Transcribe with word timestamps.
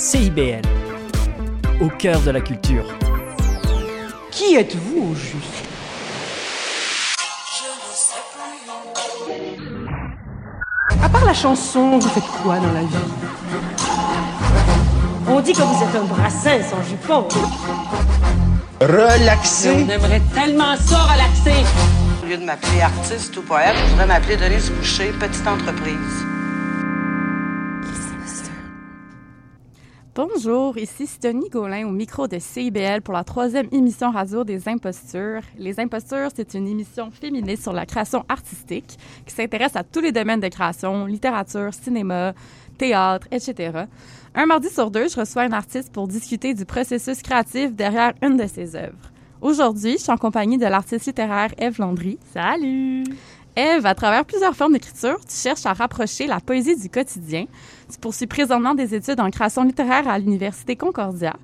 CIBL, 0.00 0.62
au 1.78 1.90
cœur 1.90 2.18
de 2.22 2.30
la 2.30 2.40
culture. 2.40 2.86
Qui 4.30 4.54
êtes-vous 4.54 5.10
au 5.10 5.14
juste? 5.14 5.44
À 11.02 11.08
part 11.10 11.26
la 11.26 11.34
chanson, 11.34 11.98
vous 11.98 12.08
faites 12.08 12.24
quoi 12.42 12.56
dans 12.60 12.72
la 12.72 12.80
vie? 12.80 12.96
On 15.28 15.38
dit 15.42 15.52
que 15.52 15.60
vous 15.60 15.84
êtes 15.84 15.94
un 15.94 16.04
brassin 16.04 16.62
sans 16.62 16.82
jupon. 16.82 17.28
Relaxer. 18.80 19.84
On 19.86 19.90
aimerait 19.90 20.22
tellement 20.34 20.78
ça 20.78 20.96
relaxer. 20.96 21.62
Au 22.22 22.26
lieu 22.26 22.38
de 22.38 22.44
m'appeler 22.44 22.80
artiste 22.80 23.36
ou 23.36 23.42
poète, 23.42 23.76
je 23.76 23.90
voudrais 23.90 24.06
m'appeler 24.06 24.38
Denise 24.38 24.70
Boucher, 24.70 25.12
petite 25.20 25.46
entreprise. 25.46 26.24
Bonjour, 30.22 30.76
ici 30.76 31.06
Stony 31.06 31.48
Gaulin 31.48 31.88
au 31.88 31.92
micro 31.92 32.28
de 32.28 32.38
CIBL 32.38 33.00
pour 33.00 33.14
la 33.14 33.24
troisième 33.24 33.68
émission 33.72 34.10
radio 34.10 34.44
des 34.44 34.68
Impostures. 34.68 35.40
Les 35.56 35.80
Impostures, 35.80 36.28
c'est 36.36 36.52
une 36.52 36.68
émission 36.68 37.10
féministe 37.10 37.62
sur 37.62 37.72
la 37.72 37.86
création 37.86 38.26
artistique 38.28 38.98
qui 39.24 39.34
s'intéresse 39.34 39.76
à 39.76 39.82
tous 39.82 40.00
les 40.00 40.12
domaines 40.12 40.40
de 40.40 40.48
création, 40.48 41.06
littérature, 41.06 41.72
cinéma, 41.72 42.34
théâtre, 42.76 43.28
etc. 43.30 43.84
Un 44.34 44.44
mardi 44.44 44.68
sur 44.68 44.90
deux, 44.90 45.08
je 45.08 45.18
reçois 45.18 45.44
un 45.44 45.52
artiste 45.52 45.90
pour 45.90 46.06
discuter 46.06 46.52
du 46.52 46.66
processus 46.66 47.22
créatif 47.22 47.72
derrière 47.72 48.12
une 48.20 48.36
de 48.36 48.46
ses 48.46 48.76
œuvres. 48.76 49.10
Aujourd'hui, 49.40 49.92
je 49.92 50.02
suis 50.02 50.12
en 50.12 50.18
compagnie 50.18 50.58
de 50.58 50.66
l'artiste 50.66 51.06
littéraire 51.06 51.54
Eve 51.56 51.78
Landry. 51.78 52.18
Salut! 52.34 53.04
Eve, 53.56 53.84
à 53.84 53.94
travers 53.94 54.24
plusieurs 54.24 54.54
formes 54.54 54.74
d'écriture, 54.74 55.18
tu 55.26 55.34
cherches 55.34 55.66
à 55.66 55.72
rapprocher 55.72 56.26
la 56.26 56.40
poésie 56.40 56.76
du 56.76 56.88
quotidien. 56.88 57.46
Tu 57.90 57.98
poursuis 57.98 58.28
présentement 58.28 58.74
des 58.74 58.94
études 58.94 59.18
en 59.18 59.30
création 59.30 59.64
littéraire 59.64 60.06
à 60.06 60.16
l'Université 60.16 60.76
Concordia. 60.76 61.34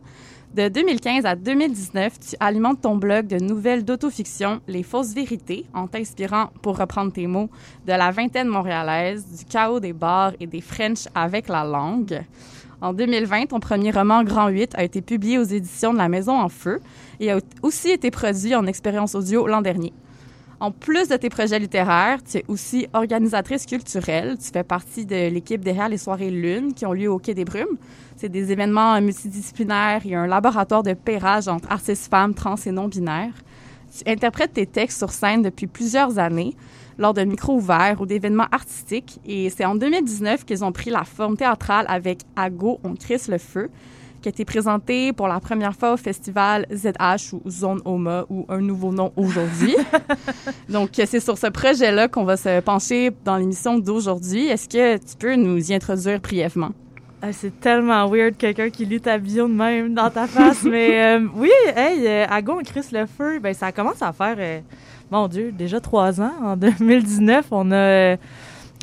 De 0.54 0.68
2015 0.68 1.26
à 1.26 1.34
2019, 1.34 2.20
tu 2.20 2.36
alimentes 2.38 2.80
ton 2.82 2.96
blog 2.96 3.26
de 3.26 3.42
nouvelles 3.42 3.84
d'autofiction, 3.84 4.60
Les 4.68 4.84
fausses 4.84 5.12
vérités, 5.12 5.66
en 5.74 5.88
t'inspirant, 5.88 6.50
pour 6.62 6.78
reprendre 6.78 7.12
tes 7.12 7.26
mots, 7.26 7.50
de 7.84 7.92
la 7.92 8.12
vingtaine 8.12 8.46
montréalaise, 8.46 9.26
du 9.26 9.44
chaos 9.44 9.80
des 9.80 9.92
bars 9.92 10.34
et 10.38 10.46
des 10.46 10.60
French 10.60 11.08
avec 11.16 11.48
la 11.48 11.64
langue. 11.64 12.22
En 12.80 12.92
2020, 12.92 13.46
ton 13.46 13.58
premier 13.58 13.90
roman 13.90 14.22
Grand 14.22 14.46
8 14.48 14.76
a 14.76 14.84
été 14.84 15.02
publié 15.02 15.38
aux 15.38 15.44
éditions 15.44 15.92
de 15.92 15.98
La 15.98 16.08
Maison 16.08 16.38
en 16.38 16.48
Feu 16.48 16.80
et 17.18 17.32
a 17.32 17.38
aussi 17.62 17.90
été 17.90 18.12
produit 18.12 18.54
en 18.54 18.66
expérience 18.66 19.16
audio 19.16 19.48
l'an 19.48 19.62
dernier. 19.62 19.92
En 20.58 20.70
plus 20.70 21.08
de 21.08 21.16
tes 21.16 21.28
projets 21.28 21.58
littéraires, 21.58 22.22
tu 22.22 22.38
es 22.38 22.44
aussi 22.48 22.86
organisatrice 22.94 23.66
culturelle. 23.66 24.38
Tu 24.38 24.50
fais 24.50 24.64
partie 24.64 25.04
de 25.04 25.28
l'équipe 25.28 25.62
derrière 25.62 25.90
les 25.90 25.98
soirées 25.98 26.30
Lune 26.30 26.72
qui 26.72 26.86
ont 26.86 26.94
lieu 26.94 27.10
au 27.10 27.18
Quai 27.18 27.34
des 27.34 27.44
Brumes. 27.44 27.76
C'est 28.16 28.30
des 28.30 28.52
événements 28.52 28.98
multidisciplinaires 29.02 30.00
et 30.06 30.14
un 30.14 30.26
laboratoire 30.26 30.82
de 30.82 30.94
pairage 30.94 31.48
entre 31.48 31.70
artistes 31.70 32.08
femmes, 32.08 32.32
trans 32.32 32.56
et 32.64 32.70
non-binaires. 32.70 33.34
Tu 33.94 34.10
interprètes 34.10 34.54
tes 34.54 34.66
textes 34.66 34.96
sur 34.96 35.10
scène 35.10 35.42
depuis 35.42 35.66
plusieurs 35.66 36.18
années 36.18 36.56
lors 36.96 37.12
de 37.12 37.22
micros 37.22 37.56
ouverts 37.56 38.00
ou 38.00 38.06
d'événements 38.06 38.48
artistiques 38.50 39.20
et 39.26 39.50
c'est 39.50 39.66
en 39.66 39.74
2019 39.74 40.46
qu'ils 40.46 40.64
ont 40.64 40.72
pris 40.72 40.88
la 40.88 41.04
forme 41.04 41.36
théâtrale 41.36 41.84
avec 41.88 42.20
Ago, 42.34 42.80
on 42.82 42.94
crisse 42.94 43.28
le 43.28 43.36
feu, 43.36 43.70
qui 44.26 44.28
a 44.28 44.34
été 44.34 44.44
présenté 44.44 45.12
pour 45.12 45.28
la 45.28 45.38
première 45.38 45.72
fois 45.76 45.92
au 45.92 45.96
festival 45.96 46.66
ZH 46.74 47.32
ou 47.32 47.48
Zone 47.48 47.80
Oma 47.84 48.26
ou 48.28 48.44
un 48.48 48.60
nouveau 48.60 48.90
nom 48.90 49.12
aujourd'hui. 49.14 49.76
Donc, 50.68 50.90
c'est 50.94 51.20
sur 51.20 51.38
ce 51.38 51.46
projet-là 51.46 52.08
qu'on 52.08 52.24
va 52.24 52.36
se 52.36 52.58
pencher 52.58 53.12
dans 53.24 53.36
l'émission 53.36 53.78
d'aujourd'hui. 53.78 54.48
Est-ce 54.48 54.68
que 54.68 54.96
tu 54.96 55.16
peux 55.16 55.36
nous 55.36 55.70
y 55.70 55.74
introduire 55.74 56.18
brièvement? 56.18 56.70
Ah, 57.22 57.32
c'est 57.32 57.60
tellement 57.60 58.08
weird 58.10 58.36
quelqu'un 58.36 58.68
qui 58.68 58.84
lit 58.84 59.00
ta 59.00 59.16
bio 59.16 59.46
de 59.46 59.52
même 59.52 59.94
dans 59.94 60.10
ta 60.10 60.26
face, 60.26 60.62
mais 60.64 61.16
euh, 61.18 61.28
oui, 61.36 61.50
hey, 61.76 62.04
euh, 62.04 62.26
Agon 62.28 62.58
Chris 62.64 62.88
le 62.90 63.06
feu, 63.06 63.38
ben 63.38 63.54
ça 63.54 63.70
commence 63.70 64.02
à 64.02 64.12
faire, 64.12 64.34
euh, 64.38 64.58
mon 65.08 65.28
Dieu, 65.28 65.52
déjà 65.52 65.78
trois 65.78 66.20
ans. 66.20 66.32
En 66.42 66.56
2019, 66.56 67.46
on 67.52 67.70
a 67.70 68.16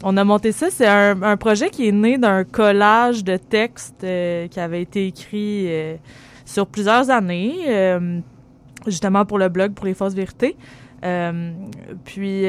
on 0.03 0.17
a 0.17 0.23
monté 0.23 0.51
ça. 0.51 0.69
C'est 0.69 0.87
un, 0.87 1.37
projet 1.37 1.69
qui 1.69 1.87
est 1.87 1.91
né 1.91 2.17
d'un 2.17 2.43
collage 2.43 3.23
de 3.23 3.37
textes 3.37 4.03
euh, 4.03 4.47
qui 4.47 4.59
avait 4.59 4.81
été 4.81 5.07
écrit 5.07 5.65
euh, 5.67 5.95
sur 6.45 6.67
plusieurs 6.67 7.09
années, 7.09 7.55
euh, 7.67 8.19
justement 8.85 9.25
pour 9.25 9.39
le 9.39 9.49
blog 9.49 9.73
pour 9.73 9.85
les 9.85 9.93
fausses 9.93 10.13
vérités. 10.13 10.57
puis 12.05 12.41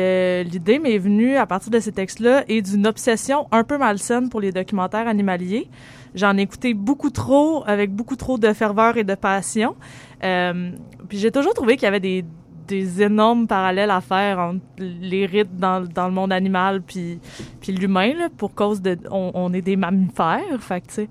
l'idée 0.44 0.78
m'est 0.78 0.98
venue 0.98 1.36
à 1.36 1.46
partir 1.46 1.70
de 1.70 1.80
ces 1.80 1.92
textes-là 1.92 2.44
et 2.48 2.60
d'une 2.60 2.86
obsession 2.86 3.46
un 3.52 3.64
peu 3.64 3.78
malsaine 3.78 4.28
pour 4.28 4.40
les 4.40 4.52
documentaires 4.52 5.08
animaliers. 5.08 5.68
J'en 6.14 6.36
ai 6.36 6.42
écouté 6.42 6.74
beaucoup 6.74 7.10
trop, 7.10 7.64
avec 7.66 7.92
beaucoup 7.92 8.14
trop 8.14 8.38
de 8.38 8.52
ferveur 8.52 8.96
et 8.96 9.04
de 9.04 9.14
passion. 9.14 9.74
puis 10.20 11.18
j'ai 11.18 11.30
toujours 11.30 11.54
trouvé 11.54 11.76
qu'il 11.76 11.84
y 11.84 11.88
avait 11.88 12.00
des 12.00 12.24
des 12.66 13.02
énormes 13.02 13.46
parallèles 13.46 13.90
à 13.90 14.00
faire 14.00 14.38
entre 14.38 14.60
les 14.78 15.26
rites 15.26 15.56
dans, 15.56 15.84
dans 15.84 16.06
le 16.06 16.14
monde 16.14 16.32
animal 16.32 16.82
puis, 16.82 17.18
puis 17.60 17.72
l'humain, 17.72 18.12
pour 18.36 18.54
cause 18.54 18.80
de... 18.80 18.98
On, 19.10 19.52
est 19.52 19.62
des 19.62 19.76
mammifères, 19.76 20.60
fait 20.60 20.80
que, 20.80 20.86
tu 20.86 20.94
sais... 20.94 21.08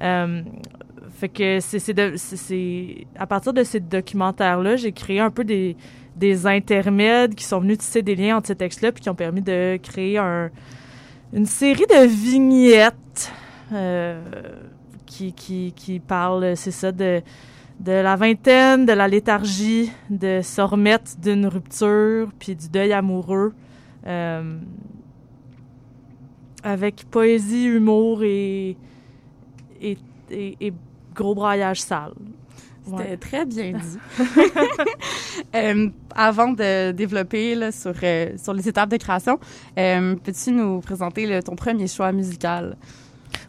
Euh, 0.00 0.42
fait 1.18 1.28
que 1.28 1.58
c'est, 1.58 1.80
c'est, 2.16 3.06
à 3.16 3.26
partir 3.26 3.52
de 3.52 3.64
ces 3.64 3.80
documentaires-là, 3.80 4.76
j'ai 4.76 4.92
créé 4.92 5.18
un 5.18 5.30
peu 5.30 5.42
des, 5.42 5.76
des 6.14 6.46
intermèdes 6.46 7.34
qui 7.34 7.44
sont 7.44 7.58
venus 7.58 7.78
tisser 7.78 8.02
des 8.02 8.14
liens 8.14 8.36
entre 8.36 8.48
ces 8.48 8.54
textes-là 8.56 8.92
puis 8.92 9.02
qui 9.02 9.10
ont 9.10 9.16
permis 9.16 9.42
de 9.42 9.78
créer 9.82 10.18
un, 10.18 10.50
une 11.32 11.46
série 11.46 11.86
de 11.86 12.06
vignettes 12.06 13.32
euh, 13.72 14.20
qui, 15.06 15.32
qui, 15.32 15.72
qui 15.74 15.98
parlent, 15.98 16.56
c'est 16.56 16.70
ça, 16.70 16.92
de 16.92 17.22
de 17.80 17.92
la 17.92 18.16
vingtaine, 18.16 18.86
de 18.86 18.92
la 18.92 19.06
léthargie, 19.06 19.90
de 20.10 20.40
se 20.42 20.60
remettre 20.60 21.16
d'une 21.18 21.46
rupture, 21.46 22.28
puis 22.38 22.56
du 22.56 22.68
deuil 22.68 22.92
amoureux, 22.92 23.54
euh, 24.06 24.58
avec 26.64 27.04
poésie, 27.10 27.66
humour 27.66 28.22
et, 28.24 28.76
et, 29.80 29.96
et, 30.30 30.72
gros 31.14 31.34
braillage 31.34 31.80
sale. 31.80 32.14
C'était 32.84 33.16
très 33.16 33.44
bien 33.44 33.72
dit. 33.78 33.98
euh, 35.54 35.90
avant 36.14 36.52
de 36.52 36.90
développer 36.92 37.54
là, 37.54 37.70
sur, 37.70 37.92
euh, 38.02 38.32
sur 38.38 38.54
les 38.54 38.68
étapes 38.68 38.88
de 38.88 38.96
création, 38.96 39.38
peux-tu 39.76 40.52
nous 40.52 40.80
présenter 40.80 41.26
là, 41.26 41.42
ton 41.42 41.54
premier 41.54 41.86
choix 41.86 42.10
musical? 42.12 42.76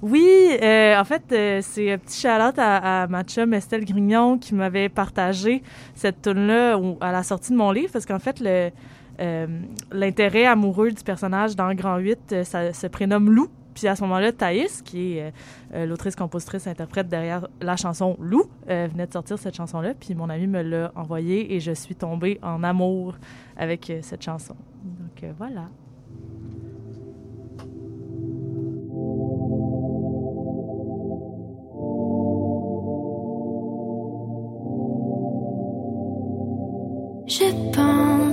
Oui, 0.01 0.57
euh, 0.61 0.97
en 0.97 1.03
fait, 1.03 1.23
euh, 1.31 1.59
c'est 1.61 1.91
un 1.91 1.97
petit 1.97 2.21
shout 2.21 2.27
à, 2.27 3.03
à 3.03 3.07
ma 3.07 3.23
chum 3.23 3.53
Estelle 3.53 3.83
Grignon 3.83 4.37
qui 4.37 4.55
m'avait 4.55 4.87
partagé 4.87 5.61
cette 5.93 6.21
tune-là 6.21 6.79
à 7.01 7.11
la 7.11 7.23
sortie 7.23 7.51
de 7.51 7.57
mon 7.57 7.71
livre, 7.71 7.91
parce 7.91 8.05
qu'en 8.05 8.19
fait, 8.19 8.41
euh, 8.41 9.47
l'intérêt 9.91 10.45
amoureux 10.45 10.91
du 10.91 11.03
personnage 11.03 11.55
dans 11.55 11.73
Grand 11.73 11.97
8 11.97 12.43
ça 12.43 12.71
se 12.71 12.87
prénomme 12.87 13.29
Lou. 13.29 13.49
Puis 13.73 13.87
à 13.87 13.95
ce 13.95 14.01
moment-là, 14.03 14.31
Thaïs, 14.33 14.81
qui 14.81 15.17
est 15.17 15.31
l'autrice, 15.73 16.13
compositrice, 16.15 16.67
interprète 16.67 17.07
derrière 17.07 17.47
la 17.61 17.77
chanson 17.77 18.17
Lou, 18.19 18.43
venait 18.67 19.07
de 19.07 19.13
sortir 19.13 19.39
cette 19.39 19.55
chanson-là. 19.55 19.93
Puis 19.93 20.15
mon 20.15 20.29
ami 20.29 20.47
me 20.47 20.61
l'a 20.61 20.91
envoyée 20.95 21.53
et 21.53 21.61
je 21.61 21.71
suis 21.71 21.95
tombée 21.95 22.39
en 22.41 22.61
amour 22.63 23.15
avec 23.55 23.89
cette 24.01 24.21
chanson. 24.21 24.55
Donc 24.83 25.31
voilà. 25.37 25.69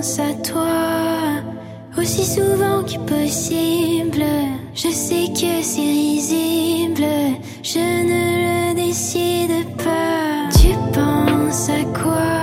Pense 0.07 0.19
à 0.19 0.33
toi 0.35 1.41
aussi 1.97 2.23
souvent 2.23 2.81
que 2.83 2.97
possible. 2.99 4.23
Je 4.73 4.89
sais 4.89 5.27
que 5.33 5.61
c'est 5.61 5.81
risible, 5.81 7.03
je 7.61 7.79
ne 7.79 8.71
le 8.71 8.87
décide 8.87 9.65
pas. 9.75 10.47
Tu 10.57 10.69
penses 10.93 11.69
à 11.69 11.83
quoi? 11.99 12.36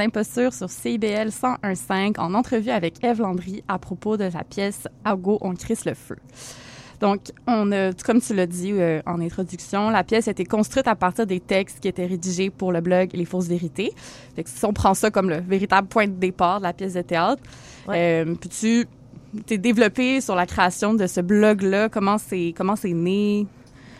Les 0.00 0.06
Impostures 0.06 0.54
sur 0.54 0.70
CIBL 0.70 1.28
101.5 1.28 2.18
en 2.18 2.32
entrevue 2.32 2.70
avec 2.70 3.04
Eve 3.04 3.20
Landry 3.20 3.62
à 3.68 3.78
propos 3.78 4.16
de 4.16 4.30
sa 4.30 4.44
pièce 4.44 4.88
Ago, 5.04 5.36
on 5.42 5.54
crisse 5.54 5.84
le 5.84 5.92
feu. 5.92 6.16
Donc, 7.00 7.20
on 7.46 7.70
a, 7.72 7.92
comme 8.04 8.20
tu 8.22 8.32
l'as 8.34 8.46
dit 8.46 8.72
euh, 8.72 9.02
en 9.04 9.20
introduction, 9.20 9.90
la 9.90 10.02
pièce 10.02 10.26
a 10.28 10.30
été 10.30 10.44
construite 10.46 10.88
à 10.88 10.94
partir 10.94 11.26
des 11.26 11.38
textes 11.38 11.80
qui 11.80 11.88
étaient 11.88 12.06
rédigés 12.06 12.48
pour 12.48 12.72
le 12.72 12.80
blog 12.80 13.10
Les 13.12 13.26
Fausses 13.26 13.48
Vérités. 13.48 13.92
Fait 14.36 14.42
que 14.42 14.48
si 14.48 14.64
on 14.64 14.72
prend 14.72 14.94
ça 14.94 15.10
comme 15.10 15.28
le 15.28 15.40
véritable 15.40 15.86
point 15.86 16.06
de 16.06 16.12
départ 16.12 16.60
de 16.60 16.64
la 16.64 16.72
pièce 16.72 16.94
de 16.94 17.02
théâtre, 17.02 17.42
Ouais. 17.86 18.24
euh, 18.26 18.34
peux-tu 18.34 18.86
t'es 19.44 19.58
développé 19.58 20.22
sur 20.22 20.34
la 20.34 20.46
création 20.46 20.94
de 20.94 21.06
ce 21.06 21.20
blog-là? 21.20 21.90
Comment 21.90 22.16
c'est 22.16 22.54
comment 22.56 22.74
c'est 22.76 22.94
né? 22.94 23.46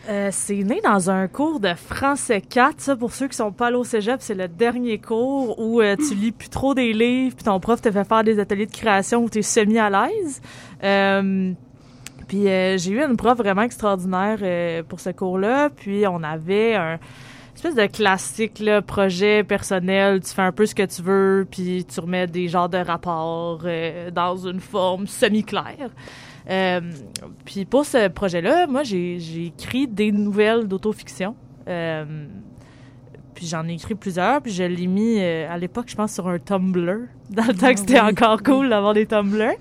Euh, 0.09 0.29
c'est 0.31 0.63
né 0.63 0.81
dans 0.83 1.11
un 1.11 1.27
cours 1.27 1.59
de 1.59 1.75
français 1.75 2.41
4, 2.41 2.81
ça, 2.81 2.95
pour 2.95 3.13
ceux 3.13 3.27
qui 3.27 3.37
sont 3.37 3.51
pas 3.51 3.67
allés 3.67 3.75
au 3.75 3.83
cégep, 3.83 4.17
c'est 4.19 4.33
le 4.33 4.47
dernier 4.47 4.97
cours 4.97 5.59
où 5.59 5.79
euh, 5.79 5.95
tu 5.95 6.15
lis 6.15 6.31
plus 6.31 6.49
trop 6.49 6.73
des 6.73 6.91
livres, 6.91 7.35
puis 7.35 7.43
ton 7.43 7.59
prof 7.59 7.81
te 7.81 7.91
fait 7.91 8.03
faire 8.03 8.23
des 8.23 8.39
ateliers 8.39 8.65
de 8.65 8.71
création 8.71 9.23
où 9.23 9.29
tu 9.29 9.39
es 9.39 9.43
semi 9.43 9.77
à 9.77 9.91
l'aise. 9.91 10.41
Euh, 10.83 11.53
puis 12.27 12.45
j'ai 12.45 12.91
eu 12.91 13.01
une 13.01 13.15
prof 13.15 13.37
vraiment 13.37 13.61
extraordinaire 13.61 14.83
pour 14.85 14.99
ce 15.01 15.09
cours-là, 15.09 15.69
puis 15.69 16.07
on 16.07 16.23
avait 16.23 16.75
un 16.75 16.97
espèce 17.53 17.75
de 17.75 17.85
classique 17.85 18.63
projet 18.87 19.43
personnel, 19.43 20.21
tu 20.21 20.33
fais 20.33 20.41
un 20.41 20.53
peu 20.53 20.65
ce 20.65 20.73
que 20.73 20.85
tu 20.85 21.01
veux, 21.01 21.45
puis 21.49 21.85
tu 21.85 21.99
remets 21.99 22.27
des 22.27 22.47
genres 22.47 22.69
de 22.69 22.77
rapports 22.77 23.65
dans 24.13 24.37
une 24.37 24.61
forme 24.61 25.07
semi-claire. 25.07 25.91
Euh, 26.49 26.81
puis 27.45 27.65
pour 27.65 27.85
ce 27.85 28.07
projet-là, 28.07 28.67
moi, 28.67 28.83
j'ai 28.83 29.45
écrit 29.45 29.87
des 29.87 30.11
nouvelles 30.11 30.67
d'autofiction. 30.67 31.35
Euh, 31.67 32.25
puis 33.35 33.47
j'en 33.47 33.67
ai 33.67 33.73
écrit 33.73 33.95
plusieurs, 33.95 34.41
puis 34.41 34.51
je 34.51 34.63
l'ai 34.63 34.87
mis 34.87 35.17
euh, 35.19 35.49
à 35.49 35.57
l'époque, 35.57 35.85
je 35.87 35.95
pense, 35.95 36.13
sur 36.13 36.27
un 36.27 36.39
Tumblr, 36.39 37.07
dans 37.29 37.45
le 37.45 37.53
temps 37.53 37.73
que 37.73 37.79
c'était 37.79 37.99
encore 37.99 38.41
cool 38.43 38.69
d'avoir 38.69 38.93
des 38.93 39.05
Tumblr. 39.05 39.53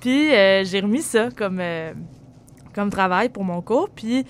Puis 0.00 0.30
j'ai 0.30 0.80
remis 0.80 1.02
ça 1.02 1.28
comme, 1.30 1.60
comme 2.74 2.88
travail 2.90 3.28
pour 3.28 3.44
mon 3.44 3.60
cours. 3.60 3.90
Puis, 3.90 4.24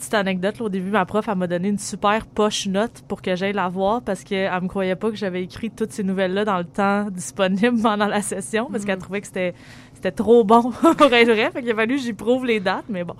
petite 0.00 0.14
anecdote, 0.14 0.58
là, 0.58 0.64
au 0.64 0.68
début, 0.68 0.90
ma 0.90 1.04
prof, 1.04 1.28
elle 1.28 1.36
m'a 1.36 1.46
donné 1.46 1.68
une 1.68 1.78
super 1.78 2.26
poche 2.26 2.66
note 2.66 3.02
pour 3.06 3.20
que 3.20 3.36
j'aille 3.36 3.52
la 3.52 3.68
voir 3.68 4.00
parce 4.02 4.24
qu'elle 4.24 4.50
me 4.62 4.66
croyait 4.66 4.96
pas 4.96 5.10
que 5.10 5.16
j'avais 5.16 5.42
écrit 5.42 5.70
toutes 5.70 5.92
ces 5.92 6.02
nouvelles-là 6.02 6.44
dans 6.44 6.58
le 6.58 6.64
temps 6.64 7.10
disponible 7.10 7.78
pendant 7.82 8.06
la 8.06 8.22
session 8.22 8.68
parce 8.72 8.84
qu'elle 8.84 8.98
trouvait 8.98 9.20
que 9.20 9.26
c'était 9.26 9.54
c'était 10.00 10.12
trop 10.12 10.44
bon 10.44 10.62
pour 10.96 11.12
être 11.12 11.30
vrai. 11.30 11.50
Fait 11.50 11.60
qu'il 11.60 11.70
a 11.70 11.74
fallu 11.74 11.96
que 11.96 12.02
j'y 12.02 12.14
prouve 12.14 12.46
les 12.46 12.58
dates, 12.58 12.86
mais 12.88 13.04
bon. 13.04 13.16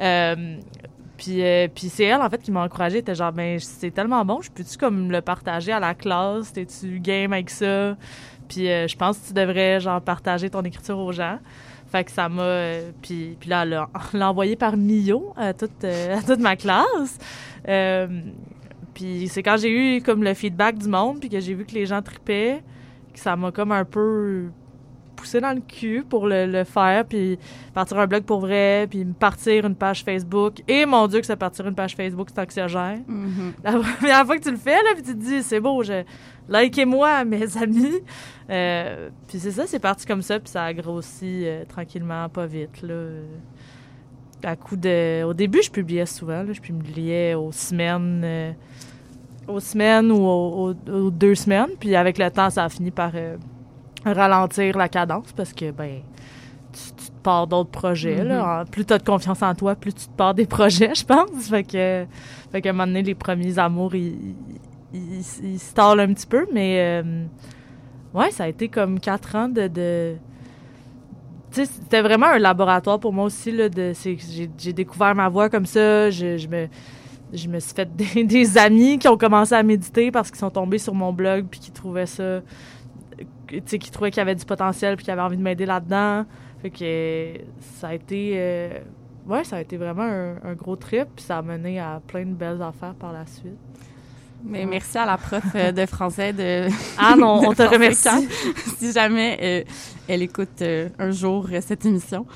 Euh, 0.00 0.56
puis, 1.18 1.44
euh, 1.44 1.68
puis 1.72 1.90
c'est 1.90 2.04
elle, 2.04 2.22
en 2.22 2.30
fait, 2.30 2.38
qui 2.38 2.50
m'a 2.50 2.64
encouragée. 2.64 2.96
Elle 2.96 3.02
était 3.02 3.14
genre, 3.14 3.32
ben, 3.32 3.58
c'est 3.60 3.90
tellement 3.90 4.24
bon, 4.24 4.40
je 4.40 4.50
peux-tu 4.50 4.78
comme 4.78 5.12
le 5.12 5.20
partager 5.20 5.72
à 5.72 5.78
la 5.78 5.94
classe? 5.94 6.54
T'es-tu 6.54 7.00
game 7.00 7.34
avec 7.34 7.50
ça? 7.50 7.96
Puis 8.48 8.70
euh, 8.70 8.88
je 8.88 8.96
pense 8.96 9.18
que 9.18 9.28
tu 9.28 9.32
devrais, 9.34 9.78
genre, 9.78 10.00
partager 10.00 10.48
ton 10.48 10.62
écriture 10.62 10.98
aux 10.98 11.12
gens. 11.12 11.38
Fait 11.90 12.04
que 12.04 12.10
ça 12.10 12.30
m'a... 12.30 12.78
puis, 13.02 13.36
puis 13.38 13.50
là, 13.50 13.64
elle 13.64 13.86
l'a 14.14 14.30
envoyé 14.30 14.56
par 14.56 14.78
Mio 14.78 15.34
à 15.36 15.52
toute, 15.52 15.84
à 15.84 16.22
toute 16.22 16.40
ma 16.40 16.56
classe. 16.56 17.18
Puis 18.94 19.28
c'est 19.28 19.42
quand 19.42 19.58
j'ai 19.58 19.70
eu 19.70 20.00
comme 20.00 20.24
le 20.24 20.32
feedback 20.32 20.78
du 20.78 20.88
monde, 20.88 21.20
puis 21.20 21.28
que 21.28 21.40
j'ai 21.40 21.52
vu 21.52 21.66
que 21.66 21.74
les 21.74 21.84
gens 21.84 22.00
tripaient, 22.00 22.62
que 23.12 23.20
ça 23.20 23.36
m'a 23.36 23.52
comme 23.52 23.72
un 23.72 23.84
peu 23.84 24.48
poussé 25.16 25.40
dans 25.40 25.52
le 25.54 25.60
cul 25.60 26.04
pour 26.08 26.26
le, 26.26 26.46
le 26.46 26.64
faire, 26.64 27.04
puis 27.04 27.38
partir 27.74 27.98
un 27.98 28.06
blog 28.06 28.22
pour 28.24 28.40
vrai, 28.40 28.86
puis 28.90 29.04
me 29.04 29.12
partir 29.12 29.64
une 29.66 29.74
page 29.74 30.02
Facebook. 30.04 30.62
Et 30.68 30.84
mon 30.86 31.06
Dieu, 31.06 31.20
que 31.20 31.26
ça 31.26 31.36
partir 31.36 31.66
une 31.66 31.74
page 31.74 31.94
Facebook, 31.94 32.28
c'est 32.34 32.40
anxiogène. 32.40 33.04
La 33.62 33.72
première 33.98 34.24
fois 34.26 34.36
que 34.38 34.42
tu 34.42 34.50
le 34.50 34.56
fais, 34.56 34.76
là, 34.82 34.90
puis 34.94 35.02
tu 35.02 35.12
te 35.14 35.22
dis, 35.22 35.42
c'est 35.42 35.60
beau, 35.60 35.82
je... 35.82 36.02
likez-moi, 36.48 37.24
mes 37.26 37.56
amis. 37.56 38.00
Euh, 38.50 39.08
puis 39.28 39.38
c'est 39.38 39.52
ça, 39.52 39.66
c'est 39.66 39.78
parti 39.78 40.04
comme 40.06 40.22
ça, 40.22 40.38
puis 40.40 40.48
ça 40.48 40.64
a 40.64 40.72
grossi 40.74 41.42
euh, 41.46 41.64
tranquillement, 41.68 42.28
pas 42.28 42.46
vite, 42.46 42.82
là. 42.82 43.08
À 44.44 44.56
coup 44.56 44.76
de... 44.76 45.22
Au 45.22 45.34
début, 45.34 45.62
je 45.62 45.70
publiais 45.70 46.04
souvent, 46.06 46.42
là, 46.42 46.52
je 46.52 46.60
publiais 46.60 47.34
aux 47.34 47.52
semaines... 47.52 48.22
euh, 48.24 48.52
aux 49.46 49.60
semaines 49.60 50.10
ou 50.10 50.24
aux, 50.24 50.70
aux- 50.70 50.90
aux 50.92 51.10
deux 51.10 51.34
semaines, 51.34 51.70
puis 51.78 51.94
avec 51.96 52.16
le 52.18 52.30
temps, 52.30 52.48
ça 52.50 52.64
a 52.64 52.68
fini 52.68 52.90
par 52.90 53.10
ralentir 54.04 54.76
la 54.76 54.88
cadence, 54.88 55.32
parce 55.32 55.52
que, 55.52 55.70
ben, 55.70 56.00
tu, 56.72 56.80
tu 56.96 57.10
te 57.10 57.22
pars 57.22 57.46
d'autres 57.46 57.70
projets, 57.70 58.24
là. 58.24 58.62
En- 58.62 58.64
Plus 58.64 58.84
tu 58.84 58.92
as 58.92 58.98
de 58.98 59.04
confiance 59.04 59.42
en 59.42 59.54
toi, 59.54 59.74
plus 59.74 59.92
tu 59.92 60.06
te 60.06 60.16
pars 60.16 60.34
des 60.34 60.46
projets, 60.46 60.94
je 60.94 61.04
pense. 61.04 61.48
Fait 61.48 61.64
que... 61.64 62.04
Fait 62.50 62.60
qu'à 62.60 62.70
un 62.70 62.72
moment 62.72 62.86
donné, 62.86 63.02
les 63.02 63.14
premiers 63.14 63.58
amours, 63.58 63.94
ils, 63.94 64.34
ils, 64.92 65.22
ils 65.42 65.58
se 65.58 65.72
tordent 65.74 66.00
un 66.00 66.12
petit 66.12 66.26
peu, 66.26 66.46
mais 66.52 66.76
euh, 67.02 67.24
ouais, 68.12 68.30
ça 68.30 68.44
a 68.44 68.48
été 68.48 68.68
comme 68.68 69.00
quatre 69.00 69.34
ans 69.36 69.48
de. 69.48 69.68
de 69.68 70.14
tu 71.50 71.64
sais, 71.64 71.66
c'était 71.66 72.00
vraiment 72.02 72.26
un 72.26 72.38
laboratoire 72.38 72.98
pour 72.98 73.12
moi 73.12 73.24
aussi. 73.24 73.52
Là, 73.52 73.68
de, 73.68 73.92
j'ai 74.58 74.72
découvert 74.72 75.14
ma 75.14 75.28
voix 75.28 75.48
comme 75.50 75.66
ça. 75.66 76.10
Je, 76.10 76.36
je 76.38 76.48
me, 76.48 76.66
je 77.32 77.48
me 77.48 77.58
suis 77.58 77.72
fait 77.74 77.88
des, 78.14 78.24
des 78.24 78.58
amis 78.58 78.98
qui 78.98 79.08
ont 79.08 79.16
commencé 79.16 79.54
à 79.54 79.62
méditer 79.62 80.10
parce 80.10 80.30
qu'ils 80.30 80.40
sont 80.40 80.50
tombés 80.50 80.78
sur 80.78 80.94
mon 80.94 81.12
blog 81.12 81.46
puis 81.50 81.60
qui 81.60 81.70
trouvaient 81.70 82.06
ça. 82.06 82.40
Qui 83.46 83.90
trouvaient 83.90 84.10
qu'il 84.10 84.18
y 84.18 84.22
avait 84.22 84.34
du 84.34 84.44
potentiel 84.44 84.96
puis 84.96 85.04
qui 85.04 85.10
avaient 85.10 85.22
envie 85.22 85.36
de 85.36 85.42
m'aider 85.42 85.66
là-dedans. 85.66 86.24
Fait 86.60 86.70
que 86.70 87.40
ça 87.78 87.88
a 87.88 87.94
été. 87.94 88.32
euh, 88.36 88.78
ouais, 89.26 89.44
ça 89.44 89.56
a 89.56 89.60
été 89.60 89.76
vraiment 89.76 90.02
un, 90.02 90.36
un 90.42 90.54
gros 90.54 90.76
trip, 90.76 91.08
puis 91.16 91.24
ça 91.24 91.38
a 91.38 91.42
mené 91.42 91.80
à 91.80 92.00
plein 92.06 92.24
de 92.24 92.34
belles 92.34 92.62
affaires 92.62 92.94
par 92.94 93.12
la 93.12 93.26
suite. 93.26 93.58
Mais 94.44 94.66
merci 94.66 94.98
à 94.98 95.06
la 95.06 95.16
prof 95.16 95.44
euh, 95.54 95.70
de 95.72 95.86
français 95.86 96.32
de. 96.32 96.68
Ah 96.98 97.14
non, 97.16 97.40
de 97.42 97.46
on 97.46 97.52
te 97.54 97.62
remercie. 97.62 98.08
Si 98.78 98.92
jamais 98.92 99.38
euh, 99.40 99.62
elle 100.08 100.22
écoute 100.22 100.62
euh, 100.62 100.88
un 100.98 101.10
jour 101.10 101.48
cette 101.60 101.86
émission. 101.86 102.26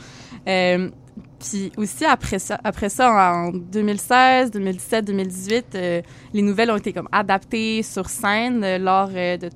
Puis 1.39 1.73
aussi 1.77 2.05
après 2.05 2.39
ça, 2.39 2.59
après 2.65 2.89
ça 2.89 3.13
en 3.13 3.51
2016, 3.51 4.51
2017, 4.53 5.05
2018, 5.05 5.67
euh, 5.75 6.03
les 6.33 6.43
nouvelles 6.43 6.71
ont 6.71 6.77
été 6.77 6.93
comme 6.93 7.09
adaptées 7.13 7.83
sur 7.83 8.09
scène 8.09 8.77
lors 8.83 9.09
de 9.09 9.51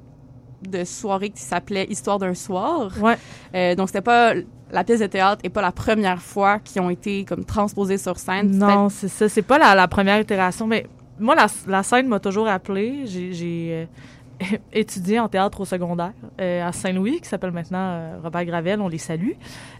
de 0.69 0.85
soirées 0.85 1.31
qui 1.31 1.43
s'appelaient 1.43 1.87
Histoire 1.89 2.19
d'un 2.19 2.35
soir. 2.35 2.93
Ouais. 3.01 3.17
Euh, 3.55 3.75
donc 3.75 3.89
c'était 3.89 4.01
pas 4.01 4.35
la 4.73 4.85
pièce 4.85 5.01
de 5.01 5.07
théâtre 5.07 5.41
est 5.45 5.51
pas 5.51 5.63
la 5.63 5.73
première 5.73 6.23
fois 6.23 6.61
qui 6.61 6.79
ont 6.79 6.91
été 6.91 7.25
comme 7.25 7.45
transposées 7.45 7.99
sur 7.99 8.19
scène. 8.19 8.57
Non, 8.57 8.89
c'est 8.89 9.09
ça. 9.09 9.29
C'est 9.29 9.43
pas 9.43 9.59
la, 9.59 9.75
la 9.75 9.89
première 9.89 10.21
itération, 10.21 10.67
mais 10.67 10.87
moi, 11.19 11.35
la, 11.35 11.47
la 11.67 11.83
scène 11.83 12.07
m'a 12.07 12.21
toujours 12.21 12.47
appelée. 12.47 13.03
J'ai, 13.07 13.71
euh, 13.73 13.85
étudié 14.73 15.19
en 15.19 15.29
théâtre 15.29 15.61
au 15.61 15.65
secondaire 15.65 16.13
euh, 16.41 16.67
à 16.67 16.73
Saint-Louis, 16.73 17.21
qui 17.21 17.29
s'appelle 17.29 17.51
maintenant 17.51 18.21
Robert 18.23 18.45
Gravel. 18.45 18.81
On 18.81 18.89
les 18.89 18.99
salue. 18.99 19.33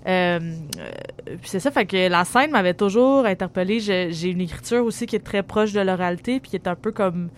Puis 0.05 1.45
c'est 1.45 1.61
ça, 1.61 1.71
fait 1.71 1.87
que 1.87 2.09
la 2.09 2.25
scène 2.25 2.51
m'avait 2.51 2.75
toujours 2.75 3.27
interpellée. 3.27 3.79
J'ai 3.79 4.29
une 4.29 4.41
écriture 4.41 4.85
aussi 4.85 5.07
qui 5.07 5.15
est 5.15 5.25
très 5.25 5.45
proche 5.45 5.73
de 5.73 5.81
l'oralité, 5.81 6.41
puis 6.41 6.51
qui 6.51 6.57
est 6.57 6.67
un 6.67 6.75
peu 6.75 6.91
comme 6.91 7.29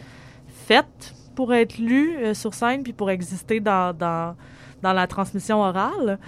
faite 0.66 1.14
pour 1.34 1.52
être 1.54 1.78
lue 1.78 2.16
euh, 2.18 2.34
sur 2.34 2.54
scène, 2.54 2.82
puis 2.82 2.92
pour 2.92 3.10
exister 3.10 3.60
dans, 3.60 3.96
dans, 3.96 4.36
dans 4.82 4.92
la 4.92 5.06
transmission 5.06 5.60
orale. 5.60 6.18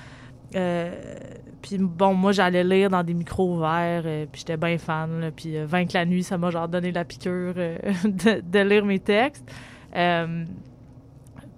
Euh, 0.55 0.93
puis 1.63 1.79
bon, 1.79 2.15
moi, 2.15 2.33
j'allais 2.33 2.65
lire 2.65 2.91
dans 2.91 3.03
des 3.03 3.15
micros 3.15 3.57
ouverts, 3.57 4.03
euh, 4.05 4.27
puis 4.31 4.41
j'étais 4.41 4.57
bien 4.57 4.79
fan. 4.79 5.21
Là, 5.21 5.31
puis 5.31 5.57
Vaincre 5.65 5.93
la 5.95 6.05
nuit, 6.05 6.23
ça 6.23 6.39
m'a 6.39 6.51
genre 6.51 6.69
donné 6.69 6.93
la 6.93 7.05
piqûre 7.05 7.55
de, 8.05 8.41
de 8.41 8.59
lire 8.61 8.85
mes 8.85 9.01
textes. 9.01 9.45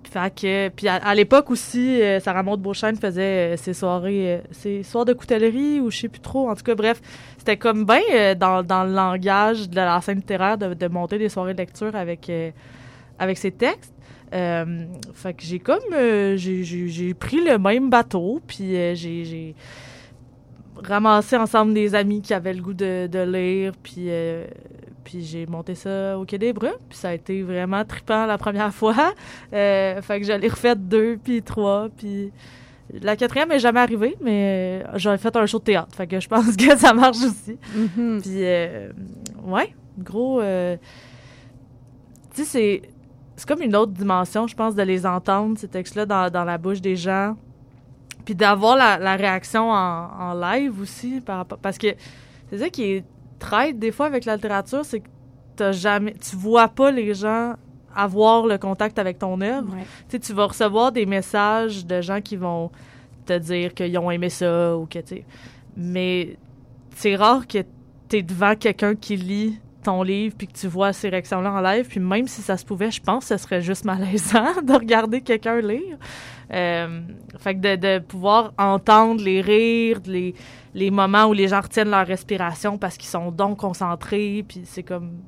Fait 0.09 0.35
que, 0.35 0.69
puis 0.69 0.89
à, 0.89 1.15
l'époque 1.15 1.51
aussi, 1.51 2.01
Sarah 2.21 2.43
Maud 2.43 2.63
faisait 3.01 3.57
ses 3.57 3.75
soirées, 3.75 4.41
ses 4.53 4.83
soirs 4.83 5.05
de 5.05 5.13
coutellerie 5.13 5.81
ou 5.81 5.91
je 5.91 5.99
sais 5.99 6.09
plus 6.09 6.21
trop. 6.21 6.49
En 6.49 6.55
tout 6.55 6.63
cas, 6.63 6.75
bref, 6.75 7.03
c'était 7.37 7.57
comme 7.57 7.85
bien 7.85 8.35
dans, 8.35 8.63
dans 8.63 8.85
le 8.85 8.93
langage 8.93 9.69
de 9.69 9.77
la 9.77 10.01
scène 10.01 10.19
littéraire 10.19 10.57
de, 10.57 10.75
de 10.75 10.87
monter 10.87 11.19
des 11.19 11.29
soirées 11.29 11.55
de 11.55 11.59
lecture 11.59 11.95
avec, 11.97 12.31
avec 13.19 13.39
ses 13.39 13.51
textes. 13.51 13.93
Euh, 14.35 14.87
fait 15.15 15.35
que 15.35 15.43
j'ai 15.45 15.61
comme 15.61 15.79
euh, 15.95 16.37
j'ai- 16.37 17.15
pris 17.15 17.45
le 17.45 17.59
même 17.59 17.91
bateau 17.91 18.41
puis 18.45 18.77
euh, 18.77 18.95
j'ai 18.97 19.55
ramassé 20.83 21.37
ensemble 21.37 21.73
des 21.75 21.95
amis 21.95 22.21
qui 22.23 22.35
avaient 22.35 22.53
le 22.53 22.61
goût 22.61 22.75
de, 22.75 23.07
de 23.07 23.19
lire 23.21 23.73
puis 23.83 24.09
puis 25.05 25.23
j'ai 25.25 25.47
monté 25.47 25.77
ça 25.77 26.19
au 26.19 26.25
Quai 26.25 26.39
des 26.39 26.53
puis 26.53 26.99
ça 26.99 27.11
a 27.11 27.15
été 27.15 27.43
vraiment 27.43 27.85
trippant 27.85 28.27
la 28.27 28.37
première 28.37 28.75
fois 28.75 29.15
fait 29.53 30.03
que 30.21 30.25
j'allais 30.25 30.49
refait 30.49 30.75
deux 30.75 31.19
puis 31.23 31.41
trois 31.43 31.89
puis 31.97 32.33
la 33.01 33.15
quatrième 33.17 33.53
est 33.53 33.61
jamais 33.61 33.81
arrivée 33.81 34.17
mais 34.21 34.83
j'avais 34.97 35.19
fait 35.19 35.35
un 35.37 35.47
show 35.47 35.61
de 35.61 35.65
théâtre 35.65 35.95
fait 35.97 36.09
que 36.09 36.19
je 36.19 36.27
pense 36.29 36.57
que 36.57 36.77
ça 36.77 36.93
marche 36.93 37.19
aussi 37.19 37.57
Mhm. 37.77 38.21
puis, 38.23 38.41
ouais, 39.51 39.73
gros. 40.01 40.41
tu 42.35 42.43
sais, 42.43 42.45
c'est. 42.45 42.83
C'est 43.37 43.47
comme 43.47 43.63
une 43.63 43.77
autre 43.77 43.93
dimension, 43.93 44.47
je 44.47 44.57
pense, 44.57 44.75
de 44.75 44.83
les 44.83 45.07
entendre, 45.07 45.59
ces 45.59 45.69
textes-là, 45.69 46.07
dans, 46.07 46.31
dans 46.31 46.45
la 46.45 46.59
bouche 46.59 46.81
des 46.81 46.97
gens. 46.97 47.37
Puis 48.25 48.35
d'avoir 48.35 48.77
la, 48.77 48.99
la 48.99 49.17
réaction 49.17 49.71
en, 49.71 50.09
en 50.19 50.35
live 50.35 50.81
aussi. 50.81 51.21
Par, 51.21 51.45
parce 51.45 51.79
que 51.79 51.89
c'est 52.51 52.59
ça 52.59 52.69
qui 52.71 52.83
est 52.85 53.05
traite 53.39 53.79
des 53.79 53.93
fois 53.93 54.07
avec 54.07 54.25
la 54.25 54.37
littérature, 54.37 54.85
c'est 54.85 55.01
que 55.01 55.09
t'as 55.55 55.73
jamais, 55.73 56.15
tu 56.15 56.37
vois 56.37 56.69
pas 56.69 56.91
les 56.91 57.15
gens 57.15 57.55
avoir 57.95 58.47
le 58.47 58.59
contact 58.59 58.99
avec 58.99 59.19
ton 59.19 59.41
œuvre. 59.41 59.75
Ouais. 59.75 60.19
Tu 60.19 60.33
vas 60.33 60.47
recevoir 60.47 60.93
des 60.93 61.07
messages 61.07 61.87
de 61.87 62.01
gens 62.01 62.21
qui 62.21 62.37
vont 62.37 62.71
te 63.25 63.39
dire 63.39 63.75
qu'ils 63.75 63.97
ont 63.99 64.11
aimé 64.11 64.29
ça 64.29 64.77
ou 64.77 64.87
que, 64.87 64.99
tu. 64.99 65.25
Mais 65.77 66.37
c'est 66.95 67.17
rare 67.17 67.47
que 67.47 67.59
tu 68.09 68.17
es 68.17 68.23
devant 68.23 68.55
quelqu'un 68.55 68.95
qui 68.95 69.17
lit 69.17 69.59
ton 69.87 70.03
livre 70.03 70.35
puis 70.37 70.47
que 70.47 70.53
tu 70.53 70.67
vois 70.67 70.93
ces 70.93 71.09
réactions-là 71.09 71.53
en 71.53 71.61
live. 71.61 71.87
Puis 71.89 72.01
même 72.01 72.27
si 72.29 72.43
ça 72.43 72.57
se 72.57 72.65
pouvait, 72.65 72.91
je 72.91 73.01
pense 73.01 73.29
que 73.29 73.37
ce 73.37 73.43
serait 73.43 73.63
juste 73.63 73.85
malaisant 73.85 74.61
de 74.63 74.73
regarder 74.73 75.21
quelqu'un 75.21 75.61
lire. 75.61 75.97
Euh, 76.53 77.01
fait 77.39 77.55
que 77.55 77.61
de, 77.61 77.77
de 77.77 77.99
pouvoir 78.01 78.53
entendre 78.59 79.23
les 79.23 79.41
rires, 79.41 80.01
les, 80.07 80.35
les 80.75 80.91
moments 80.91 81.27
où 81.27 81.33
les 81.33 81.49
gens 81.49 81.61
retiennent 81.61 81.91
leur 81.91 82.07
respiration 82.07 82.79
parce 82.79 82.97
qu'ils 82.97 83.09
sont 83.09 83.31
donc 83.31 83.59
concentrés. 83.59 84.45
Puis 84.47 84.63
c'est 84.65 84.83
comme. 84.83 85.23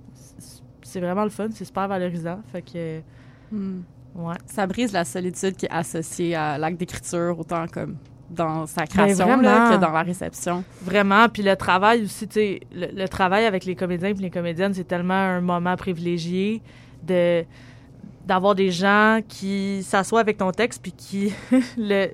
C'est 0.83 1.00
vraiment 1.00 1.25
le 1.25 1.31
fun, 1.31 1.49
c'est 1.53 1.65
super 1.65 1.88
valorisant. 1.88 2.41
Fait 2.53 2.62
que. 2.62 3.00
Hmm. 3.50 3.83
Ouais. 4.15 4.37
Ça 4.47 4.67
brise 4.67 4.93
la 4.93 5.05
solitude 5.05 5.55
qui 5.55 5.67
est 5.67 5.71
associée 5.71 6.35
à 6.35 6.59
l'acte 6.59 6.79
d'écriture, 6.79 7.38
autant 7.38 7.67
comme 7.69 7.97
dans 8.30 8.66
sa 8.66 8.87
création 8.87 9.26
vraiment. 9.26 9.42
là, 9.42 9.76
que 9.76 9.80
dans 9.80 9.90
la 9.90 10.02
réception. 10.02 10.64
Vraiment. 10.82 11.28
Puis 11.28 11.42
le 11.42 11.56
travail 11.56 12.02
aussi, 12.02 12.28
tu 12.28 12.35
sais, 12.35 12.61
le, 12.73 12.88
le 12.94 13.08
travail 13.08 13.47
avec 13.47 13.64
les 13.64 13.75
comédiens 13.75 14.11
et 14.11 14.14
les 14.14 14.30
comédiennes, 14.30 14.75
c'est 14.75 14.87
tellement 14.87 15.14
un 15.14 15.40
moment 15.40 15.76
privilégié 15.76 16.62
de 17.02 17.44
d'avoir 18.26 18.54
des 18.54 18.70
gens 18.70 19.20
qui 19.26 19.82
s'assoient 19.82 20.20
avec 20.20 20.37
ton 20.37 20.52
texte 20.52 20.82
puis 20.82 20.92
qui 20.92 21.32
le 21.78 22.08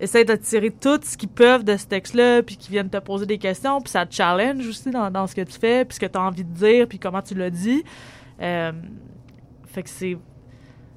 essaient 0.00 0.24
de 0.24 0.34
tirer 0.34 0.70
tout 0.70 0.98
ce 1.04 1.16
qu'ils 1.16 1.28
peuvent 1.28 1.62
de 1.62 1.76
ce 1.76 1.86
texte-là 1.86 2.42
puis 2.42 2.56
qui 2.56 2.70
viennent 2.70 2.88
te 2.88 2.96
poser 2.96 3.26
des 3.26 3.38
questions 3.38 3.80
puis 3.80 3.90
ça 3.90 4.06
te 4.06 4.14
challenge 4.14 4.66
aussi 4.66 4.90
dans, 4.90 5.10
dans 5.10 5.26
ce 5.26 5.34
que 5.34 5.42
tu 5.42 5.58
fais 5.58 5.84
puis 5.84 5.94
ce 5.94 6.00
que 6.00 6.06
tu 6.06 6.18
as 6.18 6.22
envie 6.22 6.42
de 6.42 6.52
dire 6.52 6.88
puis 6.88 6.98
comment 6.98 7.22
tu 7.22 7.34
le 7.34 7.50
dis. 7.50 7.84
Euh, 8.40 8.72
fait 9.66 9.82
que 9.84 9.90
c'est 9.90 10.16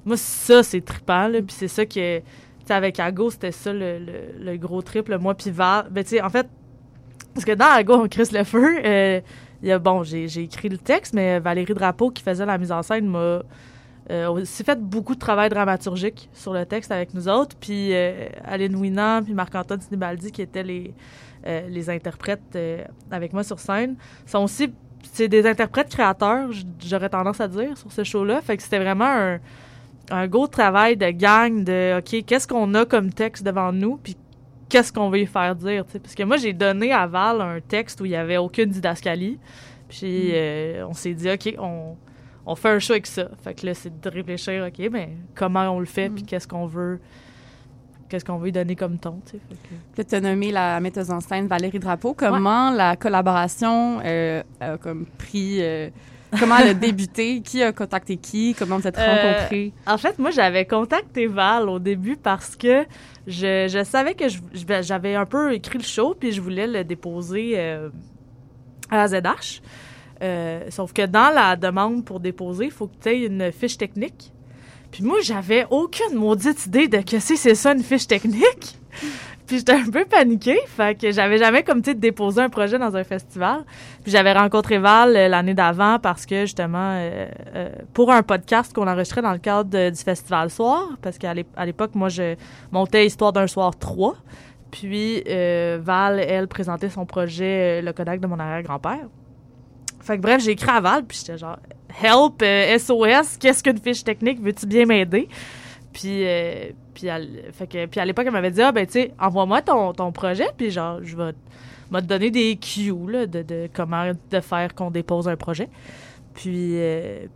moi 0.04 0.16
ça 0.16 0.62
c'est 0.62 0.80
trippant 0.80 1.28
là 1.28 1.40
puis 1.40 1.54
c'est 1.56 1.68
ça 1.68 1.86
que 1.86 2.20
sais 2.66 2.74
avec 2.74 3.00
Ago 3.00 3.30
c'était 3.30 3.52
ça 3.52 3.72
le, 3.72 3.98
le, 3.98 4.44
le 4.44 4.56
gros 4.56 4.82
trip 4.82 5.08
le 5.08 5.18
moi 5.18 5.34
puis 5.34 5.50
Val 5.50 5.86
ben 5.90 6.04
en 6.22 6.30
fait 6.30 6.48
parce 7.34 7.44
que 7.44 7.52
dans 7.52 7.70
Ago 7.70 7.94
on 7.94 8.08
crisse 8.08 8.32
le 8.32 8.44
feu 8.44 8.78
euh, 8.84 9.20
y 9.62 9.72
a 9.72 9.78
bon 9.78 10.02
j'ai 10.02 10.42
écrit 10.42 10.68
le 10.68 10.78
texte 10.78 11.14
mais 11.14 11.40
Valérie 11.40 11.74
Drapeau 11.74 12.10
qui 12.10 12.22
faisait 12.22 12.46
la 12.46 12.58
mise 12.58 12.72
en 12.72 12.82
scène 12.82 13.06
m'a 13.06 13.42
euh, 14.10 14.28
aussi 14.28 14.62
fait 14.64 14.78
beaucoup 14.78 15.14
de 15.14 15.18
travail 15.18 15.48
dramaturgique 15.48 16.28
sur 16.34 16.52
le 16.52 16.66
texte 16.66 16.92
avec 16.92 17.14
nous 17.14 17.28
autres. 17.28 17.56
Puis 17.58 17.94
euh, 17.94 18.28
Aline 18.44 18.76
Winant, 18.76 19.22
puis 19.22 19.32
Marc-Antoine 19.32 19.80
Sinibaldi, 19.80 20.30
qui 20.30 20.42
étaient 20.42 20.62
les, 20.62 20.92
euh, 21.46 21.66
les 21.68 21.88
interprètes 21.88 22.42
euh, 22.54 22.84
avec 23.10 23.32
moi 23.32 23.42
sur 23.42 23.58
scène, 23.58 23.96
sont 24.26 24.44
aussi 24.44 24.72
c'est 25.12 25.28
des 25.28 25.46
interprètes 25.46 25.90
créateurs, 25.90 26.48
j'aurais 26.82 27.10
tendance 27.10 27.38
à 27.38 27.46
dire, 27.46 27.76
sur 27.76 27.92
ce 27.92 28.04
show-là. 28.04 28.40
Fait 28.40 28.56
que 28.56 28.62
c'était 28.62 28.78
vraiment 28.78 29.04
un, 29.04 29.38
un 30.10 30.26
gros 30.26 30.46
travail 30.46 30.96
de 30.96 31.10
gang 31.10 31.64
de 31.64 31.98
OK, 31.98 32.24
qu'est-ce 32.26 32.46
qu'on 32.48 32.74
a 32.74 32.84
comme 32.84 33.12
texte 33.12 33.44
devant 33.44 33.72
nous, 33.72 33.96
puis 34.02 34.16
qu'est-ce 34.68 34.92
qu'on 34.92 35.08
veut 35.10 35.20
y 35.20 35.26
faire 35.26 35.54
dire. 35.56 35.84
tu 35.86 35.92
sais? 35.92 35.98
Parce 35.98 36.14
que 36.14 36.22
moi, 36.22 36.36
j'ai 36.36 36.52
donné 36.52 36.92
à 36.92 37.06
Val 37.06 37.40
un 37.40 37.60
texte 37.60 38.00
où 38.00 38.04
il 38.04 38.10
n'y 38.10 38.16
avait 38.16 38.36
aucune 38.36 38.70
didascalie. 38.70 39.38
Puis 39.88 40.30
euh, 40.32 40.86
on 40.88 40.92
s'est 40.94 41.14
dit, 41.14 41.30
OK, 41.30 41.54
on, 41.58 41.94
on 42.46 42.54
fait 42.56 42.70
un 42.70 42.78
show 42.78 42.92
avec 42.94 43.06
ça. 43.06 43.28
Fait 43.42 43.54
que 43.54 43.66
là, 43.66 43.74
c'est 43.74 44.00
de 44.00 44.08
réfléchir, 44.10 44.66
OK, 44.66 44.88
mais 44.90 45.10
comment 45.34 45.68
on 45.70 45.78
le 45.80 45.86
fait, 45.86 46.08
puis 46.10 46.22
qu'est-ce 46.24 46.48
qu'on 46.48 46.66
veut 46.66 46.98
qu'est-ce 48.08 48.24
qu'on 48.24 48.36
veut 48.36 48.48
y 48.48 48.52
donner 48.52 48.76
comme 48.76 48.98
ton, 48.98 49.20
tu 49.28 49.38
que- 50.04 50.14
as 50.16 50.20
nommé 50.20 50.52
la 50.52 50.78
metteuse 50.78 51.10
en 51.10 51.20
scène 51.20 51.46
Valérie 51.48 51.78
Drapeau. 51.78 52.14
Comment 52.14 52.70
la 52.70 52.96
collaboration 52.96 54.00
euh, 54.04 54.42
a 54.60 54.76
comme 54.76 55.06
pris... 55.18 55.56
euh, 55.60 55.88
comment 56.38 56.56
elle 56.58 56.68
a 56.68 56.74
débuté? 56.74 57.40
Qui 57.40 57.62
a 57.62 57.72
contacté 57.72 58.16
qui? 58.16 58.54
Comment 58.58 58.78
vous 58.78 58.86
êtes 58.86 58.98
Euh, 58.98 59.32
rencontrés? 59.34 59.72
En 59.86 59.98
fait, 59.98 60.18
moi, 60.18 60.30
j'avais 60.30 60.64
contacté 60.66 61.26
Val 61.26 61.68
au 61.68 61.78
début 61.78 62.16
parce 62.16 62.56
que 62.56 62.84
je, 63.26 63.66
je 63.68 63.84
savais 63.84 64.14
que 64.14 64.24
j'avais 64.82 65.14
un 65.14 65.26
peu 65.26 65.52
écrit 65.54 65.78
le 65.78 65.84
show, 65.84 66.14
puis 66.18 66.32
je 66.32 66.40
voulais 66.40 66.66
le 66.66 66.84
déposer 66.84 67.52
euh, 67.56 67.88
à 68.90 68.96
la 68.96 69.08
ZH. 69.08 69.60
Euh, 70.22 70.64
sauf 70.70 70.92
que 70.92 71.06
dans 71.06 71.34
la 71.34 71.56
demande 71.56 72.04
pour 72.04 72.20
déposer, 72.20 72.66
il 72.66 72.70
faut 72.70 72.86
que 72.86 72.94
tu 73.02 73.08
aies 73.08 73.26
une 73.26 73.50
fiche 73.52 73.76
technique. 73.76 74.32
Puis 74.92 75.02
moi, 75.02 75.16
j'avais 75.22 75.66
aucune 75.70 76.14
maudite 76.14 76.66
idée 76.66 76.86
de 76.86 76.98
que 76.98 77.18
c'est 77.18 77.54
ça 77.54 77.72
une 77.72 77.82
fiche 77.82 78.06
technique. 78.06 78.78
Puis 79.46 79.58
j'étais 79.58 79.72
un 79.72 79.90
peu 79.90 80.06
paniquée, 80.06 80.58
fait 80.66 80.98
que 80.98 81.10
j'avais 81.10 81.36
jamais 81.36 81.62
comme 81.62 81.84
sais 81.84 81.94
déposé 81.94 82.40
un 82.40 82.48
projet 82.48 82.78
dans 82.78 82.96
un 82.96 83.04
festival. 83.04 83.64
Puis 84.02 84.10
j'avais 84.10 84.32
rencontré 84.32 84.78
Val 84.78 85.14
euh, 85.14 85.28
l'année 85.28 85.52
d'avant 85.52 85.98
parce 85.98 86.24
que 86.24 86.42
justement 86.42 86.92
euh, 86.94 87.26
euh, 87.54 87.68
pour 87.92 88.10
un 88.10 88.22
podcast 88.22 88.72
qu'on 88.72 88.88
enregistrait 88.88 89.20
dans 89.20 89.32
le 89.32 89.38
cadre 89.38 89.90
du 89.90 89.98
festival 89.98 90.48
soir 90.48 90.88
parce 91.02 91.18
qu'à 91.18 91.34
l'époque 91.34 91.94
moi 91.94 92.08
je 92.08 92.36
montais 92.72 93.06
Histoire 93.06 93.32
d'un 93.32 93.46
soir 93.46 93.78
3. 93.78 94.16
Puis 94.70 95.22
Val 95.26 96.20
elle 96.20 96.48
présentait 96.48 96.88
son 96.88 97.04
projet 97.04 97.82
Le 97.82 97.92
Kodak 97.92 98.20
de 98.20 98.26
mon 98.26 98.38
arrière-grand-père. 98.38 99.06
Fait 100.00 100.16
que 100.16 100.22
bref, 100.22 100.42
j'ai 100.42 100.52
écrit 100.52 100.70
à 100.70 100.80
Val 100.80 101.04
puis 101.04 101.18
j'étais 101.18 101.38
genre 101.38 101.58
help 102.02 102.42
SOS, 102.78 103.36
qu'est-ce 103.38 103.62
qu'une 103.62 103.78
fiche 103.78 104.02
technique, 104.02 104.40
veux-tu 104.40 104.66
bien 104.66 104.86
m'aider 104.86 105.28
puis, 105.94 106.26
euh, 106.26 106.72
puis, 106.92 107.08
à, 107.08 107.18
fait 107.52 107.66
que, 107.66 107.98
à 107.98 108.04
l'époque, 108.04 108.24
elle 108.26 108.32
m'avait 108.32 108.50
dit, 108.50 108.60
ah, 108.60 108.72
ben, 108.72 108.84
tu 108.84 108.92
sais, 108.92 109.14
envoie-moi 109.18 109.62
ton, 109.62 109.94
ton 109.94 110.12
projet, 110.12 110.48
puis 110.56 110.70
genre, 110.70 110.98
je 111.02 111.16
vais 111.16 111.32
m'a 111.90 112.00
donner 112.00 112.30
des 112.30 112.56
cues, 112.56 112.92
là, 113.08 113.26
de, 113.26 113.42
de 113.42 113.68
comment 113.72 114.10
de 114.30 114.40
faire 114.40 114.74
qu'on 114.74 114.90
dépose 114.90 115.28
un 115.28 115.36
projet. 115.36 115.68
Puis, 116.34 116.72
euh, 116.74 117.26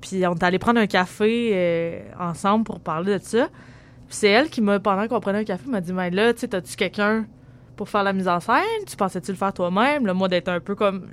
puis 0.00 0.26
on 0.26 0.34
est 0.34 0.42
allé 0.42 0.58
prendre 0.58 0.80
un 0.80 0.86
café 0.86 1.50
euh, 1.52 2.00
ensemble 2.18 2.64
pour 2.64 2.80
parler 2.80 3.18
de 3.18 3.22
ça. 3.22 3.48
Puis 4.08 4.16
c'est 4.16 4.28
elle 4.28 4.50
qui 4.50 4.60
m'a, 4.60 4.80
pendant 4.80 5.06
qu'on 5.06 5.20
prenait 5.20 5.38
un 5.38 5.44
café, 5.44 5.68
m'a 5.68 5.80
dit, 5.80 5.92
mais 5.92 6.10
là, 6.10 6.34
tu 6.34 6.40
sais, 6.40 6.48
t'as-tu 6.48 6.74
quelqu'un 6.74 7.26
pour 7.80 7.88
faire 7.88 8.02
la 8.02 8.12
mise 8.12 8.28
en 8.28 8.40
scène? 8.40 8.84
Tu 8.86 8.94
pensais-tu 8.94 9.30
le 9.30 9.38
faire 9.38 9.54
toi-même? 9.54 10.04
Là, 10.04 10.12
moi, 10.12 10.28
d'être 10.28 10.48
un 10.48 10.60
peu 10.60 10.74
comme, 10.74 11.08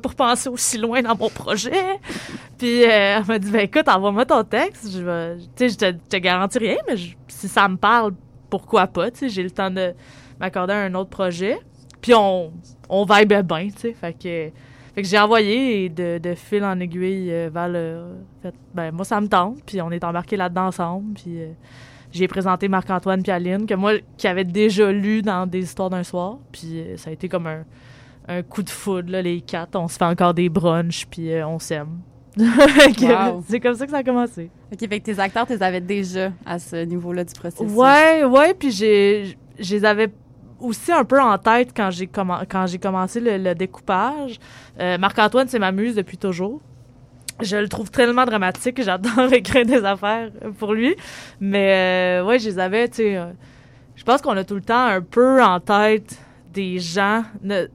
pour 0.00 0.14
penser 0.14 0.48
aussi 0.48 0.78
loin 0.78 1.02
dans 1.02 1.16
mon 1.16 1.28
projet. 1.28 1.72
Puis 2.58 2.84
euh, 2.84 3.18
elle 3.18 3.24
m'a 3.26 3.40
dit, 3.40 3.50
ben 3.50 3.62
écoute, 3.62 3.88
envoie-moi 3.88 4.24
ton 4.24 4.44
texte. 4.44 4.88
Je 4.92 5.00
je 5.58 5.74
te, 5.74 6.16
garantis 6.18 6.58
rien, 6.58 6.76
mais 6.86 6.94
si 7.26 7.48
ça 7.48 7.66
me 7.66 7.76
parle, 7.76 8.12
pourquoi 8.48 8.86
pas? 8.86 9.08
J'ai 9.20 9.42
le 9.42 9.50
temps 9.50 9.68
de 9.68 9.94
m'accorder 10.38 10.74
à 10.74 10.82
un 10.82 10.94
autre 10.94 11.10
projet. 11.10 11.58
Puis 12.00 12.14
on, 12.14 12.52
on 12.88 13.04
bien, 13.04 13.42
tu 13.42 13.72
sais. 13.76 13.92
Fait 13.92 14.12
que, 14.12 14.52
fait 14.94 15.02
que 15.02 15.08
j'ai 15.08 15.18
envoyé 15.18 15.88
de, 15.88 16.34
fil 16.36 16.62
en 16.62 16.78
aiguille, 16.78 17.32
euh, 17.32 17.50
Val 17.52 17.72
euh, 17.74 18.14
fait, 18.42 18.54
ben 18.72 18.92
moi, 18.92 19.04
ça 19.04 19.20
me 19.20 19.26
tente. 19.26 19.58
Puis 19.66 19.82
on 19.82 19.90
est 19.90 20.04
embarqués 20.04 20.36
là-dedans 20.36 20.68
ensemble. 20.68 21.14
Puis 21.14 21.42
euh, 21.42 21.48
j'ai 22.16 22.28
présenté 22.28 22.68
Marc-Antoine 22.68 23.22
puis 23.22 23.30
Aline, 23.32 23.66
que 23.66 23.74
moi, 23.74 23.92
qui 24.16 24.26
avait 24.28 24.44
déjà 24.44 24.90
lu 24.92 25.22
dans 25.22 25.46
des 25.46 25.60
histoires 25.62 25.90
d'un 25.90 26.02
soir. 26.02 26.38
Puis 26.52 26.80
euh, 26.80 26.96
ça 26.96 27.10
a 27.10 27.12
été 27.12 27.28
comme 27.28 27.46
un, 27.46 27.64
un 28.28 28.42
coup 28.42 28.62
de 28.62 28.70
foudre, 28.70 29.10
là, 29.12 29.22
les 29.22 29.40
quatre. 29.40 29.76
On 29.76 29.88
se 29.88 29.96
fait 29.96 30.04
encore 30.04 30.34
des 30.34 30.48
brunchs, 30.48 31.06
puis 31.10 31.32
euh, 31.32 31.46
on 31.46 31.58
s'aime. 31.58 31.98
Wow. 32.38 33.42
C'est 33.48 33.60
comme 33.60 33.74
ça 33.74 33.86
que 33.86 33.90
ça 33.92 33.98
a 33.98 34.02
commencé. 34.02 34.50
OK, 34.72 34.78
fait 34.78 35.00
que 35.00 35.04
tes 35.04 35.18
acteurs, 35.18 35.46
tu 35.46 35.52
les 35.54 35.62
avais 35.62 35.80
déjà 35.80 36.32
à 36.44 36.58
ce 36.58 36.84
niveau-là 36.84 37.24
du 37.24 37.32
processus. 37.34 37.72
Ouais, 37.72 38.24
ouais, 38.24 38.52
puis 38.54 38.70
j'ai, 38.70 39.36
je 39.58 39.74
les 39.74 39.84
avais 39.84 40.10
aussi 40.60 40.92
un 40.92 41.04
peu 41.04 41.20
en 41.20 41.36
tête 41.38 41.70
quand 41.74 41.90
j'ai 41.90 42.06
commen- 42.06 42.44
quand 42.48 42.66
j'ai 42.66 42.78
commencé 42.78 43.20
le, 43.20 43.38
le 43.38 43.54
découpage. 43.54 44.38
Euh, 44.80 44.98
Marc-Antoine, 44.98 45.48
c'est 45.48 45.58
ma 45.58 45.72
muse 45.72 45.94
depuis 45.94 46.18
toujours. 46.18 46.60
Je 47.40 47.56
le 47.56 47.68
trouve 47.68 47.90
tellement 47.90 48.24
dramatique, 48.24 48.82
j'adore 48.82 49.30
écrire 49.32 49.66
des 49.66 49.84
affaires 49.84 50.30
pour 50.58 50.72
lui. 50.74 50.94
Mais 51.40 52.20
euh, 52.20 52.24
ouais, 52.26 52.38
je 52.38 52.48
les 52.48 52.58
avais, 52.58 52.88
tu 52.88 52.96
sais. 52.96 53.16
euh, 53.16 53.26
je 53.94 54.04
pense 54.04 54.22
qu'on 54.22 54.36
a 54.36 54.44
tout 54.44 54.54
le 54.54 54.62
temps 54.62 54.86
un 54.86 55.00
peu 55.02 55.42
en 55.42 55.60
tête 55.60 56.18
des 56.52 56.78
gens. 56.78 57.24
ben, 57.42 57.68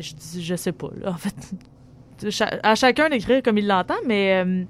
je 0.00 0.12
je 0.40 0.54
sais 0.54 0.72
pas, 0.72 0.88
là, 1.00 1.10
en 1.10 1.14
fait. 1.16 1.34
À 2.62 2.74
chacun 2.74 3.08
d'écrire 3.08 3.42
comme 3.42 3.56
il 3.56 3.66
l'entend, 3.66 3.94
mais. 4.06 4.44
euh, 4.44 4.64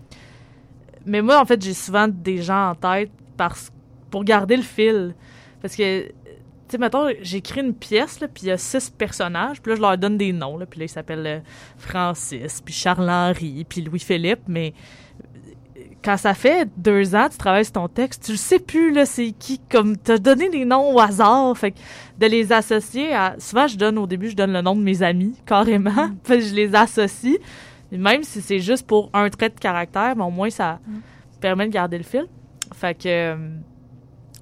mais 1.05 1.21
moi, 1.21 1.41
en 1.41 1.45
fait, 1.45 1.61
j'ai 1.63 1.75
souvent 1.75 2.07
des 2.07 2.43
gens 2.43 2.71
en 2.71 2.75
tête 2.77 3.11
parce, 3.37 3.73
pour 4.11 4.23
garder 4.23 4.57
le 4.57 4.63
fil. 4.63 5.15
Parce 5.61 5.75
que, 5.75 6.11
tu 6.71 6.77
sais, 6.77 6.79
mettons, 6.79 7.09
j'écris 7.21 7.63
une 7.63 7.75
pièce, 7.75 8.21
là, 8.21 8.29
puis 8.29 8.45
il 8.45 8.49
y 8.49 8.51
a 8.53 8.57
six 8.57 8.91
personnages, 8.91 9.61
puis 9.61 9.71
là, 9.71 9.77
je 9.77 9.81
leur 9.81 9.99
donne 9.99 10.17
des 10.17 10.33
noms, 10.33 10.57
là, 10.57 10.67
puis 10.67 10.79
là, 10.79 10.87
ils 10.87 10.89
s'appellent 10.89 11.27
euh, 11.27 11.41
Francis, 11.79 12.61
puis 12.65 12.73
Charles-Henri, 12.73 13.67
puis 13.69 13.81
Louis-Philippe, 13.81 14.43
mais 14.47 14.73
euh, 15.77 15.81
quand 16.05 16.17
ça 16.17 16.33
fait 16.33 16.69
deux 16.77 17.17
ans, 17.17 17.27
tu 17.29 17.39
travailles 17.39 17.65
sur 17.65 17.73
ton 17.73 17.89
texte, 17.89 18.25
tu 18.25 18.33
le 18.33 18.39
sais 18.39 18.61
plus, 18.61 18.93
là, 18.93 19.05
c'est 19.05 19.33
qui, 19.33 19.59
comme, 19.59 19.97
t'as 19.97 20.19
donné 20.19 20.49
des 20.49 20.65
noms 20.65 20.95
au 20.95 21.01
hasard, 21.01 21.59
fait 21.59 21.73
que 21.73 21.79
de 22.21 22.27
les 22.27 22.53
associer 22.53 23.13
à, 23.13 23.35
souvent, 23.39 23.67
je 23.67 23.77
donne, 23.77 23.99
au 23.99 24.07
début, 24.07 24.31
je 24.31 24.37
donne 24.37 24.53
le 24.53 24.63
nom 24.63 24.77
de 24.77 24.83
mes 24.83 25.03
amis, 25.03 25.35
carrément, 25.45 26.11
puis 26.23 26.41
je 26.41 26.55
les 26.55 26.73
associe, 26.77 27.39
même 27.91 28.23
si 28.23 28.41
c'est 28.41 28.61
juste 28.61 28.87
pour 28.87 29.11
un 29.13 29.29
trait 29.29 29.49
de 29.49 29.59
caractère, 29.59 30.15
mais 30.15 30.23
au 30.23 30.31
moins, 30.31 30.51
ça 30.51 30.79
permet 31.41 31.67
de 31.67 31.73
garder 31.73 31.99
le 31.99 32.05
fil. 32.05 32.27
Fait 32.73 32.95
que, 32.95 33.09
euh, 33.09 33.37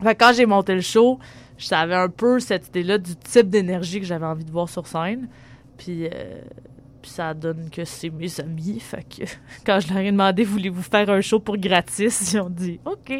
fait 0.03 0.15
que 0.15 0.19
quand 0.23 0.35
j'ai 0.35 0.45
monté 0.45 0.75
le 0.75 0.83
show, 0.83 1.19
je 1.59 1.67
savais 1.67 1.97
un 1.97 2.09
peu 2.09 2.41
cette 2.41 2.69
idée-là 2.69 2.99
du 2.99 3.17
type 3.17 3.51
d'énergie 3.51 4.01
que 4.01 4.07
j'avais 4.07 4.27
envie 4.27 4.45
de 4.45 4.51
voir 4.51 4.69
sur 4.69 4.87
scène. 4.87 5.29
Puis, 5.77 6.07
euh, 6.07 6.41
puis 7.03 7.11
ça 7.11 7.35
donne 7.35 7.69
que 7.71 7.85
c'est 7.85 8.11
mes 8.11 8.41
amis. 8.41 8.81
Fait 8.81 9.05
que 9.05 9.25
quand 9.67 9.81
je 9.81 9.93
leur 9.93 9.99
ai 9.99 10.11
demandé, 10.11 10.45
voulez-vous 10.45 10.83
faire 10.83 11.11
un 11.11 11.21
show 11.21 11.41
pour 11.41 11.59
gratis, 11.59 12.33
ils 12.33 12.41
ont 12.41 12.51
dit, 12.51 12.81
OK. 12.85 13.13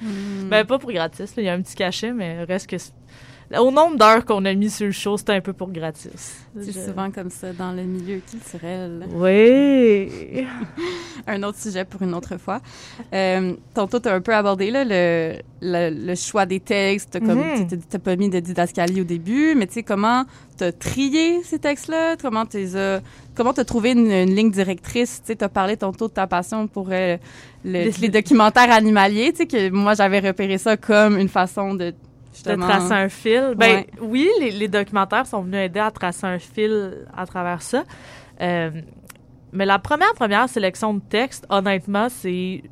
Hmm. 0.00 0.48
Ben, 0.48 0.64
pas 0.64 0.78
pour 0.78 0.92
gratis, 0.92 1.34
il 1.36 1.44
y 1.44 1.48
a 1.48 1.54
un 1.54 1.62
petit 1.62 1.74
cachet, 1.74 2.12
mais 2.12 2.44
reste 2.44 2.68
que. 2.68 2.76
Au 3.58 3.70
nombre 3.70 3.96
d'heures 3.96 4.24
qu'on 4.24 4.44
a 4.44 4.54
mis 4.54 4.70
sur 4.70 4.86
le 4.86 4.92
show, 4.92 5.16
c'était 5.16 5.32
un 5.34 5.40
peu 5.40 5.52
pour 5.52 5.70
gratis. 5.70 6.10
C'est 6.60 6.72
Je- 6.72 6.78
souvent 6.86 7.10
comme 7.10 7.30
ça 7.30 7.52
dans 7.52 7.72
le 7.72 7.82
milieu 7.82 8.20
culturel. 8.30 9.06
Oui. 9.14 10.46
Un 11.26 11.42
autre 11.44 11.58
sujet 11.58 11.84
pour 11.84 12.02
une 12.02 12.14
autre 12.14 12.36
fois. 12.36 12.60
Euh, 13.14 13.54
tantôt, 13.74 14.00
tu 14.00 14.08
as 14.08 14.14
un 14.14 14.20
peu 14.20 14.34
abordé 14.34 14.70
là, 14.70 14.84
le, 14.84 15.34
le, 15.60 15.90
le 16.06 16.14
choix 16.14 16.46
des 16.46 16.60
textes. 16.60 17.10
T'as 17.12 17.20
comme, 17.20 17.42
tu 17.68 17.78
t'as 17.78 17.98
pas 17.98 18.16
mis 18.16 18.28
de 18.28 18.40
didascalie 18.40 19.00
au 19.02 19.04
début, 19.04 19.54
mais 19.54 19.66
tu 19.66 19.74
sais, 19.74 19.82
comment 19.82 20.24
tu 20.58 20.64
as 20.64 20.72
trié 20.72 21.42
ces 21.44 21.58
textes-là? 21.58 22.16
Comment 22.20 22.44
tu 22.46 22.58
as, 22.76 23.00
comment 23.34 23.52
t'as 23.52 23.64
trouvé 23.64 23.92
une, 23.92 24.10
une 24.10 24.34
ligne 24.34 24.50
directrice? 24.50 25.22
Tu 25.24 25.36
as 25.40 25.48
parlé 25.48 25.76
tantôt 25.76 26.08
de 26.08 26.12
ta 26.12 26.26
passion 26.26 26.66
pour 26.66 26.88
euh, 26.90 27.16
le- 27.64 27.70
Les- 27.72 27.90
les, 27.92 28.08
documentaires 28.08 28.72
animaliers, 28.72 29.30
tu 29.32 29.38
sais, 29.38 29.46
que 29.46 29.70
moi, 29.70 29.94
j'avais 29.94 30.20
repéré 30.20 30.58
ça 30.58 30.76
comme 30.76 31.18
une 31.18 31.28
façon 31.28 31.74
de 31.74 31.94
de 32.44 32.54
tracer 32.56 32.92
un 32.92 33.08
fil. 33.08 33.54
Ben 33.56 33.76
Ouais. 33.78 33.86
oui, 34.00 34.28
les, 34.40 34.50
les 34.50 34.68
documentaires 34.68 35.26
sont 35.26 35.42
venus 35.42 35.60
aider 35.60 35.80
à 35.80 35.90
tracer 35.90 36.26
un 36.26 36.38
fil 36.38 37.06
à 37.16 37.26
travers 37.26 37.62
ça. 37.62 37.84
Euh, 38.40 38.70
mais 39.52 39.66
la 39.66 39.78
première 39.78 40.14
première 40.14 40.48
sélection 40.48 40.94
de 40.94 41.00
textes, 41.00 41.46
honnêtement, 41.50 42.08
c'est 42.08 42.62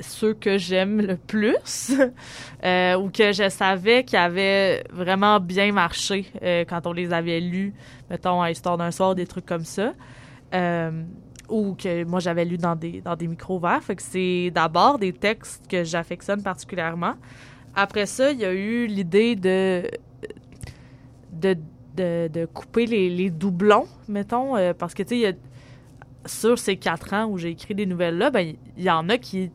ceux 0.00 0.32
que 0.32 0.56
j'aime 0.56 1.02
le 1.02 1.16
plus 1.18 1.92
euh, 2.64 2.96
ou 2.96 3.10
que 3.10 3.32
je 3.32 3.48
savais 3.50 4.04
qui 4.04 4.16
avaient 4.16 4.82
vraiment 4.90 5.38
bien 5.38 5.70
marché 5.70 6.26
euh, 6.42 6.64
quand 6.66 6.86
on 6.86 6.92
les 6.94 7.12
avait 7.12 7.40
lus, 7.40 7.74
mettons 8.08 8.40
à 8.40 8.50
Histoire 8.50 8.78
d'un 8.78 8.90
soir, 8.90 9.14
des 9.14 9.26
trucs 9.26 9.46
comme 9.46 9.64
ça. 9.66 9.92
Ou 11.48 11.74
que 11.74 12.04
moi 12.04 12.20
j'avais 12.20 12.46
lu 12.46 12.56
dans 12.56 12.74
des, 12.76 13.02
dans 13.02 13.16
des 13.16 13.26
micros 13.26 13.58
verts. 13.58 13.82
Fait 13.82 13.96
que 13.96 14.02
c'est 14.02 14.50
d'abord 14.54 14.98
des 14.98 15.12
textes 15.12 15.66
que 15.68 15.84
j'affectionne 15.84 16.42
particulièrement. 16.42 17.14
Après 17.74 18.06
ça, 18.06 18.32
il 18.32 18.38
y 18.38 18.44
a 18.44 18.52
eu 18.52 18.86
l'idée 18.86 19.34
de, 19.34 19.82
de, 21.32 21.56
de, 21.96 22.28
de 22.28 22.46
couper 22.46 22.86
les, 22.86 23.30
doublons, 23.30 23.86
mettons, 24.08 24.56
euh, 24.56 24.72
parce 24.74 24.94
que, 24.94 25.02
tu 25.02 25.22
sais, 25.22 25.38
sur 26.26 26.58
ces 26.58 26.76
quatre 26.76 27.14
ans 27.14 27.26
où 27.26 27.38
j'ai 27.38 27.50
écrit 27.50 27.74
des 27.74 27.86
nouvelles-là, 27.86 28.30
ben, 28.30 28.54
il 28.76 28.82
y 28.82 28.90
en 28.90 29.08
a 29.08 29.18
qui, 29.18 29.50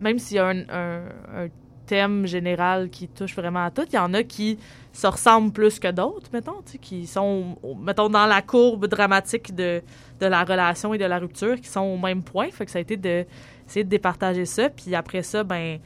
même 0.00 0.18
s'il 0.18 0.36
y 0.36 0.40
a 0.40 0.48
un, 0.48 1.48
thème 1.84 2.26
général 2.26 2.88
qui 2.90 3.08
touche 3.08 3.34
vraiment 3.34 3.64
à 3.64 3.70
tout, 3.70 3.82
il 3.92 3.96
y 3.96 3.98
en 3.98 4.14
a 4.14 4.22
qui 4.22 4.56
se 4.92 5.06
ressemblent 5.06 5.52
plus 5.52 5.80
que 5.80 5.90
d'autres, 5.90 6.30
mettons, 6.32 6.62
tu 6.64 6.78
qui 6.78 7.08
sont, 7.08 7.58
mettons, 7.80 8.08
dans 8.08 8.26
la 8.26 8.40
courbe 8.40 8.86
dramatique 8.86 9.54
de, 9.54 9.82
de 10.20 10.26
la 10.26 10.44
relation 10.44 10.94
et 10.94 10.98
de 10.98 11.04
la 11.04 11.18
rupture, 11.18 11.60
qui 11.60 11.68
sont 11.68 11.80
au 11.80 11.98
même 11.98 12.22
point. 12.22 12.50
Fait 12.50 12.64
que 12.64 12.70
ça 12.70 12.78
a 12.78 12.82
été 12.82 12.96
de 12.96 13.26
essayer 13.66 13.84
de 13.84 13.90
départager 13.90 14.44
ça. 14.44 14.70
Puis 14.70 14.94
après 14.94 15.22
ça, 15.22 15.44
ben, 15.44 15.80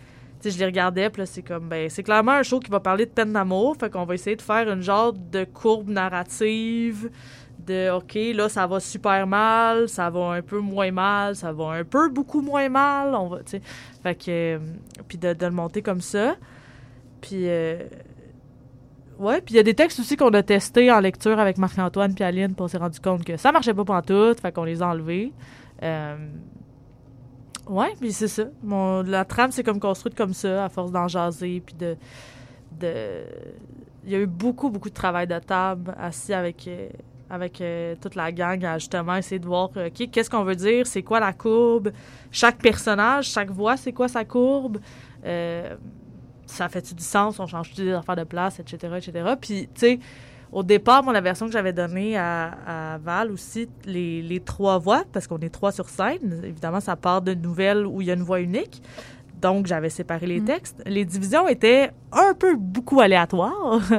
je 0.50 0.59
les 0.59 0.66
regardais, 0.66 1.11
puis 1.11 1.22
c'est 1.26 1.42
comme, 1.42 1.68
ben, 1.68 1.88
c'est 1.90 2.02
clairement 2.02 2.32
un 2.32 2.42
show 2.42 2.61
qui 2.61 2.70
va 2.70 2.80
parler 2.80 3.06
de 3.06 3.11
peine 3.11 3.32
d'amour. 3.32 3.76
Fait 3.78 3.90
qu'on 3.90 4.04
va 4.04 4.14
essayer 4.14 4.37
de 4.37 4.42
faire 4.42 4.70
une 4.70 4.82
genre 4.82 5.12
de 5.12 5.44
courbe 5.44 5.88
narrative 5.88 7.11
de, 7.66 7.90
OK, 7.90 8.14
là, 8.35 8.48
ça 8.48 8.66
va 8.66 8.80
super 8.80 9.26
mal, 9.26 9.88
ça 9.88 10.09
va 10.11 10.32
un 10.32 10.42
peu 10.42 10.59
moins 10.59 10.90
mal, 10.90 11.37
ça 11.37 11.52
va 11.52 11.70
un 11.70 11.85
peu 11.85 12.09
beaucoup 12.09 12.40
moins 12.40 12.68
mal. 12.68 13.14
On 13.14 13.28
va, 13.28 13.38
tu 13.38 13.52
sais. 13.52 13.62
Fait 14.02 14.14
que, 14.14 14.24
euh, 14.28 14.59
puis 15.09 15.18
de, 15.18 15.32
de 15.32 15.46
le 15.46 15.52
monter 15.52 15.82
comme 15.82 16.00
ça. 16.00 16.37
Puis, 17.20 17.48
euh, 17.48 17.78
ouais, 19.18 19.40
puis 19.40 19.54
il 19.54 19.56
y 19.56 19.61
a 19.61 19.62
des 19.62 19.74
textes 19.74 19.98
aussi 19.98 20.16
qu'on 20.16 20.32
a 20.35 20.42
testés 20.42 20.90
en 20.92 21.00
lecture 21.00 21.38
avec 21.38 21.59
Marc-Antoine 21.59 22.14
puis 22.14 22.24
Aline, 22.24 22.54
puis 22.54 22.62
on 22.62 22.68
s'est 22.68 22.78
rendu 22.78 23.00
compte 23.00 23.24
que 23.24 23.37
ça 23.37 23.52
marchait 23.52 23.74
pas 23.74 23.85
pantoute, 23.85 24.40
fait 24.40 24.52
qu'on 24.52 24.64
les 24.64 24.82
a 24.82 24.88
enlevés. 24.88 25.32
Euh, 25.82 26.16
ouais, 27.66 27.94
puis 28.00 28.12
c'est 28.12 28.29
ça. 28.29 28.44
Mon, 28.62 29.02
la 29.02 29.24
trame, 29.24 29.50
c'est 29.50 29.62
comme 29.62 29.81
construite 29.81 30.14
comme 30.14 30.35
ça, 30.35 30.64
à 30.64 30.68
force 30.68 30.92
d'en 30.92 31.09
jaser, 31.09 31.62
puis 31.64 31.74
de, 31.74 31.96
de... 32.81 33.24
Il 34.05 34.12
y 34.12 34.14
a 34.14 34.18
eu 34.18 34.26
beaucoup, 34.26 34.70
beaucoup 34.70 34.88
de 34.88 34.94
travail 34.94 35.26
de 35.26 35.38
table 35.38 35.94
assis 35.98 36.33
avec, 36.33 36.68
euh, 36.68 36.88
avec 37.29 37.61
euh, 37.61 37.96
toute 38.00 38.14
la 38.14 38.31
gang 38.31 38.64
à 38.64 38.79
justement 38.79 39.16
essayer 39.16 39.40
de 39.40 39.46
voir, 39.46 39.70
euh, 39.76 39.88
OK, 39.88 40.11
qu'est-ce 40.11 40.31
qu'on 40.31 40.44
veut 40.44 40.55
dire, 40.55 40.87
c'est 40.87 41.02
quoi 41.02 41.18
la 41.18 41.33
courbe, 41.33 41.90
chaque 42.31 42.59
personnage, 42.59 43.29
chaque 43.29 43.50
voix, 43.50 43.76
c'est 43.76 43.92
quoi 43.92 44.09
sa 44.09 44.24
courbe, 44.24 44.79
ça 45.24 46.68
fait-tu 46.68 46.94
du 46.94 47.02
sens, 47.02 47.40
on 47.40 47.46
change-tu 47.46 47.83
des 47.83 47.92
affaires 47.92 48.14
de 48.14 48.22
place, 48.22 48.61
etc., 48.61 48.94
etc. 48.98 49.35
Puis, 49.40 49.68
tu 49.74 49.81
sais, 49.81 49.98
au 50.52 50.62
départ, 50.62 51.02
moi, 51.02 51.12
la 51.12 51.20
version 51.20 51.46
que 51.46 51.52
j'avais 51.52 51.72
donnée 51.72 52.16
à, 52.16 52.94
à 52.94 52.98
Val 52.98 53.30
aussi, 53.30 53.68
les, 53.85 54.22
les 54.22 54.40
trois 54.40 54.78
voix, 54.78 55.04
parce 55.12 55.26
qu'on 55.26 55.38
est 55.38 55.48
trois 55.52 55.72
sur 55.72 55.88
scène, 55.88 56.40
évidemment, 56.44 56.80
ça 56.80 56.96
part 56.96 57.20
de 57.22 57.35
nouvelles 57.35 57.85
où 57.87 58.00
il 58.00 58.06
y 58.09 58.11
a 58.11 58.14
une 58.14 58.22
voix 58.22 58.40
unique. 58.40 58.82
Donc, 59.42 59.66
j'avais 59.66 59.90
séparé 59.90 60.26
les 60.26 60.40
textes. 60.42 60.82
Les 60.87 61.04
divisions 61.04 61.46
étaient 61.46 61.90
un 62.12 62.32
peu 62.35 62.56
beaucoup 62.56 63.00
aléatoires. 63.00 63.80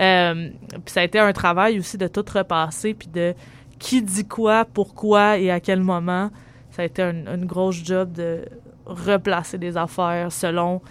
Euh, 0.00 0.48
puis 0.72 0.92
ça 0.92 1.02
a 1.02 1.04
été 1.04 1.20
un 1.20 1.32
travail 1.32 1.78
aussi 1.78 1.96
de 1.96 2.08
tout 2.08 2.24
repasser, 2.28 2.94
puis 2.94 3.06
de 3.06 3.32
qui 3.78 4.02
dit 4.02 4.26
quoi, 4.26 4.64
pourquoi 4.64 5.38
et 5.38 5.52
à 5.52 5.60
quel 5.60 5.78
moment. 5.78 6.30
Ça 6.72 6.82
a 6.82 6.84
été 6.84 7.00
un- 7.00 7.32
une 7.32 7.46
grosse 7.46 7.76
job 7.76 8.10
de 8.10 8.44
replacer 8.86 9.56
des 9.56 9.76
affaires 9.76 10.32
selon 10.32 10.82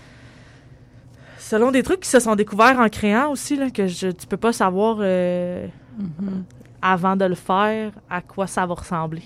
selon 1.50 1.72
des 1.72 1.84
trucs 1.84 2.00
qui 2.02 2.10
se 2.10 2.20
sont 2.20 2.36
découverts 2.36 2.80
en 2.80 2.90
créant 2.90 3.32
aussi, 3.32 3.56
là, 3.56 3.70
que 3.70 3.88
je, 3.88 4.08
tu 4.10 4.28
peux 4.28 4.38
pas 4.38 4.54
savoir 4.54 4.98
euh, 5.00 5.68
Mhm. 5.98 6.44
avant 6.82 7.16
de 7.16 7.26
le 7.26 7.36
faire 7.36 7.92
à 8.10 8.22
quoi 8.22 8.48
ça 8.48 8.66
va 8.66 8.74
ressembler. 8.74 9.24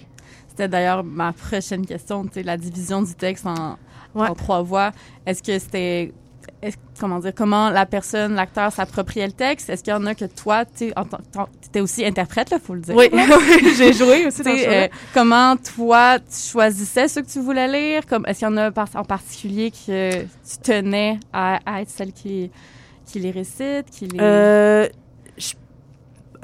C'était 0.50 0.68
d'ailleurs 0.68 1.04
ma 1.04 1.32
prochaine 1.34 1.86
question, 1.86 2.26
la 2.44 2.58
division 2.58 3.02
du 3.02 3.14
texte 3.16 3.46
en, 3.46 3.78
Ouais. 4.16 4.30
en 4.30 4.34
trois 4.36 4.62
voix. 4.64 4.92
Est-ce 5.26 5.44
que 5.44 5.58
c'était, 5.60 6.12
comment 7.00 7.20
dire, 7.20 7.34
comment 7.36 7.70
la 7.70 7.86
personne, 7.86 8.34
l'acteur 8.36 8.72
s'appropriait 8.72 9.28
le 9.28 9.32
texte? 9.34 9.70
Est-ce 9.70 9.84
qu'il 9.84 9.92
y 9.94 9.96
en 9.96 10.06
a 10.06 10.16
que 10.16 10.26
toi, 10.26 10.66
tu 10.66 10.92
t'étais 11.62 11.82
aussi 11.82 12.04
interprète, 12.06 12.50
là, 12.50 12.58
faut 12.60 12.74
le 12.74 12.82
dire. 12.82 12.96
Oui, 12.96 13.10
j'ai 13.78 13.94
joué 13.94 14.26
aussi 14.26 14.42
dans 14.44 14.52
ce 14.56 14.68
euh, 14.68 14.88
comment 15.14 15.56
toi, 15.58 16.20
tu 16.20 16.50
choisissais 16.52 17.08
ceux 17.08 17.22
que 17.22 17.30
tu 17.30 17.40
voulais 17.40 17.68
lire? 17.68 18.06
Comme, 18.08 18.26
est-ce 18.26 18.40
qu'il 18.40 18.48
y 18.48 18.52
en 18.52 18.58
a 18.58 18.70
en 18.70 19.04
particulier 19.04 19.72
que 19.72 20.22
tu 20.24 20.58
tenais 20.64 21.20
à, 21.32 21.60
à 21.66 21.82
être 21.82 21.90
celle 21.90 22.12
qui, 22.12 22.50
qui 23.06 23.20
les 23.20 23.32
récite, 23.32 23.90
qui 23.92 24.08
les... 24.08 24.18
Euh, 24.20 24.88
je- 25.38 25.54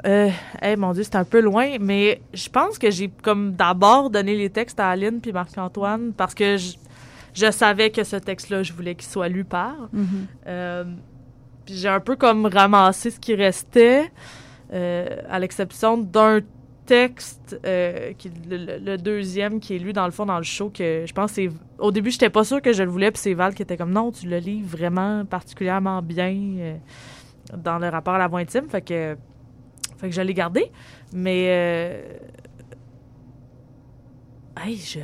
euh, 0.06 0.28
hey, 0.60 0.76
mon 0.76 0.92
Dieu, 0.92 1.02
c'est 1.02 1.16
un 1.16 1.24
peu 1.24 1.40
loin, 1.40 1.76
mais 1.80 2.20
je 2.34 2.48
pense 2.50 2.78
que 2.78 2.90
j'ai 2.90 3.10
comme 3.22 3.54
d'abord 3.54 4.10
donné 4.10 4.36
les 4.36 4.50
textes 4.50 4.78
à 4.78 4.90
Aline 4.90 5.20
puis 5.20 5.32
Marc-Antoine 5.32 6.12
parce 6.14 6.34
que 6.34 6.58
je, 6.58 6.74
je 7.34 7.50
savais 7.50 7.90
que 7.90 8.04
ce 8.04 8.16
texte-là, 8.16 8.62
je 8.62 8.72
voulais 8.72 8.94
qu'il 8.94 9.08
soit 9.08 9.28
lu 9.28 9.44
par. 9.44 9.88
Mhm. 9.92 10.26
Euh, 10.46 10.84
puis 11.64 11.74
j'ai 11.76 11.88
un 11.88 12.00
peu 12.00 12.16
comme 12.16 12.46
ramassé 12.46 13.10
ce 13.10 13.20
qui 13.20 13.34
restait, 13.34 14.10
euh, 14.72 15.06
à 15.28 15.38
l'exception 15.38 15.98
d'un 15.98 16.40
texte, 16.86 17.58
euh, 17.64 18.12
qui, 18.18 18.30
le, 18.48 18.96
deuxième 18.96 19.58
qui 19.58 19.74
est 19.76 19.78
lu 19.78 19.92
dans 19.92 20.04
le 20.04 20.10
fond 20.10 20.26
dans 20.26 20.36
le 20.38 20.44
show, 20.44 20.70
que 20.70 21.04
je 21.06 21.12
pense 21.12 21.32
c'est... 21.32 21.48
Au 21.78 21.90
début, 21.90 22.10
j'étais 22.10 22.30
pas 22.30 22.44
sûre 22.44 22.60
que 22.60 22.72
je 22.72 22.82
le 22.82 22.90
voulais, 22.90 23.10
puis 23.10 23.20
c'est 23.20 23.34
Val 23.34 23.54
qui 23.54 23.62
était 23.62 23.76
comme 23.76 23.92
«Non, 23.92 24.12
tu 24.12 24.28
le 24.28 24.38
lis 24.38 24.62
vraiment 24.62 25.24
particulièrement 25.24 26.02
bien 26.02 26.78
dans 27.56 27.78
le 27.78 27.88
rapport 27.88 28.14
à 28.14 28.18
la 28.18 28.28
voix 28.28 28.40
intime.» 28.40 28.68
Fait 28.70 28.82
que, 28.82 29.16
fait 29.96 30.08
que 30.08 30.14
je 30.14 30.20
l'ai 30.20 30.34
gardé. 30.34 30.70
Mais... 31.12 31.46
euh, 31.48 32.02
Hey, 34.56 34.76
je... 34.76 35.00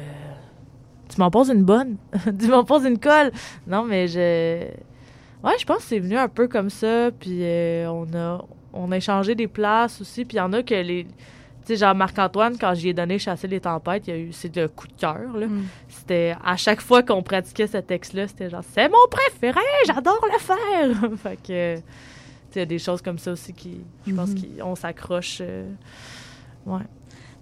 Tu 1.12 1.20
m'en 1.20 1.30
poses 1.30 1.50
une 1.50 1.64
bonne. 1.64 1.96
tu 2.38 2.48
m'en 2.48 2.64
poses 2.64 2.84
une 2.84 2.98
colle. 2.98 3.32
Non, 3.66 3.84
mais 3.84 4.06
je... 4.08 4.64
Ouais, 5.42 5.52
je 5.58 5.64
pense 5.64 5.78
que 5.78 5.82
c'est 5.84 5.98
venu 5.98 6.16
un 6.16 6.28
peu 6.28 6.48
comme 6.48 6.70
ça, 6.70 7.10
puis 7.18 7.38
euh, 7.42 7.88
on 7.90 8.06
a 8.14 8.44
on 8.72 8.92
a 8.92 8.96
échangé 8.98 9.34
des 9.34 9.48
places 9.48 10.00
aussi, 10.00 10.24
puis 10.24 10.36
il 10.36 10.38
y 10.38 10.42
en 10.42 10.52
a 10.52 10.62
que 10.62 10.74
les... 10.74 11.04
Tu 11.04 11.10
sais, 11.64 11.76
genre 11.76 11.94
Marc-Antoine, 11.94 12.56
quand 12.56 12.72
j'y 12.74 12.90
ai 12.90 12.94
donné 12.94 13.18
Chasser 13.18 13.48
les 13.48 13.58
tempêtes, 13.60 14.06
il 14.06 14.10
y 14.10 14.16
a 14.16 14.20
eu... 14.20 14.32
C'est 14.32 14.48
de 14.54 14.68
coup 14.68 14.86
de 14.86 14.92
cœur, 14.92 15.36
là. 15.36 15.46
Mm. 15.48 15.64
C'était... 15.88 16.36
À 16.44 16.56
chaque 16.56 16.80
fois 16.80 17.02
qu'on 17.02 17.20
pratiquait 17.22 17.66
ce 17.66 17.78
texte-là, 17.78 18.28
c'était 18.28 18.48
genre 18.48 18.62
«C'est 18.72 18.88
mon 18.88 19.08
préféré! 19.10 19.58
J'adore 19.86 20.20
le 20.32 20.38
faire!» 20.38 21.10
Fait 21.22 21.36
que... 21.36 21.76
Tu 21.76 21.80
sais, 21.80 21.84
il 22.54 22.58
y 22.60 22.62
a 22.62 22.66
des 22.66 22.78
choses 22.78 23.02
comme 23.02 23.18
ça 23.18 23.32
aussi 23.32 23.52
qui... 23.52 23.80
Je 24.06 24.14
pense 24.14 24.30
Mhm. 24.30 24.58
qu'on 24.60 24.74
s'accroche... 24.76 25.38
euh, 25.40 25.68
Ouais. 26.66 26.82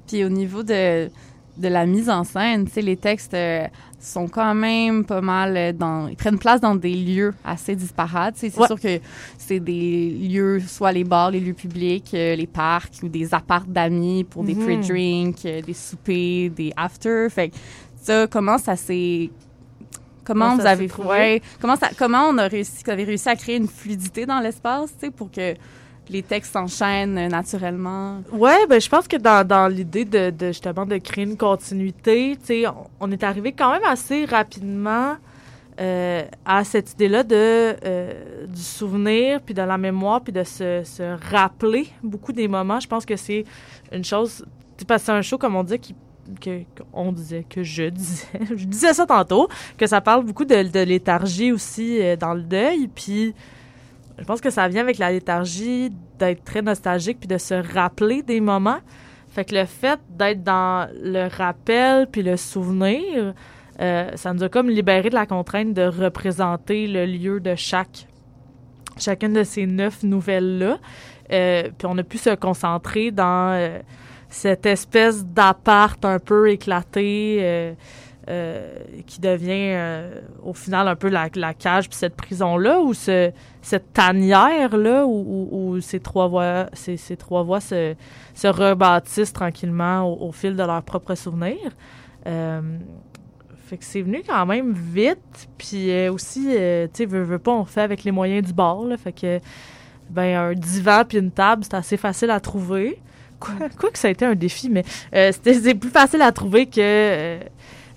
Puis 0.06 0.24
au 0.24 0.28
niveau 0.30 0.62
de, 0.62 1.10
de 1.58 1.68
la 1.68 1.86
mise 1.86 2.08
en 2.08 2.24
scène, 2.24 2.66
tu 2.66 2.72
sais, 2.72 2.82
les 2.82 2.96
textes 2.96 3.34
euh, 3.34 3.66
sont 4.00 4.28
quand 4.28 4.54
même 4.54 5.04
pas 5.04 5.20
mal 5.20 5.56
euh, 5.56 5.72
dans... 5.72 6.06
Ils 6.08 6.16
prennent 6.16 6.38
place 6.38 6.60
dans 6.60 6.76
des 6.76 6.94
lieux 6.94 7.34
assez 7.44 7.74
disparates. 7.74 8.34
C'est 8.36 8.56
Ouais. 8.56 8.66
sûr 8.66 8.80
que 8.80 9.00
c'est 9.36 9.58
des 9.60 10.10
lieux, 10.10 10.60
soit 10.60 10.92
les 10.92 11.04
bars, 11.04 11.30
les 11.32 11.40
lieux 11.40 11.54
publics, 11.54 12.12
euh, 12.14 12.36
les 12.36 12.46
parcs, 12.46 12.94
ou 13.02 13.08
des 13.08 13.34
apparts 13.34 13.66
d'amis 13.66 14.22
pour 14.24 14.44
des 14.44 14.54
Mhm. 14.54 14.64
pre-drinks, 14.82 15.44
euh, 15.46 15.60
des 15.62 15.74
soupers, 15.74 16.50
des 16.50 16.72
after. 16.76 17.26
Fait 17.30 17.48
que 17.48 17.56
ça, 18.00 18.26
comment 18.28 18.58
ça 18.58 18.76
s'est... 18.76 19.30
Comment 20.24 20.50
Comment 20.50 20.56
vous 20.56 20.66
avez 20.66 20.90
ouais, 21.06 21.40
comment 21.58 21.76
ça 21.76 21.88
comment 21.98 22.24
on 22.28 22.36
a 22.36 22.48
réussi 22.48 22.82
vous 22.84 22.90
avez 22.90 23.04
réussi 23.04 23.30
à 23.30 23.34
créer 23.34 23.56
une 23.56 23.66
fluidité 23.66 24.26
dans 24.26 24.40
l'espace 24.40 24.90
tu 24.92 25.06
sais 25.06 25.10
pour 25.10 25.30
que 25.30 25.54
les 26.10 26.22
textes 26.22 26.52
s'enchaînent 26.52 27.18
euh, 27.18 27.28
naturellement. 27.28 28.22
Ouais, 28.32 28.66
ben 28.68 28.80
je 28.80 28.88
pense 28.88 29.06
que 29.06 29.16
dans, 29.16 29.46
dans 29.46 29.68
l'idée 29.68 30.04
de, 30.04 30.32
justement 30.48 30.86
de 30.86 30.96
créer 30.98 31.24
une 31.24 31.36
continuité, 31.36 32.36
tu 32.40 32.46
sais, 32.46 32.64
on, 33.00 33.10
est 33.10 33.22
arrivé 33.22 33.52
quand 33.52 33.72
même 33.72 33.84
assez 33.84 34.24
rapidement 34.24 35.16
euh, 35.80 36.24
à 36.44 36.64
cette 36.64 36.92
idée-là 36.92 37.22
de 37.22 37.34
euh, 37.36 38.46
du 38.46 38.62
souvenir, 38.62 39.40
puis 39.40 39.54
de 39.54 39.62
la 39.62 39.78
mémoire, 39.78 40.20
puis 40.20 40.32
de 40.32 40.42
se, 40.42 41.16
rappeler 41.30 41.88
beaucoup 42.02 42.32
des 42.32 42.48
moments. 42.48 42.80
Je 42.80 42.88
pense 42.88 43.04
que 43.04 43.16
c'est 43.16 43.44
une 43.92 44.04
chose, 44.04 44.44
parce 44.86 45.02
que 45.02 45.06
c'est 45.06 45.12
un 45.12 45.22
show 45.22 45.38
comme 45.38 45.56
on 45.56 45.64
dit 45.64 45.78
qui 45.78 45.94
disait 47.12 47.46
que 47.48 47.62
je 47.62 47.84
disais 47.84 48.26
je 48.54 48.64
disais 48.66 48.92
ça 48.92 49.06
tantôt 49.06 49.48
que 49.78 49.86
ça 49.86 50.02
parle 50.02 50.24
beaucoup 50.26 50.44
de, 50.44 50.62
de 50.62 50.80
léthargie 50.80 51.52
aussi 51.52 52.00
dans 52.20 52.34
le 52.34 52.42
deuil 52.42 52.86
puis 52.88 53.34
je 54.18 54.24
pense 54.24 54.40
que 54.40 54.50
ça 54.50 54.68
vient 54.68 54.82
avec 54.82 54.98
la 54.98 55.10
léthargie 55.10 55.92
d'être 56.18 56.44
très 56.44 56.62
nostalgique 56.62 57.18
puis 57.20 57.28
de 57.28 57.38
se 57.38 57.54
rappeler 57.54 58.22
des 58.22 58.40
moments. 58.40 58.78
Fait 59.28 59.44
que 59.44 59.54
le 59.54 59.64
fait 59.64 60.00
d'être 60.10 60.42
dans 60.42 60.88
le 61.02 61.28
rappel 61.28 62.06
puis 62.10 62.22
le 62.22 62.36
souvenir 62.36 63.34
euh, 63.80 64.10
ça 64.16 64.32
nous 64.32 64.42
a 64.42 64.48
comme 64.48 64.68
libéré 64.68 65.08
de 65.08 65.14
la 65.14 65.26
contrainte 65.26 65.72
de 65.72 65.82
représenter 65.82 66.88
le 66.88 67.06
lieu 67.06 67.38
de 67.38 67.54
chaque 67.54 68.08
chacune 68.98 69.34
de 69.34 69.44
ces 69.44 69.66
neuf 69.66 70.02
nouvelles 70.02 70.58
là 70.58 70.78
puis 71.28 71.86
on 71.86 71.96
a 71.98 72.02
pu 72.02 72.18
se 72.18 72.34
concentrer 72.34 73.10
dans 73.10 73.52
euh, 73.52 73.78
cette 74.28 74.66
espèce 74.66 75.24
d'appart 75.24 76.04
un 76.04 76.18
peu 76.18 76.50
éclaté 76.50 77.38
euh, 77.40 77.44
euh, 77.44 77.74
qui 79.06 79.20
devient 79.20 79.72
euh, 79.72 80.20
au 80.42 80.52
final 80.52 80.86
un 80.86 80.96
peu 80.96 81.08
la, 81.08 81.28
cage 81.54 81.88
puis 81.88 81.96
cette 81.96 82.14
prison 82.14 82.58
là 82.58 82.80
ou 82.80 82.92
ce, 82.92 83.32
cette 83.62 83.92
tanière 83.94 84.76
là 84.76 85.06
où, 85.06 85.78
ces 85.80 86.00
trois 86.00 86.28
voies 86.28 86.66
ces, 86.74 86.96
ces 86.96 87.16
trois 87.16 87.42
voies 87.42 87.60
se, 87.60 87.94
se 88.34 88.46
rebâtissent 88.46 89.32
tranquillement 89.32 90.04
au, 90.04 90.30
fil 90.32 90.56
de 90.56 90.62
leurs 90.62 90.82
propres 90.82 91.14
souvenirs. 91.14 91.72
Euh, 92.26 92.60
fait 93.66 93.78
que 93.78 93.84
c'est 93.84 94.02
venu 94.02 94.22
quand 94.26 94.44
même 94.46 94.72
vite 94.72 95.48
puis 95.56 95.90
euh, 95.90 96.12
aussi 96.12 96.48
euh, 96.50 96.86
tu 96.86 97.04
sais 97.04 97.06
veux, 97.06 97.38
pas 97.38 97.52
on 97.52 97.64
fait 97.64 97.82
avec 97.82 98.04
les 98.04 98.10
moyens 98.10 98.46
du 98.46 98.52
bord 98.52 98.86
fait 99.02 99.12
que 99.12 99.40
ben 100.10 100.36
un 100.36 100.52
divan 100.54 101.04
puis 101.06 101.18
une 101.18 101.30
table 101.30 101.64
c'est 101.64 101.74
assez 101.74 101.96
facile 101.96 102.30
à 102.30 102.40
trouver. 102.40 102.98
Quoi, 103.40 103.90
que 103.92 103.98
ça 103.98 104.08
a 104.08 104.10
été 104.10 104.24
un 104.24 104.34
défi, 104.34 104.68
mais 104.68 104.84
euh, 105.14 105.30
c'était 105.44 105.74
plus 105.74 105.90
facile 105.90 106.22
à 106.22 106.32
trouver 106.32 106.66
que 106.66 106.80
euh, 106.80 107.40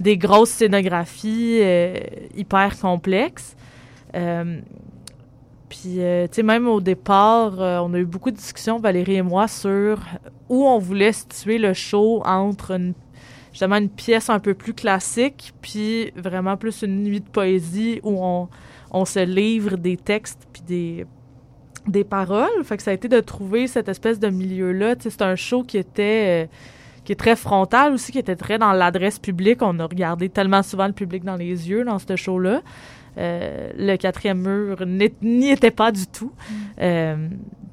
des 0.02 0.18
grosses 0.18 0.50
scénographies 0.50 1.60
euh, 1.62 1.96
hyper 2.36 2.78
complexes. 2.80 3.56
Euh, 4.16 4.60
puis, 5.70 6.00
euh, 6.00 6.28
tu 6.28 6.36
sais, 6.36 6.44
même 6.44 6.68
au 6.68 6.82
départ, 6.82 7.54
on 7.58 7.94
a 7.94 8.00
eu 8.00 8.06
beaucoup 8.06 8.32
de 8.32 8.36
discussions, 8.36 8.80
Valérie 8.80 9.16
et 9.16 9.22
moi, 9.22 9.48
sur 9.48 10.00
où 10.50 10.68
on 10.68 10.80
voulait 10.80 11.14
situer 11.14 11.60
le 11.60 11.74
show 11.74 12.22
entre 12.26 12.72
une, 12.72 12.94
justement 13.52 13.78
une 13.78 13.90
pièce 13.90 14.30
un 14.30 14.40
peu 14.40 14.54
plus 14.54 14.74
classique, 14.74 15.54
puis 15.62 16.12
vraiment 16.18 16.58
plus 16.58 16.82
une 16.82 17.04
nuit 17.04 17.22
de 17.22 17.30
poésie 17.30 18.02
où 18.04 18.18
on, 18.22 18.50
on 18.92 19.06
se 19.06 19.24
livre 19.24 19.78
des 19.78 19.96
textes 19.96 20.48
puis 20.52 20.64
des 20.64 21.06
des 21.88 22.04
paroles. 22.04 22.64
Fait 22.64 22.78
que 22.78 22.84
ça 22.84 22.92
a 22.92 22.94
été 22.94 23.08
de 23.08 23.20
trouver 23.22 23.66
cette 23.66 23.90
espèce 23.90 24.20
de 24.20 24.30
milieu-là. 24.30 24.96
Tu 24.96 25.04
sais, 25.04 25.10
c'est 25.10 25.24
un 25.24 25.36
show 25.36 25.64
qui 25.64 25.80
était... 25.80 26.48
qui 27.04 27.12
est 27.14 27.16
très 27.16 27.36
frontal 27.36 27.94
aussi, 27.94 28.12
qui 28.12 28.20
était 28.20 28.36
très 28.36 28.58
dans 28.58 28.74
l'adresse 28.74 29.20
publique. 29.20 29.62
On 29.62 29.80
a 29.80 29.86
regardé 29.86 30.30
tellement 30.30 30.64
souvent 30.64 30.88
le 30.88 30.94
public 30.94 31.24
dans 31.24 31.36
les 31.36 31.70
yeux 31.70 31.84
dans 31.84 32.00
ce 32.00 32.16
show-là. 32.16 32.62
Euh, 33.18 33.72
le 33.78 33.96
quatrième 33.98 34.42
mur 34.42 34.86
n'y 34.86 35.50
était 35.50 35.72
pas 35.72 35.92
du 35.92 36.08
tout. 36.08 36.32
Euh, 36.80 37.28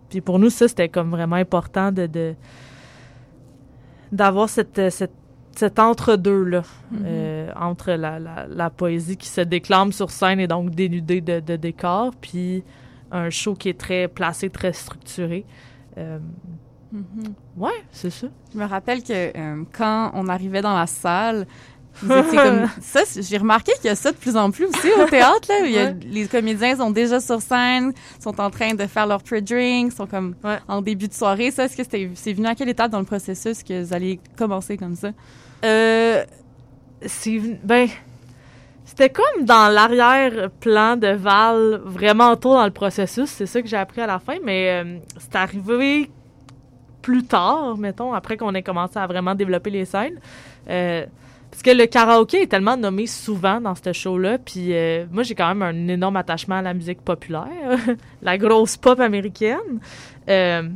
puis 0.09 0.21
pour 0.21 0.39
nous, 0.39 0.51
ça, 0.51 0.67
c'était 0.67 0.89
comme 0.89 1.11
vraiment 1.11 1.37
important 1.37 1.93
de... 1.93 2.35
d'avoir 4.11 4.49
cette, 4.49 4.91
cette, 4.91 5.13
cet 5.55 5.79
entre-deux-là, 5.79 6.63
euh, 7.05 7.51
entre 7.55 7.93
la, 7.93 8.19
la, 8.19 8.47
la 8.49 8.71
poésie 8.71 9.17
qui 9.17 9.29
se 9.29 9.43
déclame 9.43 9.93
sur 9.93 10.11
scène 10.11 10.41
et 10.41 10.47
donc 10.47 10.71
dénudée 10.71 11.21
de, 11.21 11.41
de 11.41 11.57
décor, 11.57 12.15
puis 12.21 12.65
un 13.11 13.29
show 13.29 13.55
qui 13.55 13.69
est 13.69 13.79
très 13.79 14.09
placé, 14.09 14.51
très 14.51 14.73
structuré. 14.73 15.45
Euh, 15.99 16.19
Mhm. 16.93 17.35
ouais, 17.57 17.71
c'est 17.93 18.11
ça. 18.11 18.29
Je 18.55 18.59
me 18.59 18.65
rappelle 18.65 19.03
que 19.03 19.13
euh, 19.37 19.63
quand 19.77 20.11
on 20.15 20.29
arrivait 20.29 20.63
dans 20.63 20.77
la 20.77 20.87
salle, 20.87 21.47
vous 22.03 22.13
étiez 22.13 22.39
comme 22.39 22.67
ça. 22.81 23.01
J'ai 23.21 23.37
remarqué 23.39 23.73
qu'il 23.75 23.87
y 23.87 23.89
a 23.91 23.95
ça 23.97 24.13
de 24.13 24.17
plus 24.17 24.37
en 24.37 24.51
plus 24.51 24.67
aussi 24.67 24.89
au 24.99 25.05
théâtre. 25.05 25.49
Là, 25.49 25.55
où 25.63 25.65
il 25.67 25.73
y 25.73 25.79
a- 25.79 25.85
Ouais. 25.87 25.97
les 26.07 26.27
comédiens 26.29 26.77
sont 26.77 26.91
déjà 26.91 27.21
sur 27.21 27.43
scène, 27.43 27.93
sont 28.23 28.41
en 28.41 28.51
train 28.51 28.75
de 28.75 28.87
faire 28.87 29.07
leur 29.07 29.23
pre-drink, 29.23 29.93
sont 29.93 30.07
comme 30.07 30.35
Ouais. 30.45 30.59
en 30.69 30.81
début 30.81 31.09
de 31.09 31.13
soirée. 31.15 31.51
Ça, 31.51 31.65
est-ce 31.65 31.77
que 31.77 31.83
c'était- 31.83 32.11
c'est 32.15 32.33
venu 32.33 32.47
à 32.47 32.55
quelle 32.55 32.69
étape 32.69 32.91
dans 32.91 33.01
le 33.01 33.05
processus 33.05 33.63
que 33.63 33.83
vous 33.83 33.93
allez 33.93 34.21
commencer 34.37 34.77
comme 34.77 34.95
ça? 34.95 35.11
Euh, 35.65 36.25
c'est 37.05 37.39
ben 37.65 37.89
c'était 38.85 39.11
comme 39.11 39.45
dans 39.45 39.69
l'arrière-plan 39.73 40.97
de 40.97 41.09
Val 41.09 41.81
vraiment 41.85 42.35
tôt 42.37 42.55
dans 42.55 42.65
le 42.65 42.71
processus, 42.71 43.29
c'est 43.29 43.47
ça 43.47 43.61
que 43.61 43.69
j'ai 43.69 43.77
appris 43.77 44.01
à 44.01 44.07
la 44.07 44.19
fin 44.19 44.37
mais 44.45 44.83
euh, 44.83 44.99
c'est 45.19 45.37
arrivé 45.37 46.11
plus 47.09 47.25
tard, 47.25 47.79
mettons, 47.79 48.13
après 48.13 48.37
qu'on 48.37 48.53
ait 48.53 48.63
commencé 48.63 48.99
à 48.99 49.07
vraiment 49.07 49.35
développer 49.35 49.71
les 49.71 49.87
scènes. 49.87 50.21
Euh, 50.69 51.07
parce 51.51 51.63
que 51.63 51.71
le 51.71 51.87
karaoké 51.87 52.43
est 52.43 52.49
tellement 52.49 52.77
nommé 52.77 53.07
souvent 53.07 53.63
dans 53.63 53.75
ce 53.75 53.95
show-là, 53.95 54.37
puis 54.37 54.75
euh, 54.75 55.07
moi 55.11 55.23
j'ai 55.23 55.35
quand 55.35 55.49
même 55.49 55.63
un 55.63 55.89
énorme 55.89 56.17
attachement 56.17 56.57
à 56.57 56.63
la 56.63 56.75
musique 56.75 57.01
populaire, 57.01 57.79
la 58.23 58.37
grosse 58.37 58.77
pop 58.77 59.01
américaine. 59.01 59.81
Euh, 60.29 60.69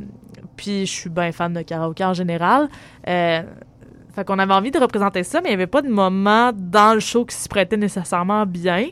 puis 0.55 0.87
je 0.87 0.91
suis 0.91 1.09
bien 1.11 1.31
fan 1.31 1.53
de 1.53 1.61
karaoké 1.61 2.03
en 2.03 2.15
général. 2.15 2.67
Fait 3.05 4.25
qu'on 4.25 4.39
avait 4.39 4.53
envie 4.55 4.71
de 4.71 4.79
représenter 4.79 5.21
ça, 5.21 5.39
mais 5.39 5.49
il 5.49 5.51
n'y 5.51 5.61
avait 5.61 5.67
pas 5.67 5.83
de 5.83 5.89
moment 5.89 6.51
dans 6.51 6.95
le 6.95 6.99
show 6.99 7.25
qui 7.25 7.35
s'y 7.35 7.47
prêtait 7.47 7.77
nécessairement 7.77 8.47
bien. 8.47 8.87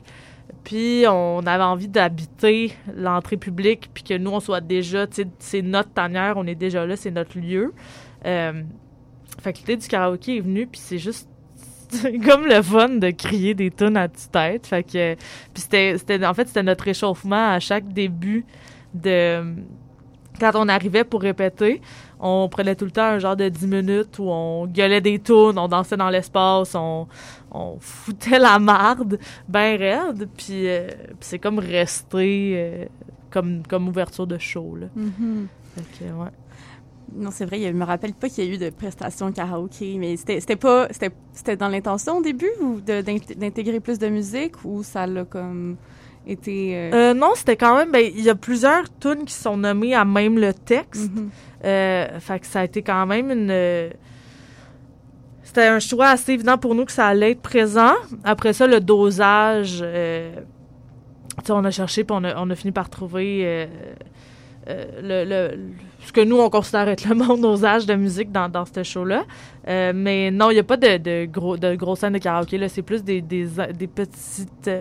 Puis 0.63 1.05
on 1.07 1.39
avait 1.39 1.63
envie 1.63 1.87
d'habiter 1.87 2.73
l'entrée 2.95 3.37
publique, 3.37 3.89
puis 3.93 4.03
que 4.03 4.17
nous, 4.17 4.31
on 4.31 4.39
soit 4.39 4.61
déjà, 4.61 5.07
tu 5.07 5.23
sais, 5.23 5.27
c'est 5.39 5.61
notre 5.61 5.91
tanière, 5.91 6.35
on 6.37 6.45
est 6.45 6.55
déjà 6.55 6.85
là, 6.85 6.95
c'est 6.95 7.11
notre 7.11 7.37
lieu. 7.39 7.73
Euh, 8.25 8.61
l'idée 9.45 9.77
du 9.77 9.87
karaoké 9.87 10.37
est 10.37 10.41
venue, 10.41 10.67
puis 10.67 10.79
c'est 10.79 10.99
juste 10.99 11.27
comme 12.25 12.45
le 12.45 12.61
fun 12.61 12.89
de 12.89 13.09
crier 13.11 13.53
des 13.53 13.71
tunes 13.71 13.97
à 13.97 14.07
tue-tête. 14.07 14.67
Fait 14.67 14.83
que, 14.83 15.15
c'était, 15.55 15.97
c'était, 15.97 16.25
en 16.25 16.33
fait, 16.33 16.47
c'était 16.47 16.63
notre 16.63 16.83
réchauffement 16.83 17.53
à 17.53 17.59
chaque 17.59 17.87
début 17.91 18.45
de... 18.93 19.43
Quand 20.39 20.51
on 20.55 20.67
arrivait 20.69 21.03
pour 21.03 21.21
répéter, 21.21 21.81
on 22.19 22.47
prenait 22.49 22.75
tout 22.75 22.85
le 22.85 22.91
temps 22.91 23.03
un 23.03 23.19
genre 23.19 23.35
de 23.35 23.47
10 23.49 23.67
minutes 23.67 24.17
où 24.17 24.23
on 24.29 24.65
gueulait 24.65 25.01
des 25.01 25.19
tunes, 25.19 25.57
on 25.57 25.67
dansait 25.67 25.97
dans 25.97 26.09
l'espace, 26.09 26.73
on, 26.73 27.07
on 27.51 27.77
foutait 27.79 28.39
la 28.39 28.59
marde 28.59 29.19
ben 29.47 29.77
raide, 29.77 30.29
puis, 30.37 30.67
euh, 30.67 30.87
puis 30.87 31.15
c'est 31.21 31.39
comme 31.39 31.59
resté 31.59 32.53
euh, 32.55 32.85
comme, 33.29 33.63
comme 33.67 33.87
ouverture 33.87 34.27
de 34.27 34.37
show, 34.37 34.75
là. 34.75 34.87
Fait 35.75 36.05
que, 36.05 36.11
ouais. 36.11 36.29
Non, 37.13 37.29
c'est 37.31 37.45
vrai, 37.45 37.59
je 37.61 37.73
me 37.73 37.83
rappelle 37.83 38.13
pas 38.13 38.29
qu'il 38.29 38.45
y 38.45 38.49
a 38.49 38.53
eu 38.53 38.57
de 38.57 38.69
prestations 38.69 39.31
karaoké, 39.33 39.97
mais 39.97 40.15
c'était 40.15 40.55
pas 40.55 40.87
c'était 40.91 41.11
c'était 41.33 41.57
dans 41.57 41.67
l'intention 41.67 42.17
au 42.19 42.21
début 42.21 42.51
ou 42.61 42.79
d'intégrer 42.79 43.81
plus 43.81 43.99
de 43.99 44.07
musique 44.07 44.63
ou 44.63 44.81
ça 44.81 45.05
l'a 45.07 45.25
comme 45.25 45.75
été 46.25 46.73
euh, 46.75 46.91
Euh, 46.93 47.13
non, 47.13 47.31
c'était 47.35 47.57
quand 47.57 47.75
même, 47.75 47.91
ben, 47.91 48.09
il 48.15 48.23
y 48.23 48.29
a 48.29 48.35
plusieurs 48.35 48.83
tunes 48.99 49.25
qui 49.25 49.33
sont 49.33 49.57
nommées 49.57 49.93
à 49.93 50.05
même 50.05 50.37
le 50.39 50.53
texte. 50.53 51.11
mhm. 51.11 51.29
Euh, 51.65 52.19
fait 52.19 52.39
que 52.39 52.47
ça 52.47 52.61
a 52.61 52.63
été 52.63 52.81
quand 52.81 53.05
même 53.05 53.29
une. 53.29 53.91
C'était 55.53 55.67
un 55.67 55.79
choix 55.79 56.07
assez 56.07 56.31
évident 56.31 56.57
pour 56.57 56.75
nous 56.75 56.85
que 56.85 56.93
ça 56.93 57.07
allait 57.07 57.31
être 57.31 57.41
présent. 57.41 57.91
Après 58.23 58.53
ça, 58.53 58.67
le 58.67 58.79
dosage. 58.79 59.79
euh, 59.81 60.33
on 61.49 61.65
a 61.65 61.71
cherché 61.71 62.05
puis 62.05 62.15
on 62.17 62.23
a, 62.23 62.37
on 62.41 62.49
a 62.49 62.55
fini 62.55 62.71
par 62.71 62.89
trouver 62.89 63.41
euh, 63.43 63.65
euh, 64.69 64.85
le, 65.01 65.25
le- 65.29 65.57
le- 65.57 65.63
ce 66.05 66.13
que 66.13 66.21
nous, 66.21 66.39
on 66.39 66.49
considère 66.49 66.87
être 66.87 67.03
le 67.05 67.15
bon 67.27 67.35
dosage 67.37 67.85
de 67.85 67.95
musique 67.95 68.31
dans, 68.31 68.47
dans 68.47 68.63
ce 68.63 68.81
show-là. 68.81 69.25
Euh, 69.67 69.91
mais 69.93 70.31
non, 70.31 70.51
il 70.51 70.53
n'y 70.53 70.59
a 70.61 70.63
pas 70.63 70.77
de, 70.77 70.95
de, 70.95 71.25
gros, 71.25 71.57
de 71.57 71.75
grosses 71.75 71.99
scènes 71.99 72.13
de 72.13 72.19
karaoké. 72.19 72.57
là. 72.57 72.69
C'est 72.69 72.81
plus 72.81 73.03
des, 73.03 73.21
des, 73.21 73.45
des 73.77 73.87
petites 73.87 74.71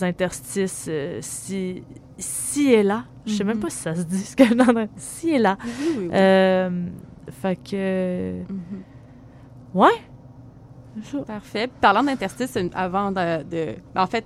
interstices 0.00 0.88
si, 1.20 1.82
si 2.16 2.72
et 2.72 2.82
là. 2.82 3.04
Je 3.26 3.34
sais 3.34 3.44
même 3.44 3.56
Mhm. 3.56 3.62
pas 3.62 3.68
si 3.70 3.76
ça 3.76 3.94
se 3.94 4.02
dit. 4.04 4.16
Ce 4.24 4.34
que, 4.34 4.54
non, 4.54 4.72
non, 4.72 4.88
si 4.96 5.28
et 5.32 5.38
là. 5.38 5.58
Oui, 5.62 5.70
oui, 5.98 6.08
oui. 6.10 7.32
Fait 7.42 7.56
que. 7.56 8.40
Mhm. 8.50 8.82
Ouais. 9.74 9.88
Parfait. 11.26 11.68
Parlant 11.80 12.02
d'interstice, 12.02 12.56
avant 12.74 13.10
de, 13.12 13.42
de- 13.44 13.74
En 13.96 14.06
fait, 14.06 14.24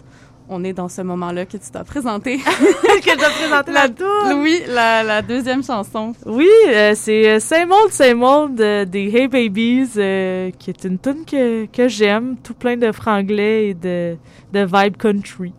on 0.48 0.64
est 0.64 0.72
dans 0.72 0.88
ce 0.88 1.02
moment-là 1.02 1.44
que 1.46 1.56
tu 1.58 1.70
t'as 1.70 1.84
présenté. 1.84 2.38
que 2.38 3.16
t'as 3.18 3.30
présenté 3.30 3.72
la 3.72 3.88
tour. 3.88 4.38
oui, 4.40 4.62
la, 4.68 5.02
la 5.02 5.22
deuxième 5.22 5.62
chanson. 5.62 6.14
Oui, 6.26 6.48
euh, 6.68 6.92
c'est 6.94 7.28
euh, 7.30 7.38
Same 7.40 7.70
Old, 7.70 7.92
Same 7.92 8.22
Old 8.22 8.60
euh, 8.60 8.84
des 8.86 9.14
Hey 9.14 9.28
Babies, 9.28 9.90
euh, 9.96 10.50
qui 10.58 10.70
est 10.70 10.84
une 10.84 10.98
tune 10.98 11.24
que, 11.26 11.66
que 11.66 11.86
j'aime, 11.88 12.36
tout 12.42 12.54
plein 12.54 12.76
de 12.76 12.90
franglais 12.92 13.68
et 13.68 13.74
de, 13.74 14.16
de 14.52 14.60
vibe 14.64 14.96
country. 14.96 15.52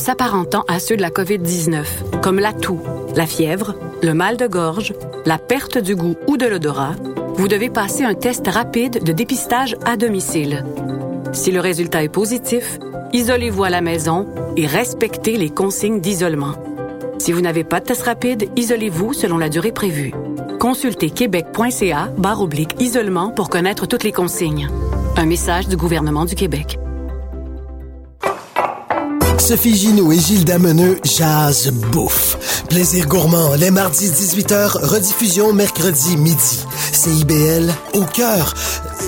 S'apparentant 0.00 0.64
à 0.68 0.78
ceux 0.78 0.96
de 0.96 1.02
la 1.02 1.10
COVID-19, 1.10 2.20
comme 2.22 2.38
la 2.38 2.52
toux, 2.52 2.80
la 3.14 3.26
fièvre, 3.26 3.74
le 4.02 4.14
mal 4.14 4.36
de 4.36 4.46
gorge, 4.46 4.94
la 5.24 5.38
perte 5.38 5.78
du 5.78 5.96
goût 5.96 6.16
ou 6.26 6.36
de 6.36 6.46
l'odorat, 6.46 6.94
vous 7.34 7.48
devez 7.48 7.68
passer 7.68 8.04
un 8.04 8.14
test 8.14 8.48
rapide 8.48 9.04
de 9.04 9.12
dépistage 9.12 9.76
à 9.84 9.96
domicile. 9.96 10.64
Si 11.32 11.52
le 11.52 11.60
résultat 11.60 12.02
est 12.02 12.08
positif, 12.08 12.78
isolez-vous 13.12 13.64
à 13.64 13.70
la 13.70 13.80
maison 13.80 14.26
et 14.56 14.66
respectez 14.66 15.36
les 15.36 15.50
consignes 15.50 16.00
d'isolement. 16.00 16.54
Si 17.18 17.32
vous 17.32 17.40
n'avez 17.40 17.64
pas 17.64 17.80
de 17.80 17.86
test 17.86 18.02
rapide, 18.02 18.48
isolez-vous 18.56 19.12
selon 19.12 19.38
la 19.38 19.48
durée 19.48 19.72
prévue. 19.72 20.12
Consultez 20.58 21.10
québec.ca 21.10 22.10
barre 22.16 22.40
oblique 22.40 22.80
isolement 22.80 23.30
pour 23.30 23.50
connaître 23.50 23.86
toutes 23.86 24.04
les 24.04 24.12
consignes. 24.12 24.68
Un 25.16 25.26
message 25.26 25.68
du 25.68 25.76
gouvernement 25.76 26.24
du 26.24 26.34
Québec. 26.34 26.78
Sophie 29.38 29.76
Ginoux 29.76 30.12
et 30.12 30.18
Gilles 30.18 30.44
Dameneux 30.44 30.98
jazz 31.04 31.70
bouffe. 31.92 32.64
Plaisir 32.68 33.06
gourmand, 33.06 33.54
les 33.54 33.70
mardis 33.70 34.08
18h, 34.08 34.84
rediffusion 34.84 35.52
mercredi 35.52 36.16
midi. 36.16 36.64
CIBL 36.92 37.70
au 37.94 38.04
cœur 38.04 38.54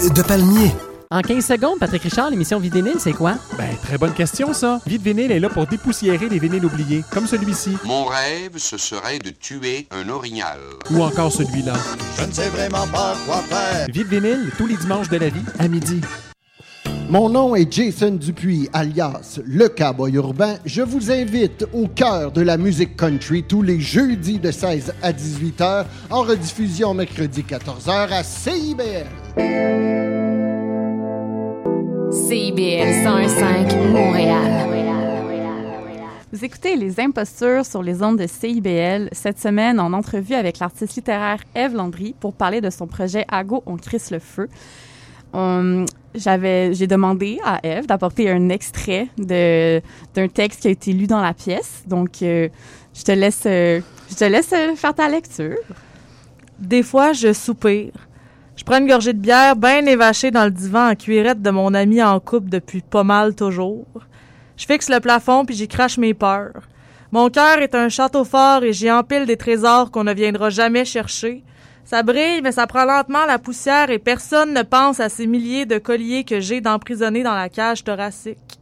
euh, 0.05 0.11
de 0.11 0.23
Palmier. 0.23 0.71
En 1.11 1.23
15 1.23 1.45
secondes, 1.45 1.79
Patrick 1.79 2.03
Richard, 2.03 2.31
l'émission 2.31 2.61
Vidénil, 2.61 2.97
c'est 2.99 3.15
quoi? 3.15 3.37
Ben, 3.57 3.75
très 3.83 3.97
bonne 3.97 4.13
question, 4.13 4.53
ça. 4.53 4.79
Vide 4.87 5.03
Vinyle 5.03 5.33
est 5.33 5.41
là 5.41 5.49
pour 5.49 5.67
dépoussiérer 5.67 6.29
les 6.29 6.39
vinyles 6.39 6.67
oubliés, 6.67 7.03
comme 7.11 7.27
celui-ci. 7.27 7.79
Mon 7.85 8.05
rêve, 8.05 8.59
ce 8.59 8.77
serait 8.77 9.19
de 9.19 9.31
tuer 9.31 9.89
un 9.91 10.09
orignal. 10.11 10.59
Ou 10.91 11.03
encore 11.03 11.33
celui-là. 11.33 11.73
Je 12.19 12.25
ne 12.27 12.33
sais 12.33 12.49
vraiment 12.51 12.87
pas 12.93 13.17
quoi 13.27 13.39
faire. 13.49 13.87
Vide 13.91 14.09
Vinyle, 14.09 14.53
tous 14.59 14.67
les 14.67 14.77
dimanches 14.77 15.09
de 15.09 15.17
la 15.17 15.31
vie, 15.31 15.45
à 15.59 15.67
midi. 15.67 16.03
Mon 17.11 17.31
nom 17.31 17.55
est 17.55 17.73
Jason 17.73 18.17
Dupuis, 18.17 18.69
alias 18.75 19.41
Le 19.47 19.71
Cowboy 19.71 20.13
Urbain. 20.13 20.57
Je 20.67 20.83
vous 20.83 21.11
invite 21.11 21.65
au 21.73 21.87
cœur 21.87 22.33
de 22.33 22.43
la 22.43 22.59
musique 22.59 22.99
country 22.99 23.43
tous 23.45 23.63
les 23.63 23.81
jeudis 23.81 24.39
de 24.39 24.51
16 24.51 24.93
à 25.01 25.15
18 25.15 25.61
h, 25.61 25.87
en 26.11 26.21
rediffusion 26.21 26.93
mercredi 26.93 27.45
14 27.45 27.87
h 27.87 28.13
à 28.13 28.23
CIBL. 28.23 29.07
CIBL 32.11 32.93
105 33.03 33.75
Montréal. 33.91 34.69
Vous 36.31 36.45
écoutez 36.45 36.77
Les 36.77 37.01
Impostures 37.01 37.65
sur 37.65 37.83
les 37.83 38.03
ondes 38.03 38.19
de 38.19 38.27
CIBL 38.27 39.09
cette 39.13 39.41
semaine 39.41 39.81
en 39.81 39.95
entrevue 39.95 40.35
avec 40.35 40.59
l'artiste 40.59 40.97
littéraire 40.97 41.41
Eve 41.55 41.75
Landry 41.75 42.15
pour 42.21 42.35
parler 42.35 42.61
de 42.61 42.69
son 42.69 42.87
projet 42.87 43.25
Ago, 43.29 43.63
on 43.65 43.79
crisse 43.79 44.11
le 44.11 44.19
feu. 44.19 44.51
On- 45.33 45.85
j'avais, 46.15 46.73
j'ai 46.75 46.87
demandé 46.87 47.39
à 47.45 47.61
Eve 47.63 47.87
d'apporter 47.87 48.31
un 48.31 48.49
extrait 48.49 49.09
d'un 49.19 50.29
texte 50.29 50.63
qui 50.63 50.69
a 50.69 50.71
été 50.71 50.93
lu 50.93 51.07
dans 51.07 51.21
la 51.21 51.35
pièce. 51.35 51.83
Donc, 51.87 52.23
euh, 52.23 52.49
je 52.95 53.03
te 53.03 53.13
laisse, 53.13 53.43
euh, 53.47 53.81
euh, 54.23 54.75
faire 54.75 54.95
ta 54.95 55.09
lecture. 55.09 55.59
Des 56.59 56.83
fois, 56.83 57.13
je 57.13 57.33
soupire. 57.33 57.93
Je 58.57 58.65
prends 58.65 58.79
une 58.79 58.89
gorgée 58.89 59.13
de 59.13 59.21
bière 59.21 59.55
bien 59.55 59.87
évachée 59.87 60.33
dans 60.33 60.45
le 60.45 60.51
divan 60.51 60.91
en 60.91 60.95
cuirette 60.97 61.41
de 61.41 61.51
mon 61.51 61.73
ami 61.75 62.03
en 62.03 62.19
couple 62.19 62.49
depuis 62.49 62.81
pas 62.81 63.05
mal 63.05 63.35
toujours. 63.37 63.87
Je 64.57 64.67
fixe 64.67 64.89
le 64.89 64.99
plafond 64.99 65.45
puis 65.45 65.55
j'y 65.55 65.69
crache 65.69 65.99
mes 65.99 66.15
peurs. 66.15 66.63
Mon 67.13 67.31
cœur 67.31 67.59
est 67.59 67.75
un 67.77 67.89
château 67.89 68.25
fort 68.25 68.65
et 68.65 68.73
j'y 68.73 68.91
empile 68.91 69.27
des 69.27 69.37
trésors 69.37 69.93
qu'on 69.93 70.03
ne 70.05 70.13
viendra 70.13 70.51
jamais 70.51 70.85
chercher. 70.85 71.45
Ça 71.89 72.03
brille, 72.03 72.43
mais 72.43 72.53
ça 72.53 72.67
prend 72.67 72.85
lentement 72.85 73.25
la 73.25 73.39
poussière 73.39 73.89
et 73.89 73.99
personne 73.99 74.53
ne 74.53 74.61
pense 74.61 75.01
à 75.01 75.09
ces 75.09 75.27
milliers 75.27 75.65
de 75.65 75.79
colliers 75.79 76.23
que 76.23 76.39
j'ai 76.39 76.61
d'emprisonnés 76.61 77.23
dans 77.23 77.35
la 77.35 77.49
cage 77.49 77.83
thoracique. 77.83 78.61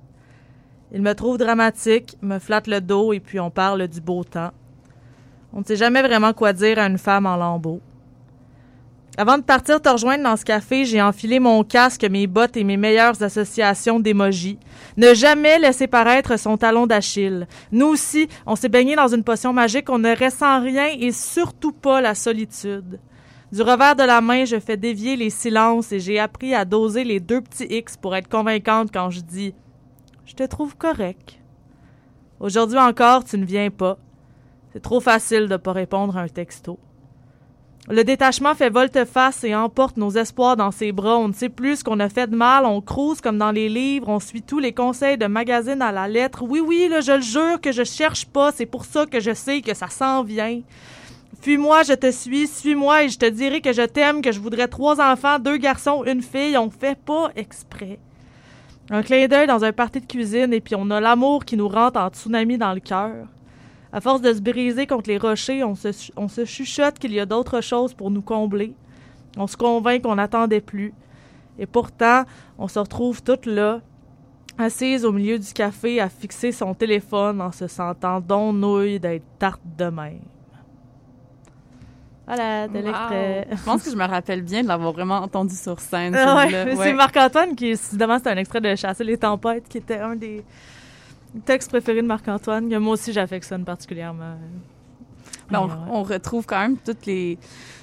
Il 0.92 1.02
me 1.02 1.12
trouve 1.12 1.36
dramatique, 1.36 2.16
me 2.22 2.38
flatte 2.38 2.68
le 2.68 2.80
dos 2.80 3.12
et 3.12 3.18
puis 3.18 3.40
on 3.40 3.50
parle 3.50 3.88
du 3.88 4.00
beau 4.00 4.22
temps. 4.22 4.52
On 5.52 5.58
ne 5.58 5.64
sait 5.64 5.74
jamais 5.74 6.02
vraiment 6.02 6.32
quoi 6.34 6.52
dire 6.52 6.78
à 6.78 6.86
une 6.86 6.98
femme 6.98 7.26
en 7.26 7.36
lambeaux. 7.36 7.80
Avant 9.18 9.38
de 9.38 9.42
partir 9.42 9.82
te 9.82 9.88
rejoindre 9.88 10.22
dans 10.22 10.36
ce 10.36 10.44
café, 10.44 10.84
j'ai 10.84 11.02
enfilé 11.02 11.40
mon 11.40 11.64
casque, 11.64 12.04
mes 12.04 12.28
bottes 12.28 12.56
et 12.56 12.62
mes 12.62 12.76
meilleures 12.76 13.20
associations 13.24 13.98
d'émojis. 13.98 14.60
Ne 14.96 15.14
jamais 15.14 15.58
laisser 15.58 15.88
paraître 15.88 16.38
son 16.38 16.56
talon 16.56 16.86
d'Achille. 16.86 17.48
Nous 17.72 17.86
aussi, 17.86 18.28
on 18.46 18.54
s'est 18.54 18.68
baigné 18.68 18.94
dans 18.94 19.08
une 19.08 19.24
potion 19.24 19.52
magique, 19.52 19.90
on 19.90 19.98
ne 19.98 20.14
ressent 20.14 20.60
rien 20.60 20.86
et 20.96 21.10
surtout 21.10 21.72
pas 21.72 22.00
la 22.00 22.14
solitude. 22.14 23.00
Du 23.52 23.62
revers 23.62 23.94
de 23.94 24.02
la 24.02 24.20
main, 24.20 24.44
je 24.44 24.58
fais 24.58 24.76
dévier 24.76 25.14
les 25.16 25.30
silences 25.30 25.92
et 25.92 26.00
j'ai 26.00 26.18
appris 26.18 26.52
à 26.52 26.64
doser 26.64 27.04
les 27.04 27.20
deux 27.20 27.40
petits 27.40 27.66
X 27.70 27.96
pour 27.96 28.16
être 28.16 28.28
convaincante 28.28 28.90
quand 28.92 29.10
je 29.10 29.20
dis 29.20 29.54
Je 30.24 30.34
te 30.34 30.42
trouve 30.42 30.76
correct. 30.76 31.38
Aujourd'hui 32.40 32.78
encore, 32.78 33.24
tu 33.24 33.38
ne 33.38 33.44
viens 33.44 33.70
pas. 33.70 33.98
C'est 34.72 34.82
trop 34.82 35.00
facile 35.00 35.48
de 35.48 35.56
pas 35.56 35.72
répondre 35.72 36.16
à 36.16 36.22
un 36.22 36.28
texto. 36.28 36.80
Le 37.88 38.02
détachement 38.02 38.56
fait 38.56 38.68
volte-face 38.68 39.44
et 39.44 39.54
emporte 39.54 39.96
nos 39.96 40.10
espoirs 40.10 40.56
dans 40.56 40.72
ses 40.72 40.90
bras. 40.90 41.16
On 41.16 41.28
ne 41.28 41.32
sait 41.32 41.48
plus 41.48 41.76
ce 41.76 41.84
qu'on 41.84 42.00
a 42.00 42.08
fait 42.08 42.26
de 42.26 42.34
mal. 42.34 42.66
On 42.66 42.80
crouse 42.80 43.20
comme 43.20 43.38
dans 43.38 43.52
les 43.52 43.68
livres. 43.68 44.08
On 44.08 44.18
suit 44.18 44.42
tous 44.42 44.58
les 44.58 44.72
conseils 44.72 45.18
de 45.18 45.26
magazine 45.26 45.80
à 45.80 45.92
la 45.92 46.08
lettre. 46.08 46.42
Oui, 46.42 46.58
oui, 46.58 46.88
là, 46.90 47.00
je 47.00 47.12
le 47.12 47.20
jure 47.20 47.60
que 47.60 47.70
je 47.70 47.84
cherche 47.84 48.26
pas. 48.26 48.50
C'est 48.50 48.66
pour 48.66 48.84
ça 48.84 49.06
que 49.06 49.20
je 49.20 49.32
sais 49.32 49.60
que 49.60 49.72
ça 49.72 49.88
s'en 49.88 50.24
vient. 50.24 50.62
Fuis-moi, 51.40 51.82
je 51.84 51.92
te 51.92 52.10
suis. 52.10 52.46
Suis-moi 52.46 53.04
et 53.04 53.08
je 53.08 53.18
te 53.18 53.26
dirai 53.26 53.60
que 53.60 53.72
je 53.72 53.82
t'aime, 53.82 54.22
que 54.22 54.32
je 54.32 54.40
voudrais 54.40 54.68
trois 54.68 55.00
enfants, 55.00 55.38
deux 55.38 55.56
garçons, 55.58 56.04
une 56.04 56.22
fille. 56.22 56.56
On 56.58 56.70
fait 56.70 56.98
pas 56.98 57.30
exprès. 57.36 57.98
Un 58.90 59.02
clin 59.02 59.26
d'œil 59.26 59.46
dans 59.46 59.64
un 59.64 59.72
party 59.72 60.00
de 60.00 60.06
cuisine 60.06 60.52
et 60.52 60.60
puis 60.60 60.76
on 60.76 60.90
a 60.90 61.00
l'amour 61.00 61.44
qui 61.44 61.56
nous 61.56 61.68
rentre 61.68 61.98
en 61.98 62.08
tsunami 62.08 62.56
dans 62.56 62.72
le 62.72 62.80
cœur. 62.80 63.26
À 63.92 64.00
force 64.00 64.20
de 64.20 64.32
se 64.32 64.40
briser 64.40 64.86
contre 64.86 65.08
les 65.08 65.18
rochers, 65.18 65.64
on 65.64 65.74
se, 65.74 66.44
chuchote 66.44 66.98
qu'il 66.98 67.12
y 67.12 67.20
a 67.20 67.26
d'autres 67.26 67.60
choses 67.60 67.94
pour 67.94 68.10
nous 68.10 68.22
combler. 68.22 68.74
On 69.36 69.46
se 69.46 69.56
convainc 69.56 70.02
qu'on 70.02 70.16
n'attendait 70.16 70.60
plus. 70.60 70.92
Et 71.58 71.66
pourtant, 71.66 72.24
on 72.58 72.68
se 72.68 72.78
retrouve 72.78 73.22
toutes 73.22 73.46
là, 73.46 73.80
assise 74.58 75.04
au 75.04 75.12
milieu 75.12 75.38
du 75.38 75.52
café 75.52 76.00
à 76.00 76.08
fixer 76.08 76.52
son 76.52 76.74
téléphone 76.74 77.40
en 77.40 77.52
se 77.52 77.66
sentant 77.66 78.20
don 78.20 78.52
nouille 78.52 79.00
d'être 79.00 79.24
tarte 79.38 79.62
de 79.78 79.86
même. 79.86 80.35
Voilà, 82.26 82.66
de 82.68 82.78
Wow. 82.78 82.84
l'extrait. 82.84 83.46
Je 83.52 83.62
pense 83.64 83.82
que 83.84 83.90
je 83.90 83.96
me 83.96 84.04
rappelle 84.04 84.42
bien 84.42 84.62
de 84.62 84.68
l'avoir 84.68 84.92
vraiment 84.92 85.18
entendu 85.18 85.54
sur 85.54 85.78
scène. 85.78 86.14
Ah 86.16 86.36
ouais, 86.46 86.64
Ouais. 86.64 86.76
c'est 86.76 86.92
Marc-Antoine 86.92 87.54
qui, 87.54 87.66
évidemment, 87.68 88.18
c'est 88.22 88.30
un 88.30 88.36
extrait 88.36 88.60
de 88.60 88.74
Chasser 88.74 89.04
les 89.04 89.16
tempêtes 89.16 89.68
qui 89.68 89.78
était 89.78 89.98
un 89.98 90.16
des 90.16 90.42
textes 91.44 91.70
préférés 91.70 92.02
de 92.02 92.06
Marc-Antoine, 92.06 92.68
que 92.68 92.76
moi 92.76 92.94
aussi 92.94 93.12
j'affectionne 93.12 93.64
particulièrement. 93.64 94.36
Mais 95.50 95.58
on, 95.58 95.66
Mais 95.68 95.72
ouais. 95.72 95.78
on 95.90 96.02
retrouve 96.02 96.44
quand 96.46 96.58
même 96.58 96.76
toutes 96.78 97.06
les 97.06 97.38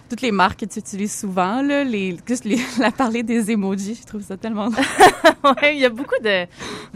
toutes 0.10 0.22
les 0.22 0.32
marques 0.32 0.60
que 0.60 0.66
tu 0.66 0.80
utilises 0.80 1.18
souvent 1.18 1.62
là, 1.62 1.84
les 1.84 2.18
juste 2.28 2.44
les 2.46 2.60
la 2.80 2.92
parler 2.92 3.24
des 3.24 3.50
emojis, 3.52 3.96
je 4.02 4.06
trouve 4.06 4.22
ça 4.22 4.36
tellement 4.38 4.68
ouais, 5.62 5.76
il 5.76 5.80
y 5.80 5.86
a 5.86 5.90
beaucoup 5.90 6.20
de, 6.22 6.46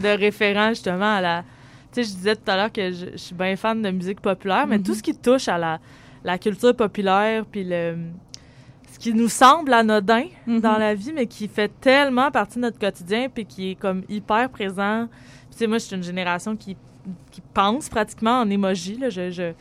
de 0.00 0.08
référents 0.18 0.68
justement 0.70 1.16
à 1.16 1.20
la. 1.20 1.42
Tu 1.92 2.04
sais, 2.04 2.10
je 2.10 2.16
disais 2.16 2.36
tout 2.36 2.50
à 2.50 2.56
l'heure 2.56 2.72
que 2.72 2.92
je, 2.92 3.06
je 3.12 3.16
suis 3.16 3.34
bien 3.34 3.56
fan 3.56 3.80
de 3.80 3.90
musique 3.90 4.20
populaire, 4.20 4.66
mais 4.66 4.76
Mhm. 4.78 4.84
tout 4.84 4.94
ce 4.94 5.02
qui 5.02 5.14
touche 5.16 5.48
à 5.48 5.56
la, 5.56 5.78
la 6.24 6.38
culture 6.38 6.74
populaire, 6.74 7.44
puis 7.46 7.64
le. 7.64 7.96
Ce 8.92 8.98
qui 8.98 9.12
nous 9.14 9.28
semble 9.28 9.72
anodin 9.74 10.24
Mhm. 10.46 10.60
dans 10.60 10.76
la 10.78 10.94
vie, 10.94 11.12
mais 11.12 11.26
qui 11.26 11.46
fait 11.46 11.70
tellement 11.80 12.30
partie 12.32 12.56
de 12.56 12.62
notre 12.62 12.78
quotidien, 12.80 13.28
puis 13.28 13.44
qui 13.44 13.70
est 13.70 13.74
comme 13.76 14.02
hyper 14.08 14.48
présent. 14.50 15.06
Puis, 15.08 15.50
tu 15.52 15.58
sais, 15.58 15.66
moi, 15.68 15.78
je 15.78 15.84
suis 15.84 15.94
une 15.96 16.02
génération 16.02 16.56
qui, 16.56 16.76
qui 17.30 17.40
pense 17.54 17.88
pratiquement 17.88 18.40
en 18.40 18.50
emoji. 18.50 18.96
Là. 18.98 19.08
Je, 19.10 19.30
je, 19.30 19.52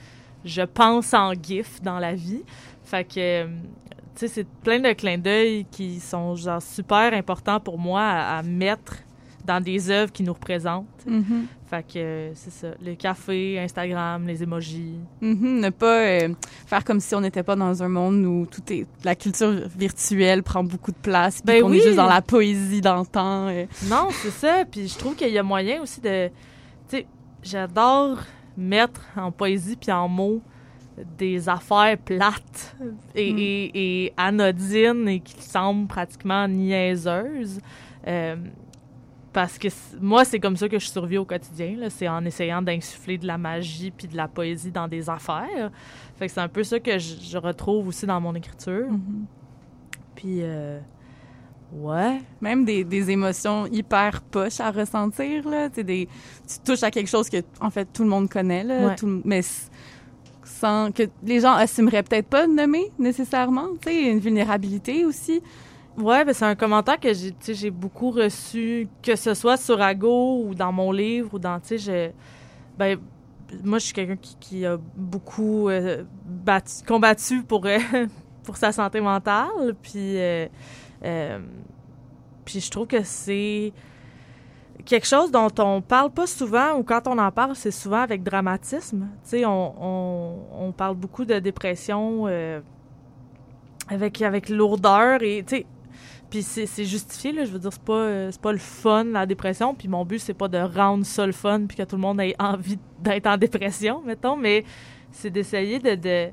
je 0.44 0.62
pense 0.64 1.14
en 1.14 1.34
GIF 1.34 1.82
dans 1.84 2.00
la 2.00 2.16
vie. 2.16 2.42
Fait 2.84 3.04
que, 3.04 3.46
tu 3.46 3.50
sais, 4.16 4.28
c'est 4.28 4.48
plein 4.64 4.80
de 4.80 4.92
clins 4.94 5.20
d'œil 5.20 5.66
qui 5.70 6.00
sont 6.00 6.36
genre 6.36 6.62
super 6.62 7.14
importants 7.14 7.60
pour 7.60 7.78
moi 7.78 8.02
à, 8.02 8.38
à 8.40 8.44
mettre 8.44 8.96
dans 9.48 9.64
des 9.64 9.90
œuvres 9.90 10.12
qui 10.12 10.22
nous 10.24 10.34
représentent. 10.34 10.86
Mhm. 11.08 11.48
Fait 11.70 11.84
que 11.84 11.98
euh, 12.00 12.32
c'est 12.36 12.52
ça. 12.52 12.68
Le 12.86 12.96
café, 12.96 13.60
Instagram, 13.60 14.26
les 14.28 14.44
emojis. 14.44 14.94
Mhm, 15.22 15.60
ne 15.62 15.70
pas 15.70 16.02
euh, 16.06 16.30
faire 16.66 16.84
comme 16.84 17.00
si 17.00 17.16
on 17.16 17.22
n'était 17.22 17.44
pas 17.44 17.56
dans 17.56 17.82
un 17.84 17.90
monde 17.90 18.24
où 18.26 18.46
tout 18.46 18.62
est 18.72 18.86
la 19.04 19.16
culture 19.16 19.52
virtuelle 19.78 20.44
prend 20.44 20.64
beaucoup 20.64 20.92
de 20.92 20.98
place, 20.98 21.42
Ben 21.44 21.62
qu'on 21.62 21.72
oui. 21.72 21.80
est 21.80 21.84
juste 21.84 21.96
dans 21.96 22.06
la 22.08 22.22
poésie 22.22 22.82
d'antan. 22.82 23.48
euh. 23.50 23.66
Non, 23.90 24.08
c'est 24.12 24.32
ça. 24.32 24.64
Puis 24.70 24.88
je 24.88 24.98
trouve 24.98 25.16
qu'il 25.16 25.30
y 25.30 25.38
a 25.38 25.44
moyen 25.44 25.82
aussi 25.82 26.00
de. 26.02 26.28
Tu 26.90 26.98
sais, 26.98 27.06
j'adore 27.44 28.20
mettre 28.56 29.02
en 29.16 29.32
poésie 29.32 29.76
puis 29.76 29.92
en 29.92 30.08
mots 30.08 30.42
des 31.18 31.48
affaires 31.48 31.96
plates 31.98 32.76
et, 33.14 33.32
Mm. 33.32 33.38
et- 33.40 33.72
et 34.06 34.14
anodines 34.18 35.08
et 35.08 35.20
qui 35.20 35.40
semblent 35.44 35.86
pratiquement 35.88 36.48
niaiseuses. 36.48 37.60
Euh, 38.08 38.36
parce 39.38 39.60
que 39.60 39.68
moi, 40.02 40.26
c'est 40.26 40.40
comme 40.40 40.58
ça 40.58 40.68
que 40.68 40.80
je 40.80 40.88
survis 40.88 41.20
au 41.20 41.26
quotidien. 41.26 41.76
C'est 41.90 42.08
en 42.08 42.26
essayant 42.26 42.60
d'insuffler 42.60 43.20
de 43.20 43.28
la 43.28 43.38
magie 43.38 43.92
puis 43.92 44.08
de 44.08 44.18
la 44.18 44.28
poésie 44.28 44.72
dans 44.72 44.88
des 44.88 45.12
affaires. 45.12 45.70
Fait 46.16 46.26
que 46.26 46.32
c'est 46.34 46.40
un 46.42 46.48
peu 46.48 46.64
ça 46.64 46.80
que 46.80 46.98
je, 46.98 47.14
je 47.22 47.38
retrouve 47.38 47.88
aussi 47.90 48.08
dans 48.08 48.20
mon 48.20 48.34
écriture. 48.34 48.88
Mhm. 48.90 49.26
Puis, 50.16 50.40
euh, 50.42 50.80
ouais. 51.72 52.20
Même 52.42 52.66
des, 52.66 52.84
des 52.84 53.12
émotions 53.12 53.68
hyper 53.68 54.24
poches 54.24 54.60
à 54.60 54.72
ressentir 54.72 55.48
là, 55.48 55.70
des 55.70 56.10
tu 56.48 56.60
touches 56.66 56.82
à 56.82 56.90
quelque 56.90 57.10
chose 57.10 57.30
que 57.30 57.38
en 57.62 57.70
fait 57.70 57.86
tout 57.94 58.02
le 58.02 58.10
monde 58.10 58.28
connaît 58.32 58.64
là, 58.64 58.88
Ouais. 58.88 58.96
tout 58.96 59.06
le- 59.06 59.22
mais 59.24 59.42
sans 60.44 60.92
que 60.92 61.04
les 61.24 61.42
gens 61.42 61.54
assumeraient 61.54 62.02
peut-être 62.02 62.28
pas 62.28 62.48
de 62.48 62.52
nommer 62.54 62.92
nécessairement, 62.98 63.68
tu 63.80 63.90
sais, 63.90 64.02
une 64.12 64.18
vulnérabilité 64.20 65.06
aussi. 65.06 65.44
Ouais, 65.98 66.24
ben 66.24 66.34
c'est 66.34 66.46
un 66.46 66.56
commentaire 66.56 67.00
que 67.00 67.12
j'ai, 67.12 67.34
j'ai 67.48 67.72
beaucoup 67.72 68.12
reçu, 68.12 68.88
que 69.02 69.16
ce 69.16 69.34
soit 69.34 69.58
sur 69.58 69.82
Ago 69.82 70.44
ou 70.46 70.54
dans 70.54 70.72
mon 70.72 70.92
livre 70.92 71.34
ou 71.34 71.40
dans, 71.40 71.60
tu 71.60 71.80
sais, 71.80 72.14
ben, 72.78 73.00
moi, 73.64 73.80
je 73.80 73.86
suis 73.86 73.94
quelqu'un 73.94 74.18
qui, 74.18 74.36
qui 74.40 74.66
a 74.66 74.78
beaucoup 74.96 75.70
euh, 75.70 76.04
battu- 76.46 76.86
combattu 76.86 77.42
pour, 77.42 77.66
euh, 77.66 77.80
pour 78.44 78.58
sa 78.58 78.72
santé 78.72 79.02
mentale, 79.02 79.74
puis, 79.82 80.20
euh, 80.20 80.48
puis 82.46 82.60
je 82.60 82.70
trouve 82.70 82.86
que 82.86 83.02
c'est 83.02 83.74
quelque 84.86 85.08
chose 85.08 85.32
dont 85.32 85.50
on 85.58 85.82
parle 85.82 86.12
pas 86.12 86.28
souvent, 86.28 86.76
ou 86.78 86.84
quand 86.84 87.08
on 87.08 87.18
en 87.18 87.32
parle, 87.32 87.56
c'est 87.56 87.72
souvent 87.72 88.02
avec 88.02 88.22
dramatisme. 88.22 89.08
Tu 89.24 89.30
sais, 89.30 89.46
on, 89.46 89.74
on, 89.84 90.68
on 90.68 90.72
parle 90.74 90.96
beaucoup 90.96 91.26
de 91.26 91.40
dépression 91.40 92.28
avec, 93.90 94.22
avec 94.22 94.50
lourdeur, 94.50 95.24
et 95.24 95.44
tu 95.48 95.58
sais, 95.58 95.66
puis 96.30 96.44
c'est 96.44 96.86
justifié, 96.86 97.32
là, 97.32 97.46
je 97.46 97.52
veux 97.52 97.60
dire, 97.60 97.72
c'est 97.72 97.82
pas, 97.82 97.94
euh, 97.94 98.30
c'est 98.32 98.42
pas 98.42 98.52
le 98.52 98.58
fun, 98.58 99.04
la 99.06 99.26
dépression, 99.26 99.74
puis 99.74 99.88
mon 99.88 100.04
but, 100.06 100.20
c'est 100.20 100.34
pas 100.34 100.48
de 100.48 100.58
rendre 100.58 101.06
ça 101.06 101.26
le 101.26 101.32
fun, 101.32 101.62
puis 101.68 101.78
que 101.78 101.84
tout 101.84 101.96
le 101.96 102.02
monde 102.02 102.20
ait 102.22 102.36
envie 102.40 102.78
d'être 103.00 103.28
en 103.28 103.38
dépression, 103.38 104.02
mettons, 104.06 104.36
mais 104.36 104.64
c'est 105.12 105.30
d'essayer 105.30 105.80
de, 105.80 105.96
de, 105.96 106.30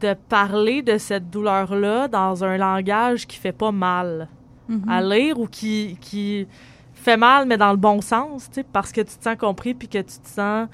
de 0.00 0.14
parler 0.28 0.82
de 0.82 0.98
cette 0.98 1.30
douleur-là 1.30 2.08
dans 2.08 2.44
un 2.44 2.56
langage 2.56 3.26
qui 3.26 3.36
fait 3.38 3.52
pas 3.52 3.72
mal 3.72 4.28
Mhm. 4.68 4.84
à 4.86 5.00
lire 5.00 5.40
ou 5.40 5.46
qui, 5.46 5.96
qui 5.98 6.46
fait 6.92 7.16
mal, 7.16 7.46
mais 7.46 7.56
dans 7.56 7.70
le 7.70 7.78
bon 7.78 8.02
sens, 8.02 8.48
tu 8.50 8.56
sais, 8.56 8.64
parce 8.70 8.92
que 8.92 9.00
tu 9.00 9.16
te 9.16 9.24
sens 9.24 9.36
compris 9.38 9.72
puis 9.72 9.88
que 9.88 9.96
tu 9.96 10.18
te 10.18 10.28
sens, 10.28 10.68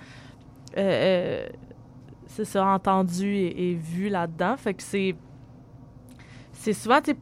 euh, 0.76 1.44
euh, 1.44 1.46
c'est 2.26 2.44
ça, 2.44 2.66
entendu 2.66 3.24
et, 3.36 3.70
et 3.70 3.74
vu 3.74 4.08
là-dedans. 4.08 4.56
Fait 4.56 4.74
que 4.74 4.82
c'est, 4.82 5.14
c'est 6.52 6.72
souvent, 6.72 7.00
tu 7.00 7.12
sais, 7.12 7.16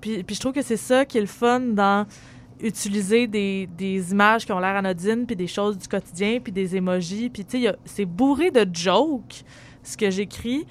puis, 0.00 0.22
puis 0.22 0.34
je 0.34 0.40
trouve 0.40 0.52
que 0.52 0.62
c'est 0.62 0.76
ça 0.76 1.04
qui 1.04 1.18
est 1.18 1.22
le 1.22 1.26
fun 1.26 1.60
dans 1.60 2.06
utiliser 2.60 3.26
des, 3.26 3.68
des 3.76 4.12
images 4.12 4.46
qui 4.46 4.52
ont 4.52 4.58
l'air 4.58 4.76
anodines, 4.76 5.26
puis 5.26 5.36
des 5.36 5.46
choses 5.46 5.76
du 5.76 5.88
quotidien, 5.88 6.40
puis 6.40 6.52
des 6.52 6.76
emojis, 6.76 7.28
puis 7.28 7.44
tu 7.44 7.62
sais, 7.62 7.76
c'est 7.84 8.04
bourré 8.04 8.50
de 8.50 8.66
jokes, 8.72 9.44
ce 9.82 9.96
que 9.96 10.10
j'écris, 10.10 10.66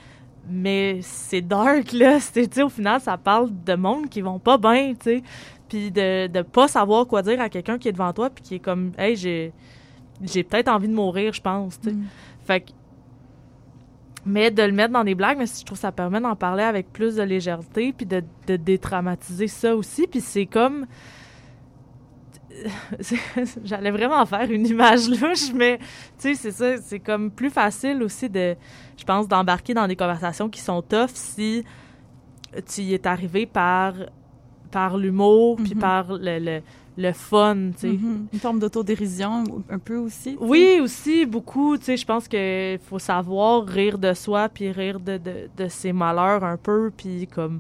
mais 0.50 1.00
c'est 1.02 1.42
dark, 1.42 1.92
là. 1.92 2.20
C'est, 2.20 2.48
tu 2.48 2.56
sais, 2.56 2.64
au 2.64 2.70
final, 2.70 3.02
ça 3.02 3.18
parle 3.18 3.50
de 3.66 3.76
monde 3.76 4.10
qui 4.10 4.22
vont 4.22 4.40
pas 4.40 4.58
bien, 4.58 4.94
tu 4.94 5.04
sais. 5.04 5.24
Puis 5.68 5.92
de, 5.92 6.28
de 6.28 6.42
pas 6.44 6.68
savoir 6.68 7.08
quoi 7.08 7.24
dire 7.24 7.42
à 7.42 7.50
quelqu'un 7.50 7.80
qui 7.80 7.88
est 7.88 7.92
devant 7.92 8.14
toi, 8.14 8.30
puis 8.30 8.44
qui 8.44 8.56
est 8.56 8.60
comme, 8.60 8.92
hey, 8.98 9.16
j'ai, 9.16 9.54
j'ai 10.22 10.44
peut-être 10.44 10.68
envie 10.68 10.88
de 10.88 10.94
mourir, 10.94 11.34
je 11.34 11.42
pense, 11.42 11.80
tu 11.80 11.90
sais. 11.90 11.96
Mm. 11.96 12.06
Fait 12.46 12.62
que. 12.62 12.72
Mais 14.26 14.50
de 14.52 14.64
le 14.64 14.72
mettre 14.72 14.94
dans 14.94 15.04
des 15.04 15.14
blagues, 15.16 15.38
mais 15.38 15.46
je 15.46 15.64
trouve 15.66 15.78
que 15.78 15.82
ça 15.82 15.92
permet 15.92 16.20
d'en 16.20 16.36
parler 16.36 16.64
avec 16.64 16.92
plus 16.92 17.16
de 17.16 17.22
légèreté, 17.24 17.94
puis 17.94 18.06
de, 18.08 18.24
de 18.48 18.56
détraumatiser 18.56 19.48
ça 19.48 19.76
aussi. 19.76 20.08
Puis 20.08 20.22
c'est 20.22 20.46
comme. 20.48 20.86
J'allais 23.64 23.92
vraiment 23.92 24.26
faire 24.26 24.50
une 24.50 24.66
image 24.66 25.10
louche, 25.10 25.52
mais 25.54 25.78
tu 26.18 26.34
sais, 26.34 26.36
c'est 26.36 26.52
ça, 26.52 26.78
c'est 26.82 27.00
comme 27.00 27.30
plus 27.32 27.50
facile 27.50 28.02
aussi 28.02 28.30
de, 28.30 28.56
je 28.98 29.04
pense, 29.04 29.28
d'embarquer 29.28 29.74
dans 29.74 29.88
des 29.88 29.96
conversations 29.96 30.50
qui 30.50 30.62
sont 30.62 30.82
tough 30.82 31.10
si 31.14 31.64
tu 32.74 32.82
y 32.82 32.94
es 32.94 33.06
arrivé 33.08 33.46
par, 33.46 33.94
par 34.72 34.98
l'humour, 34.98 35.58
puis 35.58 35.76
Mhm. 35.76 35.82
par 35.82 36.14
le, 36.14 36.40
le, 36.40 36.62
le 36.98 37.12
fun, 37.12 37.72
tu 37.74 37.80
sais. 37.80 37.88
Mhm. 37.90 38.28
Une 38.32 38.40
forme 38.40 38.60
d'autodérision 38.60 39.44
un 39.70 39.80
peu 39.80 39.98
aussi. 39.98 40.38
Oui, 40.40 40.80
aussi, 40.82 41.26
beaucoup. 41.26 41.78
Tu 41.78 41.84
sais, 41.86 41.98
je 41.98 42.06
pense 42.06 42.28
qu'il 42.28 42.80
faut 42.88 43.00
savoir 43.00 43.66
rire 43.66 43.98
de 43.98 44.14
soi, 44.14 44.48
puis 44.50 44.72
rire 44.72 45.00
de, 45.00 45.18
de, 45.18 45.50
de 45.58 45.68
ses 45.68 45.92
malheurs 45.92 46.44
un 46.44 46.58
peu, 46.58 46.92
puis 46.96 47.28
comme 47.28 47.60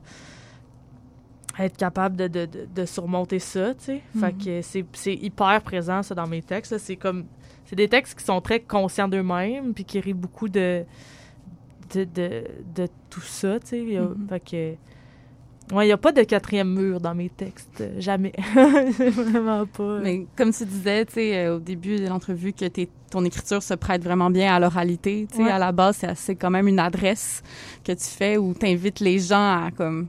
être 1.57 1.77
capable 1.77 2.15
de, 2.17 2.27
de, 2.27 2.47
de, 2.73 2.85
surmonter 2.85 3.39
ça, 3.39 3.73
tu 3.75 3.85
sais. 3.85 4.01
Fait 4.19 4.33
Mhm. 4.33 4.43
que 4.43 4.61
c'est 4.61 4.85
c'est 4.93 5.13
hyper 5.13 5.61
présent, 5.61 6.03
ça, 6.03 6.13
dans 6.15 6.27
mes 6.27 6.41
textes. 6.41 6.77
C'est 6.77 6.97
comme... 6.97 7.25
C'est 7.65 7.75
des 7.75 7.87
textes 7.87 8.19
qui 8.19 8.25
sont 8.25 8.41
très 8.41 8.59
conscients 8.59 9.07
d'eux-mêmes, 9.07 9.73
puis 9.73 9.85
qui 9.85 9.99
rient 9.99 10.13
beaucoup 10.13 10.49
de... 10.49 10.83
De, 11.93 12.03
de, 12.03 12.87
tout 13.09 13.21
ça, 13.21 13.59
tu 13.59 13.67
sais. 13.67 13.81
Mhm. 13.81 14.27
Fait 14.27 14.39
que... 14.39 14.75
Ouais, 15.73 15.85
il 15.85 15.87
n'y 15.87 15.93
a 15.93 15.97
pas 15.97 16.11
de 16.11 16.21
quatrième 16.21 16.71
mur 16.73 16.99
dans 17.01 17.15
mes 17.15 17.29
textes. 17.29 17.81
euh, 17.81 17.99
Jamais. 17.99 18.33
Vraiment 18.53 19.65
pas. 19.65 19.99
Mais 20.03 20.27
comme 20.35 20.51
tu 20.53 20.63
disais, 20.65 21.05
tu 21.05 21.13
sais, 21.13 21.37
euh, 21.45 21.55
au 21.55 21.59
début 21.59 21.97
de 21.97 22.07
l'entrevue, 22.07 22.53
que 22.53 22.65
t'es- 22.65 22.89
ton 23.09 23.25
écriture 23.25 23.63
se 23.63 23.73
prête 23.73 24.03
vraiment 24.03 24.29
bien 24.29 24.53
à 24.53 24.59
l'oralité. 24.59 25.27
Tu 25.31 25.37
sais, 25.37 25.43
Ouais. 25.43 25.49
à 25.51 25.57
la 25.59 25.71
base, 25.71 26.05
c'est 26.15 26.35
quand 26.35 26.51
même 26.51 26.67
une 26.67 26.79
adresse 26.79 27.41
que 27.83 27.91
tu 27.93 28.03
fais 28.05 28.37
où 28.37 28.53
t'invites 28.53 28.99
les 28.99 29.17
gens 29.19 29.37
à 29.65 29.69
comme 29.75 30.07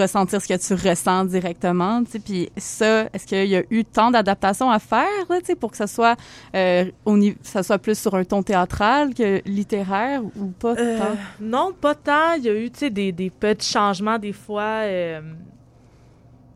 ressentir 0.00 0.40
ce 0.40 0.48
que 0.48 0.56
tu 0.56 0.88
ressens 0.88 1.24
directement. 1.26 2.02
Puis 2.24 2.50
ça, 2.56 3.04
est-ce 3.12 3.26
qu'il 3.26 3.46
y 3.46 3.56
a 3.56 3.62
eu 3.70 3.84
tant 3.84 4.10
d'adaptations 4.10 4.70
à 4.70 4.78
faire, 4.78 5.06
là, 5.28 5.38
pour 5.58 5.70
que 5.70 5.76
ça 5.76 5.86
soit 5.86 6.16
euh, 6.54 6.84
au 7.04 7.16
niveau, 7.16 7.36
ça 7.42 7.62
soit 7.62 7.78
plus 7.78 7.98
sur 7.98 8.14
un 8.14 8.24
ton 8.24 8.42
théâtral 8.42 9.14
que 9.14 9.40
littéraire 9.46 10.22
ou 10.24 10.46
pas 10.58 10.74
Euh, 10.78 10.98
tant? 10.98 11.16
non, 11.40 11.72
pas 11.78 11.94
tant. 11.94 12.34
Il 12.38 12.44
y 12.44 12.48
a 12.48 12.54
eu 12.54 12.70
des, 12.90 13.12
des 13.12 13.30
petits 13.30 13.70
changements 13.72 14.18
des 14.18 14.32
fois 14.32 14.82
euh, 14.82 15.20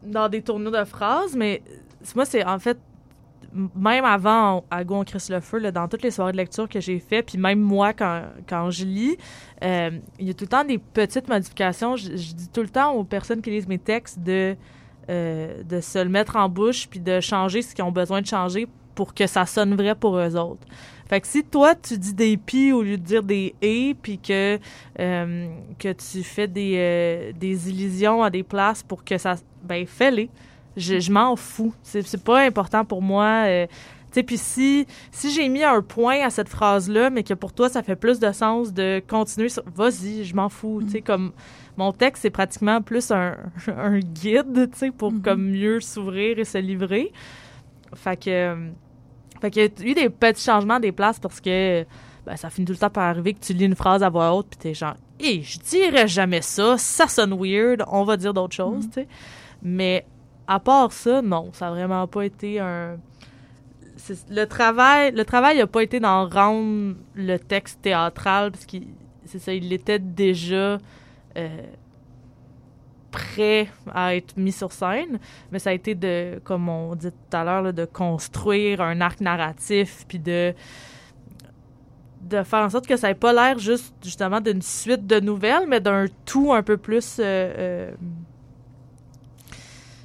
dans 0.03 0.29
des 0.29 0.43
tournures 0.43 0.71
de 0.73 0.85
phrases, 0.85 1.35
mais 1.37 1.63
moi, 2.15 2.25
c'est 2.25 2.45
en 2.45 2.59
fait, 2.59 2.79
même 3.75 4.05
avant 4.05 4.65
à 4.71 4.85
Go 4.85 4.97
on 4.97 5.05
crisse 5.05 5.31
le 5.31 5.41
feu, 5.41 5.61
dans 5.73 5.89
toutes 5.89 6.03
les 6.03 6.11
soirées 6.11 6.33
de 6.33 6.37
lecture 6.37 6.69
que 6.69 6.81
j'ai 6.81 6.99
fait, 6.99 7.23
puis 7.23 7.39
même 7.39 7.61
moi, 7.61 7.93
quand, 7.93 8.23
quand 8.49 8.71
je 8.71 8.85
lis, 8.85 9.17
euh, 9.65 9.91
il 10.19 10.27
y 10.27 10.31
a 10.31 10.35
tout 10.35 10.45
le 10.45 10.49
temps 10.49 10.65
des 10.65 10.79
petites 10.79 11.29
modifications. 11.29 11.97
Je, 11.97 12.09
dis 12.09 12.49
tout 12.53 12.63
le 12.63 12.69
temps 12.69 12.93
aux 12.93 13.05
personnes 13.05 13.43
qui 13.43 13.51
lisent 13.51 13.69
mes 13.69 13.79
textes 13.79 14.21
de, 14.21 14.57
euh, 15.11 15.63
de 15.63 15.81
se 15.81 15.99
le 15.99 16.09
mettre 16.09 16.37
en 16.37 16.49
bouche, 16.49 16.89
puis 16.89 17.01
de 17.01 17.21
changer 17.21 17.63
ce 17.63 17.75
qu'ils 17.75 17.85
ont 17.85 17.93
besoin 17.93 18.21
de 18.21 18.27
changer 18.27 18.67
pour 18.95 19.15
que 19.15 19.27
ça 19.27 19.47
sonne 19.47 19.75
vrai 19.75 19.95
pour 19.95 20.17
eux 20.17 20.37
autres. 20.37 20.67
Fait 21.09 21.21
que 21.21 21.27
si 21.27 21.43
toi, 21.43 21.75
tu 21.75 21.97
dis 21.97 22.13
des 22.13 22.37
pi 22.37 22.73
au 22.73 22.83
lieu 22.83 22.99
de 22.99 23.03
dire 23.03 23.23
des 23.23 23.55
et, 23.63 23.97
puis 24.01 24.19
que, 24.19 24.59
euh, 24.99 25.49
que 25.79 25.93
tu 25.93 26.23
fais 26.23 26.47
des, 26.47 27.33
des 27.39 27.71
illusions 27.71 28.23
à 28.23 28.31
des 28.31 28.43
places 28.43 28.83
pour 28.83 29.05
que 29.05 29.17
ça... 29.17 29.37
Ben, 29.63 29.87
fais-les. 29.87 30.29
Je, 30.79 31.01
je 31.01 31.13
m'en 31.13 31.37
fous. 31.37 31.75
C'est 31.83 32.23
pas 32.25 32.41
important 32.41 32.85
pour 32.85 33.03
moi. 33.03 33.45
euh, 33.47 33.67
tu 33.67 34.15
sais, 34.15 34.23
puis 34.23 34.39
si, 34.39 34.87
si 35.13 35.31
j'ai 35.31 35.49
mis 35.51 35.63
un 35.63 35.83
point 35.83 36.21
à 36.25 36.31
cette 36.31 36.49
phrase-là, 36.49 37.11
mais 37.11 37.23
que 37.25 37.35
pour 37.35 37.53
toi, 37.53 37.69
ça 37.69 37.83
fait 37.83 37.97
plus 37.97 38.19
de 38.19 38.33
sens 38.33 38.73
de 38.73 39.03
continuer, 39.07 39.51
sur- 39.51 39.65
vas-y, 39.75 40.25
je 40.25 40.35
m'en 40.35 40.49
fous. 40.49 40.81
Tu 40.85 40.91
sais, 40.93 41.01
comme 41.03 41.33
mon 41.77 41.93
texte, 41.93 42.23
c'est 42.23 42.31
pratiquement 42.31 42.81
plus 42.81 43.11
un, 43.11 43.37
un 43.77 43.99
guide, 43.99 44.71
tu 44.73 44.79
sais, 44.79 44.91
pour 44.91 45.13
comme 45.23 45.51
mieux 45.51 45.81
s'ouvrir 45.81 46.39
et 46.39 46.45
se 46.45 46.57
livrer. 46.59 47.13
Fait 47.95 48.17
que, 48.23 48.57
fait 49.41 49.51
qu'il 49.51 49.63
y 49.63 49.67
a 49.67 49.91
eu 49.91 49.95
des 49.95 50.09
petits 50.09 50.43
changements 50.45 50.81
des 50.81 50.93
places 50.93 51.19
parce 51.19 51.41
que 51.41 51.85
ben, 52.27 52.37
ça 52.37 52.51
finit 52.51 52.67
tout 52.67 52.73
le 52.73 52.79
temps 52.79 52.91
par 52.91 53.05
arriver 53.05 53.35
que 53.35 53.41
tu 53.41 53.53
lis 53.53 53.65
une 53.67 53.75
phrase 53.77 54.03
à 54.03 54.09
voix 54.11 54.35
haute 54.35 54.49
puis 54.51 54.59
t'es 54.59 54.75
genre, 54.75 54.95
hé, 55.21 55.43
je 55.43 55.59
dirais 55.59 56.09
jamais 56.09 56.43
ça, 56.43 56.77
ça 56.79 57.09
sonne 57.09 57.35
weird, 57.39 57.83
on 57.91 58.05
va 58.05 58.17
dire 58.17 58.35
d'autres 58.35 58.55
choses, 58.55 58.87
tu 58.89 59.01
sais. 59.03 59.09
Mais 59.63 60.05
à 60.49 60.59
part 60.59 60.93
ça, 60.93 61.21
non, 61.21 61.51
ça 61.53 61.69
a 61.69 61.71
vraiment 61.71 62.07
pas 62.07 62.25
été 62.25 62.59
un. 62.59 62.97
Le 64.31 64.45
travail, 64.47 65.13
le 65.13 65.25
travail 65.25 65.61
a 65.61 65.67
pas 65.67 65.83
été 65.83 66.01
d'en 66.01 66.27
rendre 66.27 66.95
le 67.15 67.37
texte 67.37 67.83
théâtral 67.83 68.51
parce 68.53 68.65
qu'il, 68.65 68.87
c'est 69.27 69.39
ça, 69.39 69.53
il 69.53 69.71
était 69.73 69.99
déjà 69.99 70.79
euh, 71.37 71.49
prêt 73.11 73.69
à 73.93 74.17
être 74.17 74.37
mis 74.39 74.53
sur 74.53 74.73
scène, 74.73 75.19
mais 75.53 75.59
ça 75.59 75.71
a 75.71 75.73
été 75.75 75.95
de, 75.95 76.41
comme 76.45 76.71
on 76.71 76.95
dit 76.95 77.11
tout 77.11 77.37
à 77.37 77.45
l'heure, 77.45 77.73
de 77.75 77.85
construire 77.85 78.81
un 78.81 79.01
arc 79.03 79.21
narratif 79.21 80.07
puis 80.09 80.19
de 80.19 80.55
de 82.23 82.43
faire 82.43 82.61
en 82.61 82.71
sorte 82.71 82.87
que 82.87 82.97
ça 82.97 83.09
n'ait 83.09 83.15
pas 83.15 83.33
l'air 83.33 83.59
juste 83.59 83.95
justement 84.03 84.41
d'une 84.41 84.63
suite 84.63 85.07
de 85.07 85.21
nouvelles, 85.21 85.67
mais 85.69 85.81
d'un 85.81 86.07
tout 86.25 86.53
un 86.53 86.63
peu 86.63 86.77
plus 86.77 87.19
euh, 87.19 87.23
euh, 87.23 87.93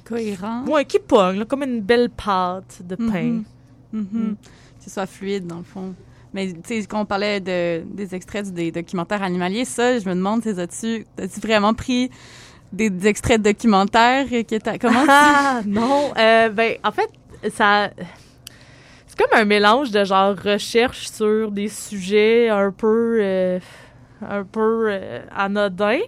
Cohérent. 0.04 0.64
ouais, 0.66 0.84
qui 0.84 0.98
pogne, 0.98 1.38
là, 1.38 1.44
comme 1.44 1.62
une 1.62 1.80
belle 1.80 2.10
pâte 2.10 2.80
de 2.84 2.94
pain. 2.96 3.22
Mhm. 3.22 3.44
Mhm. 3.92 4.36
Que 4.78 4.84
ce 4.84 4.90
soit 4.90 5.06
fluide, 5.06 5.46
dans 5.46 5.58
le 5.58 5.62
fond. 5.64 5.94
Mais, 6.34 6.52
tu 6.52 6.58
sais, 6.64 6.86
quand 6.86 7.00
on 7.00 7.04
parlait 7.06 7.40
de, 7.40 7.82
des 7.90 8.14
extraits 8.14 8.52
des 8.52 8.72
documentaires 8.72 9.22
animaliers, 9.22 9.64
ça, 9.64 9.98
je 9.98 10.08
me 10.08 10.14
demande, 10.14 10.46
as-tu 10.46 11.06
as-tu 11.16 11.40
vraiment 11.40 11.74
pris 11.74 12.10
des, 12.72 12.90
des 12.90 13.06
extraits 13.06 13.40
de 13.40 13.50
documentaires? 13.50 14.26
Que 14.28 14.58
t'as- 14.58 14.78
comment 14.78 15.02
tu- 15.02 15.08
Ah, 15.10 15.60
non. 15.66 16.12
Euh, 16.18 16.48
ben, 16.50 16.74
en 16.84 16.90
fait, 16.90 17.08
ça. 17.54 17.90
C'est 19.06 19.16
comme 19.16 19.38
un 19.38 19.44
mélange 19.44 19.92
de 19.92 20.02
genre 20.04 20.34
recherche 20.36 21.08
sur 21.08 21.52
des 21.52 21.68
sujets 21.68 22.48
un 22.48 22.72
peu. 22.72 23.18
euh, 23.20 23.58
un 24.26 24.42
peu 24.44 24.86
euh, 24.88 25.20
anodins. 25.36 26.00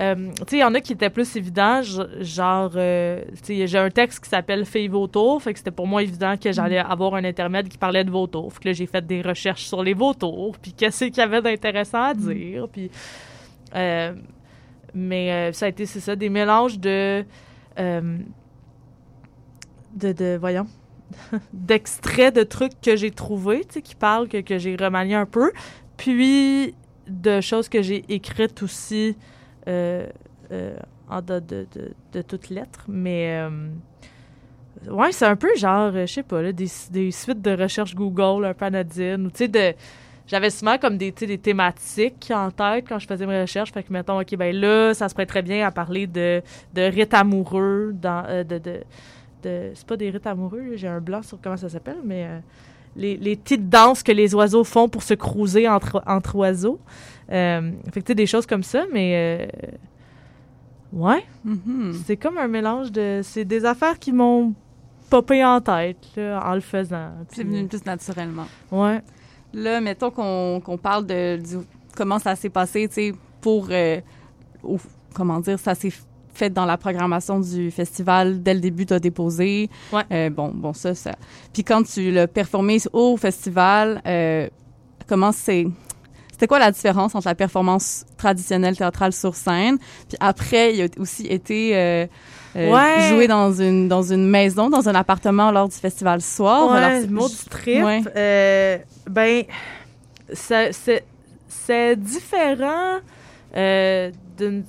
Euh, 0.00 0.14
tu 0.38 0.42
sais, 0.48 0.56
il 0.56 0.60
y 0.60 0.64
en 0.64 0.74
a 0.74 0.80
qui 0.80 0.92
étaient 0.92 1.10
plus 1.10 1.36
évidents, 1.36 1.80
genre, 1.82 2.72
euh, 2.74 3.22
tu 3.44 3.56
sais, 3.56 3.66
j'ai 3.68 3.78
un 3.78 3.90
texte 3.90 4.24
qui 4.24 4.28
s'appelle 4.28 4.64
Fille 4.64 4.88
vautours, 4.88 5.40
fait 5.40 5.52
que 5.52 5.58
c'était 5.58 5.70
pour 5.70 5.86
moi 5.86 6.02
évident 6.02 6.34
que 6.36 6.50
j'allais 6.50 6.78
avoir 6.78 7.14
un 7.14 7.22
intermède 7.24 7.68
qui 7.68 7.78
parlait 7.78 8.02
de 8.02 8.10
vautours. 8.10 8.52
Fait 8.52 8.60
que 8.60 8.68
là, 8.70 8.72
j'ai 8.72 8.86
fait 8.86 9.06
des 9.06 9.22
recherches 9.22 9.66
sur 9.66 9.84
les 9.84 9.94
vautours, 9.94 10.58
puis 10.58 10.72
qu'est-ce 10.72 11.04
qu'il 11.04 11.16
y 11.16 11.20
avait 11.20 11.42
d'intéressant 11.42 12.02
à 12.02 12.14
dire, 12.14 12.68
puis... 12.68 12.90
euh, 13.76 14.14
mais 14.94 15.32
euh, 15.32 15.52
ça 15.52 15.66
a 15.66 15.68
été, 15.68 15.86
c'est 15.86 16.00
ça, 16.00 16.16
des 16.16 16.28
mélanges 16.28 16.78
de... 16.80 17.24
de, 17.78 18.24
de, 19.94 20.36
voyons, 20.40 20.66
d'extraits 21.52 22.34
de 22.34 22.42
trucs 22.42 22.80
que 22.80 22.96
j'ai 22.96 23.12
trouvés, 23.12 23.60
tu 23.60 23.74
sais, 23.74 23.82
qui 23.82 23.94
parlent, 23.94 24.26
que, 24.26 24.40
que 24.40 24.58
j'ai 24.58 24.74
remanié 24.74 25.14
un 25.14 25.26
peu, 25.26 25.52
puis 25.96 26.74
de 27.06 27.40
choses 27.40 27.68
que 27.68 27.80
j'ai 27.80 28.04
écrites 28.08 28.60
aussi 28.62 29.16
euh, 29.68 30.06
euh, 30.52 30.76
en 31.08 31.20
de, 31.20 31.40
de, 31.40 31.66
de, 32.12 32.22
toutes 32.22 32.50
lettres, 32.50 32.84
mais... 32.88 33.42
euh, 33.42 33.68
ouais, 34.90 35.12
c'est 35.12 35.26
un 35.26 35.36
peu 35.36 35.54
genre, 35.56 35.92
je 35.92 36.06
sais 36.06 36.22
pas, 36.22 36.42
là, 36.42 36.52
des, 36.52 36.68
des 36.90 37.10
suites 37.10 37.42
de 37.42 37.50
recherche 37.50 37.94
Google 37.94 38.44
un 38.44 38.54
peu 38.54 38.64
anodines, 38.64 39.26
ou 39.26 39.30
tu 39.30 39.38
sais, 39.38 39.48
de... 39.48 39.74
J'avais 40.26 40.48
souvent 40.48 40.78
comme 40.78 40.96
des, 40.96 41.12
des 41.12 41.36
thématiques 41.36 42.32
en 42.34 42.50
tête 42.50 42.86
quand 42.88 42.98
je 42.98 43.06
faisais 43.06 43.26
mes 43.26 43.42
recherches. 43.42 43.70
Fait 43.72 43.82
que, 43.82 43.92
mettons, 43.92 44.18
OK, 44.18 44.34
ben 44.36 44.56
là, 44.56 44.94
ça 44.94 45.10
se 45.10 45.14
prête 45.14 45.28
très 45.28 45.42
bien 45.42 45.66
à 45.66 45.70
parler 45.70 46.06
de, 46.06 46.40
de 46.72 46.80
rites 46.80 47.12
amoureux, 47.12 47.92
dans, 47.92 48.24
de, 48.42 48.58
de, 48.58 48.80
c'est 49.74 49.86
pas 49.86 49.98
des 49.98 50.08
rites 50.08 50.26
amoureux, 50.26 50.76
j'ai 50.76 50.88
un 50.88 51.00
blanc 51.00 51.20
sur 51.22 51.38
comment 51.42 51.58
ça 51.58 51.68
s'appelle, 51.68 51.98
mais 52.02 52.26
les, 52.96 53.16
les 53.16 53.36
petites 53.36 53.68
danses 53.68 54.02
que 54.02 54.12
les 54.12 54.34
oiseaux 54.34 54.64
font 54.64 54.88
pour 54.88 55.02
se 55.02 55.14
cruiser 55.14 55.68
entre, 55.68 56.02
entre 56.06 56.36
oiseaux. 56.36 56.78
Euh, 57.32 57.72
fait 57.92 58.00
que 58.00 58.06
tu 58.06 58.10
sais, 58.10 58.14
des 58.14 58.26
choses 58.26 58.46
comme 58.46 58.62
ça, 58.62 58.84
mais 58.92 59.12
euh, 59.42 59.46
ouais, 60.92 61.24
c'est 62.06 62.16
comme 62.16 62.38
un 62.38 62.48
mélange 62.48 62.92
de, 62.92 63.20
c'est 63.22 63.44
des 63.44 63.64
affaires 63.64 63.98
qui 63.98 64.12
m'ont 64.12 64.54
popé 65.10 65.44
en 65.44 65.60
tête 65.60 65.96
là, 66.16 66.42
en 66.46 66.54
le 66.54 66.60
faisant. 66.60 67.10
C'est 67.28 67.44
venu 67.44 67.66
plus 67.66 67.84
naturellement. 67.84 68.46
Ouais. 68.70 69.00
Là, 69.52 69.80
mettons 69.80 70.10
qu'on 70.10 70.78
parle 70.82 71.06
de 71.06 71.36
du- 71.36 71.64
comment 71.96 72.18
ça 72.18 72.34
s'est 72.36 72.48
passé, 72.50 72.88
tu 72.88 72.94
sais, 72.94 73.12
pour 73.40 73.68
euh, 73.70 74.00
au- 74.62 74.78
comment 75.14 75.40
dire, 75.40 75.58
ça 75.58 75.74
s'est 75.74 75.92
fait 76.34 76.50
dans 76.50 76.66
la 76.66 76.76
programmation 76.76 77.40
du 77.40 77.70
festival 77.70 78.42
dès 78.42 78.54
le 78.54 78.60
début, 78.60 78.84
tu 78.86 78.92
as 78.94 78.98
déposé. 78.98 79.70
Euh, 80.12 80.30
bon, 80.30 80.50
bon, 80.54 80.72
ça, 80.72 80.94
ça. 80.94 81.12
Puis 81.52 81.64
quand 81.64 81.82
tu 81.84 82.10
l'as 82.10 82.26
performé 82.26 82.78
au 82.92 83.16
festival, 83.16 84.02
euh, 84.06 84.48
comment 85.06 85.32
c'est. 85.32 85.66
C'était 86.32 86.48
quoi 86.48 86.58
la 86.58 86.72
différence 86.72 87.14
entre 87.14 87.28
la 87.28 87.36
performance 87.36 88.04
traditionnelle 88.16 88.76
théâtrale 88.76 89.12
sur 89.12 89.36
scène, 89.36 89.78
puis 90.08 90.16
après, 90.18 90.74
il 90.74 90.82
a 90.82 90.86
aussi 90.98 91.26
été 91.28 91.76
euh, 91.76 92.06
euh, 92.56 92.72
Ouais. 93.16 93.28
dans 93.28 93.52
une 93.52 93.86
dans 93.86 94.02
une 94.02 94.28
maison, 94.28 94.68
dans 94.68 94.88
un 94.88 94.96
appartement 94.96 95.52
lors 95.52 95.68
du 95.68 95.76
festival 95.76 96.20
soir. 96.20 96.72
Ouais, 96.72 96.78
Alors, 96.82 97.08
maudit 97.10 97.44
trip. 97.48 97.84
Ouais. 97.84 98.02
Euh, 98.16 98.78
ben, 99.08 99.44
c'est 100.32 100.72
c'est 101.48 101.96
différent 101.96 102.98
euh, 103.56 104.10
d'une- 104.36 104.64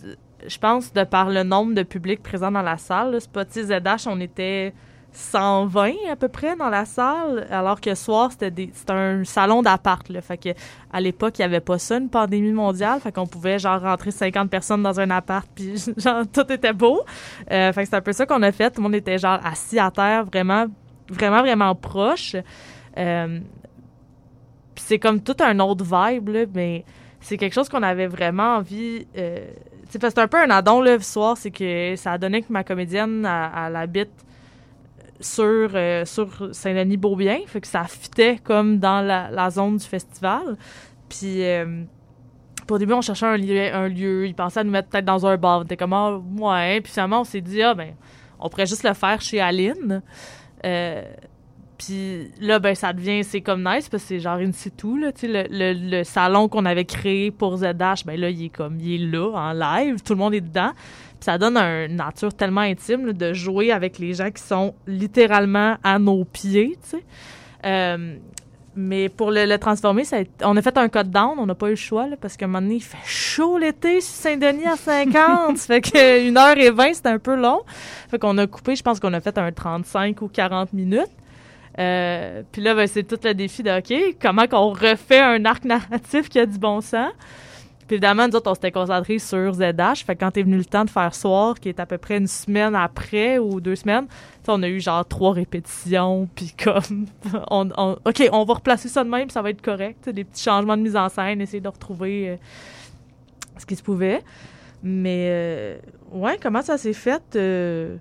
je 0.48 0.58
pense, 0.58 0.94
de 0.94 1.04
par 1.04 1.30
le 1.30 1.44
nombre 1.44 1.74
de 1.74 1.84
publics 1.84 2.22
présents 2.22 2.52
dans 2.52 2.62
la 2.62 2.78
salle. 2.78 3.20
Spotty 3.20 3.64
ZH, 3.64 4.08
on 4.08 4.20
était 4.20 4.74
120 5.16 5.94
à 6.12 6.16
peu 6.16 6.28
près 6.28 6.56
dans 6.56 6.70
la 6.70 6.86
salle, 6.86 7.48
alors 7.50 7.80
que 7.80 7.96
soir, 7.96 8.32
c'était 8.32 8.70
un 8.90 9.24
salon 9.24 9.62
d'appart. 9.62 10.06
Fait 10.22 10.38
que 10.38 10.50
à 10.92 11.00
l'époque, 11.00 11.40
il 11.40 11.42
n'y 11.42 11.46
avait 11.46 11.62
pas 11.62 11.80
ça, 11.80 11.98
une 11.98 12.10
pandémie 12.10 12.52
mondiale. 12.52 13.00
Fait 13.00 13.12
qu'on 13.12 13.26
pouvait 13.26 13.58
genre 13.58 13.82
rentrer 13.82 14.12
50 14.12 14.50
personnes 14.50 14.84
dans 14.84 15.00
un 15.00 15.10
appart, 15.10 15.48
puis 15.56 15.76
genre 15.98 16.24
tout 16.32 16.52
était 16.52 16.74
beau. 16.74 17.02
Euh, 17.52 17.72
fait 17.72 17.84
que 17.84 17.90
c'est 17.90 17.96
un 17.96 18.02
peu 18.02 18.14
ça 18.14 18.26
qu'on 18.26 18.42
a 18.42 18.52
fait. 18.52 18.70
Tout 18.70 18.82
le 18.82 18.84
monde 18.84 18.96
était 18.96 19.18
genre 19.18 19.40
assis 19.44 19.80
à 19.80 19.90
terre, 19.90 20.26
vraiment, 20.26 20.66
vraiment, 21.10 21.42
vraiment 21.42 21.76
proche. 21.76 22.36
Euh, 22.98 23.40
c'est 24.76 25.00
comme 25.00 25.22
tout 25.22 25.38
un 25.40 25.60
autre 25.60 25.86
vibe, 25.86 26.50
mais 26.54 26.84
c'est 27.22 27.38
quelque 27.38 27.54
chose 27.54 27.70
qu'on 27.70 27.84
avait 27.84 28.08
vraiment 28.08 28.58
envie. 28.58 29.08
Euh, 29.18 29.48
c'est 29.90 30.20
un 30.20 30.28
peu 30.28 30.38
un 30.42 30.50
addon, 30.50 30.82
là, 30.82 31.00
ce 31.00 31.14
soir, 31.14 31.38
c'est 31.38 31.52
que 31.52 31.96
ça 31.96 32.14
a 32.14 32.18
donné 32.18 32.42
que 32.42 32.52
ma 32.52 32.64
comédienne, 32.64 33.26
elle, 33.26 33.76
habite 33.76 34.12
sur, 35.20 35.72
euh, 35.74 36.06
sur 36.06 36.54
Saint-Denis-Beaubien, 36.54 37.40
fait 37.48 37.62
que 37.62 37.68
ça 37.68 37.84
fitait 37.86 38.40
comme 38.44 38.80
dans 38.80 39.02
la, 39.02 39.30
la 39.32 39.50
zone 39.50 39.78
du 39.78 39.86
festival. 39.86 40.58
Puis. 41.10 41.44
euh, 41.44 41.84
pour 42.66 42.76
au 42.76 42.80
début, 42.80 42.94
on 42.94 43.02
cherchait 43.02 43.26
un 43.26 43.38
lieu, 43.38 43.74
un 43.74 43.88
lieu. 43.88 44.28
Ils 44.28 44.34
pensaient 44.34 44.62
à 44.62 44.64
nous 44.64 44.72
mettre 44.72 44.90
peut-être 44.90 45.06
dans 45.06 45.26
un 45.26 45.38
bar. 45.38 45.60
On 45.60 45.64
était 45.64 45.78
comme, 45.78 45.94
ah, 45.94 46.18
ouais. 46.18 46.82
Puis 46.82 46.92
finalement, 46.94 47.22
on 47.22 47.24
s'est 47.24 47.42
dit, 47.42 47.62
ah, 47.62 47.74
ben, 47.74 47.94
on 48.40 48.50
pourrait 48.50 48.66
juste 48.66 48.84
le 48.84 48.94
faire 48.94 49.22
chez 49.22 49.40
Aline. 49.40 50.02
Euh, 50.66 51.04
puis 51.78 52.30
là, 52.42 52.60
ben, 52.60 52.74
ça 52.76 52.94
devient, 52.94 53.24
c'est 53.24 53.42
comme 53.42 53.60
nice 53.60 53.90
parce 53.90 54.04
que 54.04 54.10
c'est 54.10 54.20
genre 54.20 54.38
in 54.38 54.52
situ, 54.52 55.00
là. 55.00 55.12
Tu 55.12 55.22
sais, 55.22 55.28
le, 55.28 55.44
le, 55.50 55.98
le 55.98 56.04
salon 56.04 56.48
qu'on 56.48 56.66
avait 56.66 56.86
créé 56.86 57.32
pour 57.32 57.58
ZH, 57.58 58.06
ben 58.06 58.20
là, 58.20 58.30
il 58.30 58.46
est 58.46 58.50
comme, 58.50 58.80
il 58.80 58.96
est 59.04 59.06
là, 59.12 59.30
en 59.34 59.54
live. 59.54 60.02
Tout 60.04 60.14
le 60.14 60.20
monde 60.20 60.34
est 60.34 60.42
dedans. 60.42 60.72
Puis 60.74 61.26
ça 61.26 61.38
donne 61.38 61.58
un- 61.58 61.86
une 61.88 61.96
nature 61.96 62.34
tellement 62.34 62.62
intime, 62.62 63.06
là, 63.08 63.14
de 63.14 63.34
jouer 63.34 63.72
avec 63.72 64.00
les 64.00 64.14
gens 64.14 64.32
qui 64.32 64.42
sont 64.44 64.74
littéralement 64.88 65.78
à 65.84 66.00
nos 66.00 66.24
pieds, 66.26 66.78
tu 66.84 66.98
sais. 66.98 67.04
Euh, 67.66 68.16
mais 68.78 69.08
pour 69.08 69.32
le, 69.32 69.46
le 69.46 69.58
transformer, 69.58 70.04
ça 70.04 70.18
a 70.18 70.20
été- 70.20 70.32
on 70.44 70.56
a 70.58 70.62
fait 70.62 70.78
un 70.78 70.90
code 70.90 71.10
down, 71.10 71.36
on 71.40 71.46
n'a 71.46 71.56
pas 71.56 71.68
eu 71.68 71.72
le 71.72 71.76
choix, 71.78 72.08
là, 72.08 72.18
parce 72.20 72.36
qu'à 72.36 72.44
un 72.46 72.50
moment 72.50 72.62
donné, 72.62 72.76
il 72.76 72.84
fait 72.84 72.98
chaud 73.06 73.58
l'été 73.58 74.02
sur 74.02 74.14
Saint-Denis 74.16 74.66
à 74.66 74.76
50. 74.76 75.58
ça 75.58 75.68
fait 75.76 75.82
que 75.82 76.30
1h20, 76.30 76.94
c'était 76.94 77.10
un 77.10 77.20
peu 77.20 77.36
long. 77.36 77.62
Fait 78.10 78.20
qu'on 78.20 78.38
a 78.38 78.46
coupé, 78.48 78.76
je 78.76 78.84
pense 78.84 79.00
qu'on 79.00 79.14
a 79.14 79.22
fait 79.22 79.38
un 79.38 79.52
35 79.52 80.22
ou 80.22 80.28
40 80.28 80.74
minutes. 80.74 81.08
Euh, 81.80 82.44
puis 82.52 82.62
là, 82.62 82.74
ben, 82.74 82.88
c'est 82.88 83.04
tout 83.04 83.20
le 83.24 83.34
défi 83.34 83.64
de, 83.64 83.78
OK, 83.78 84.18
comment 84.22 84.48
qu'on 84.48 84.70
refait 84.70 85.20
un 85.20 85.44
arc 85.46 85.66
narratif 85.66 86.30
qui 86.30 86.40
a 86.40 86.46
du 86.46 86.58
bon 86.58 86.82
sens? 86.82 87.12
Puis 87.88 87.96
évidemment, 87.98 88.28
nous 88.28 88.36
autres, 88.36 88.50
on 88.50 88.56
s'était 88.56 88.72
concentrés 88.72 89.20
sur 89.20 89.54
ZH. 89.54 90.06
Fait 90.06 90.16
que 90.16 90.22
quand 90.22 90.36
est 90.38 90.44
venu 90.44 90.58
le 90.58 90.66
temps 90.66 90.86
de 90.86 90.90
faire 90.90 91.14
soir, 91.14 91.60
qui 91.60 91.70
est 91.70 91.80
à 91.80 91.86
peu 91.86 92.00
près 92.00 92.18
une 92.18 92.26
semaine 92.26 92.74
après 92.74 93.38
ou 93.38 93.62
deux 93.62 93.76
semaines, 93.76 94.08
on 94.48 94.64
a 94.64 94.68
eu 94.68 94.80
genre 94.80 95.06
trois 95.06 95.34
répétitions. 95.34 96.28
Puis 96.34 96.56
comme, 96.64 97.06
on, 97.52 97.70
OK, 98.06 98.30
on 98.32 98.44
va 98.44 98.54
replacer 98.56 98.90
ça 98.90 99.04
de 99.04 99.10
même, 99.10 99.30
ça 99.30 99.44
va 99.44 99.52
être 99.52 99.62
correct. 99.62 100.10
Des 100.10 100.24
petits 100.24 100.44
changements 100.44 100.78
de 100.78 100.82
mise 100.82 100.96
en 100.96 101.10
scène, 101.10 101.42
essayer 101.42 101.62
de 101.62 101.68
retrouver 101.68 102.30
euh, 102.30 102.36
ce 103.58 103.68
qui 103.68 103.76
se 103.76 103.84
pouvait. 103.84 104.24
Mais, 104.82 105.28
euh, 105.30 105.78
ouais, 106.12 106.40
comment 106.42 106.64
ça 106.64 106.80
s'est 106.80 106.94
fait? 106.94 107.22
euh, 107.36 107.98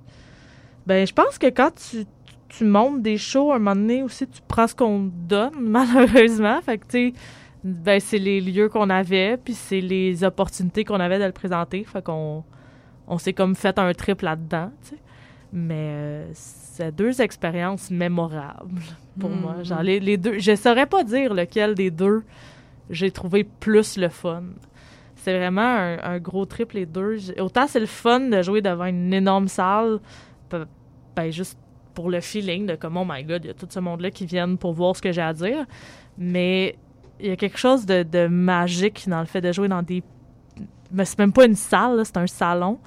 ben, 0.87 1.07
je 1.07 1.13
pense 1.13 1.39
que 1.39 1.47
quand 1.47 1.71
tu, 1.75 2.05
tu 2.57 2.65
montes 2.65 3.03
des 3.03 3.17
shows, 3.19 3.53
à 3.53 3.57
un 3.57 3.59
moment 3.59 3.75
donné 3.77 4.03
aussi, 4.03 4.27
tu 4.27 4.41
prends 4.47 4.67
ce 4.67 4.75
qu'on 4.75 5.09
te 5.09 5.29
donne, 5.29 5.53
malheureusement. 5.61 6.61
Fait 6.63 6.79
que, 6.79 6.85
tu 6.85 6.91
sais, 7.11 7.13
ben, 7.65 7.99
c'est 8.01 8.19
les 8.19 8.41
lieux 8.41 8.69
qu'on 8.69 8.91
avait, 8.91 9.37
puis 9.37 9.55
c'est 9.55 9.81
les 9.81 10.23
opportunités 10.25 10.85
qu'on 10.85 11.01
avait 11.01 11.19
de 11.19 11.25
le 11.25 11.33
présenter. 11.33 11.85
Fait 11.85 12.03
qu'on 12.05 12.45
on 13.07 13.19
s'est 13.19 13.33
comme 13.33 13.55
fait 13.55 13.79
un 13.79 13.93
trip 13.93 14.23
là-dedans, 14.23 14.71
tu 14.83 14.91
sais. 14.91 14.99
Mais 15.53 15.75
euh, 15.79 16.31
c'est 16.33 16.95
deux 16.95 17.21
expériences 17.23 17.91
mémorables 17.91 18.81
pour 19.21 19.31
Mhm. 19.31 19.41
moi. 19.41 19.63
Genre, 19.63 19.83
les, 19.83 20.01
les 20.01 20.17
deux, 20.17 20.39
je 20.39 20.57
saurais 20.57 20.87
pas 20.87 21.05
dire 21.05 21.33
lequel 21.33 21.75
des 21.75 21.91
deux 21.93 22.23
j'ai 22.91 23.11
trouvé 23.11 23.45
plus 23.45 23.97
le 23.97 24.09
fun. 24.09 24.43
C'est 25.17 25.37
vraiment 25.39 25.63
un, 25.63 25.97
un 26.03 26.19
gros 26.19 26.45
trip, 26.45 26.73
les 26.73 26.85
deux. 26.87 27.17
Autant 27.41 27.67
c'est 27.69 27.79
le 27.81 27.87
fun 27.87 28.21
de 28.21 28.43
jouer 28.43 28.61
devant 28.63 28.85
une 28.87 29.15
énorme 29.15 29.49
salle, 29.49 30.01
ben 30.51 31.31
juste 31.31 31.59
pour 31.95 32.11
le 32.11 32.21
feeling 32.21 32.67
de 32.67 32.75
comme, 32.75 32.97
oh 32.97 33.05
my 33.09 33.23
god, 33.25 33.45
il 33.45 33.49
y 33.49 33.51
a 33.51 33.55
tout 33.55 33.67
ce 33.71 33.81
monde-là 33.81 34.11
qui 34.11 34.27
viennent 34.27 34.59
pour 34.59 34.73
voir 34.73 34.97
ce 34.97 35.03
que 35.03 35.13
j'ai 35.13 35.23
à 35.23 35.33
dire. 35.33 35.65
Mais 36.19 36.77
il 37.21 37.29
y 37.29 37.31
a 37.31 37.37
quelque 37.37 37.59
chose 37.59 37.87
de, 37.87 38.03
de 38.03 38.27
magique 38.27 39.09
dans 39.09 39.21
le 39.21 39.27
fait 39.27 39.41
de 39.41 39.53
jouer 39.53 39.69
dans 39.69 39.83
des. 39.83 40.03
Mais 40.93 41.05
c'est 41.05 41.19
même 41.19 41.33
pas 41.33 41.45
une 41.47 41.55
salle, 41.57 42.01
c'est 42.05 42.17
un 42.17 42.27
salon. 42.27 42.79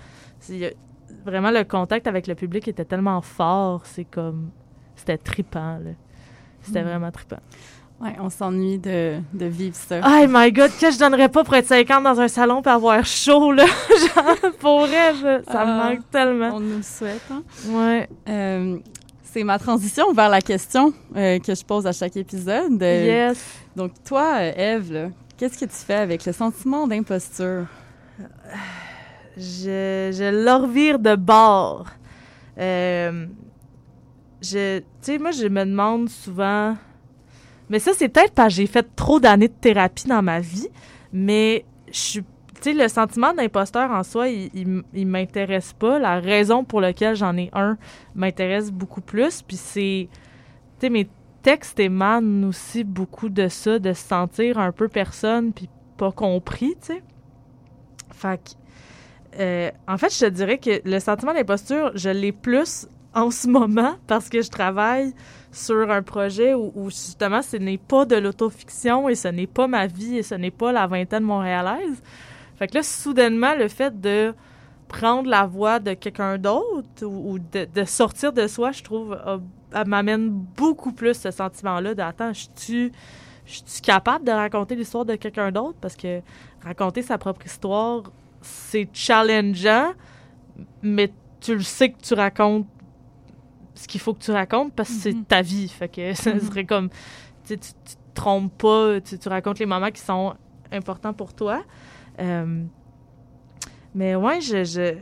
A- 0.51 0.53
Vraiment, 1.25 1.51
le 1.51 1.63
contact 1.63 2.07
avec 2.07 2.27
le 2.27 2.35
public 2.35 2.67
était 2.67 2.85
tellement 2.85 3.21
fort. 3.21 3.85
C'est 3.85 4.05
comme. 4.05 4.51
C'était 4.95 5.17
trippant, 5.17 5.77
là. 5.77 5.91
C'était 6.61 6.81
Mm. 6.83 6.87
vraiment 6.87 7.11
trippant. 7.11 7.39
Ouais, 7.99 8.15
on 8.19 8.29
s'ennuie 8.29 8.77
de, 8.77 9.17
de 9.33 9.45
vivre 9.47 9.75
ça. 9.75 10.01
Oh 10.05 10.25
my 10.29 10.51
god, 10.51 10.69
que 10.79 10.91
je 10.91 10.99
donnerais 10.99 11.29
pas 11.29 11.43
pour 11.43 11.55
être 11.55 11.65
50 11.67 12.03
dans 12.03 12.19
un 12.21 12.27
salon 12.27 12.61
pour 12.61 12.71
avoir 12.71 13.03
chaud, 13.05 13.51
là? 13.51 13.65
Genre, 14.15 14.51
pour 14.59 14.85
je- 14.85 15.41
ça 15.51 15.65
me 15.65 15.71
Ah, 15.71 15.89
manque 15.89 16.09
tellement. 16.11 16.51
On 16.55 16.59
nous 16.59 16.77
le 16.77 16.83
souhaite. 16.83 17.23
Hein? 17.31 17.41
Ouais. 17.69 18.07
Euh, 18.29 18.77
c'est 19.23 19.43
ma 19.43 19.57
transition 19.57 20.13
vers 20.13 20.29
la 20.29 20.41
question 20.41 20.93
euh, 21.15 21.39
que 21.39 21.55
je 21.55 21.65
pose 21.65 21.87
à 21.87 21.91
chaque 21.91 22.15
épisode. 22.17 22.81
Euh, 22.83 23.05
Yes. 23.29 23.43
Donc, 23.75 23.91
toi, 24.03 24.35
euh, 24.41 24.51
Eve, 24.75 24.93
là, 24.93 25.07
qu'est-ce 25.35 25.57
que 25.57 25.65
tu 25.65 25.75
fais 25.77 25.95
avec 25.95 26.23
le 26.25 26.33
sentiment 26.33 26.85
d'imposture? 26.87 27.65
Je, 29.35 30.11
je 30.13 30.43
le 30.45 30.61
revire 30.61 30.99
de 30.99 31.15
bord. 31.15 31.85
Euh, 32.59 33.25
je, 34.41 34.79
tu 34.79 34.85
sais, 35.01 35.17
moi, 35.17 35.31
je 35.31 35.47
me 35.47 35.63
demande 35.65 36.09
souvent. 36.09 36.75
Mais 37.69 37.79
ça, 37.79 37.91
c'est 37.93 38.09
peut-être 38.09 38.33
parce 38.33 38.49
que 38.49 38.55
j'ai 38.55 38.67
fait 38.67 38.87
trop 38.95 39.19
d'années 39.19 39.47
de 39.47 39.53
thérapie 39.53 40.07
dans 40.07 40.21
ma 40.21 40.39
vie. 40.39 40.69
Mais 41.11 41.65
je 41.87 41.99
suis. 41.99 42.23
Sais, 42.59 42.73
le 42.73 42.87
sentiment 42.87 43.35
d'imposteur 43.35 43.91
en 43.91 44.01
soi, 44.01 44.29
il, 44.29 44.83
il 44.91 45.07
m'intéresse 45.07 45.73
pas. 45.73 45.99
La 45.99 46.19
raison 46.19 46.63
pour 46.63 46.81
laquelle 46.81 47.15
j'en 47.15 47.37
ai 47.37 47.51
un 47.53 47.77
m'intéresse 48.15 48.71
beaucoup 48.71 49.01
plus. 49.01 49.43
Puis 49.43 49.57
c'est. 49.57 50.09
Tu 50.79 50.87
sais, 50.87 50.89
mes 50.89 51.07
textes 51.43 51.79
émanent 51.79 52.47
aussi 52.47 52.83
beaucoup 52.83 53.29
de 53.29 53.47
ça, 53.47 53.77
de 53.77 53.93
se 53.93 54.07
sentir 54.07 54.57
un 54.57 54.71
peu 54.71 54.87
personne, 54.87 55.53
puis 55.53 55.69
pas 55.97 56.11
compris, 56.11 56.75
tu 56.81 56.93
sais. 56.93 57.03
Fait 58.11 58.37
que. 58.37 58.51
Euh, 59.39 59.71
en 59.87 59.97
fait, 59.97 60.11
je 60.11 60.25
te 60.25 60.29
dirais 60.29 60.57
que 60.57 60.81
le 60.83 60.99
sentiment 60.99 61.33
d'imposture, 61.33 61.91
je 61.93 62.09
l'ai 62.09 62.31
plus 62.31 62.87
en 63.13 63.31
ce 63.31 63.47
moment 63.47 63.95
parce 64.07 64.29
que 64.29 64.41
je 64.41 64.49
travaille 64.49 65.13
sur 65.57 65.89
un 65.89 66.01
projet 66.01 66.53
où, 66.53 66.89
justement 66.89 67.41
ce 67.41 67.57
n'est 67.57 67.77
pas 67.77 68.05
de 68.05 68.15
l'autofiction 68.15 69.09
et 69.09 69.15
ce 69.15 69.27
n'est 69.27 69.47
pas 69.47 69.67
ma 69.67 69.87
vie 69.87 70.17
et 70.17 70.23
ce 70.23 70.35
n'est 70.35 70.51
pas 70.51 70.71
la 70.71 70.87
vingtaine 70.87 71.23
montréalaise. 71.23 72.01
Fait 72.55 72.67
que 72.67 72.75
là, 72.75 72.83
soudainement, 72.83 73.55
le 73.55 73.67
fait 73.67 73.99
de 73.99 74.33
prendre 74.87 75.29
la 75.29 75.45
voix 75.45 75.79
de 75.79 75.93
quelqu'un 75.93 76.37
d'autre 76.37 77.05
ou, 77.05 77.39
de, 77.39 77.83
sortir 77.85 78.33
de 78.33 78.47
soi, 78.47 78.71
je 78.71 78.83
trouve, 78.83 79.17
m'amène 79.85 80.29
beaucoup 80.29 80.93
plus 80.93 81.15
ce 81.15 81.31
sentiment-là 81.31 81.93
de 81.93 82.01
attends, 82.01 82.33
je 82.33 82.47
suis 82.55 82.91
je 83.47 83.61
suis 83.65 83.81
capable 83.81 84.25
de 84.25 84.31
raconter 84.31 84.75
l'histoire 84.75 85.05
de 85.05 85.15
quelqu'un 85.15 85.51
d'autre? 85.51 85.77
Parce 85.79 85.95
que 85.95 86.21
raconter 86.61 87.01
sa 87.01 87.17
propre 87.17 87.45
histoire, 87.45 88.03
c'est 88.41 88.89
challengeant, 88.91 89.93
mais 90.81 91.11
tu 91.39 91.55
le 91.55 91.61
sais 91.61 91.91
que 91.91 92.01
tu 92.01 92.13
racontes 92.13 92.67
ce 93.77 93.87
qu'il 93.87 94.01
faut 94.01 94.13
que 94.13 94.23
tu 94.23 94.31
racontes 94.31 94.73
parce 94.73 94.89
que 94.89 94.95
c'est 94.95 95.27
ta 95.27 95.41
vie. 95.41 95.67
Fait 95.69 95.87
que 95.89 96.13
ça 96.13 96.33
Mhm. 96.33 96.39
serait 96.41 96.65
comme, 96.65 96.89
tu 96.89 96.95
sais, 97.45 97.57
tu 97.57 97.69
tu 97.85 97.95
te 97.95 97.99
trompes 98.21 98.57
pas, 98.57 98.99
tu, 99.01 99.17
tu 99.19 99.29
racontes 99.29 99.59
les 99.59 99.65
moments 99.65 99.91
qui 99.91 100.01
sont 100.01 100.33
importants 100.71 101.13
pour 101.13 101.33
toi. 101.33 101.63
Euh, 102.19 102.63
mais 103.93 104.15
ouais, 104.15 104.41
je, 104.41 104.63
je, 104.63 104.95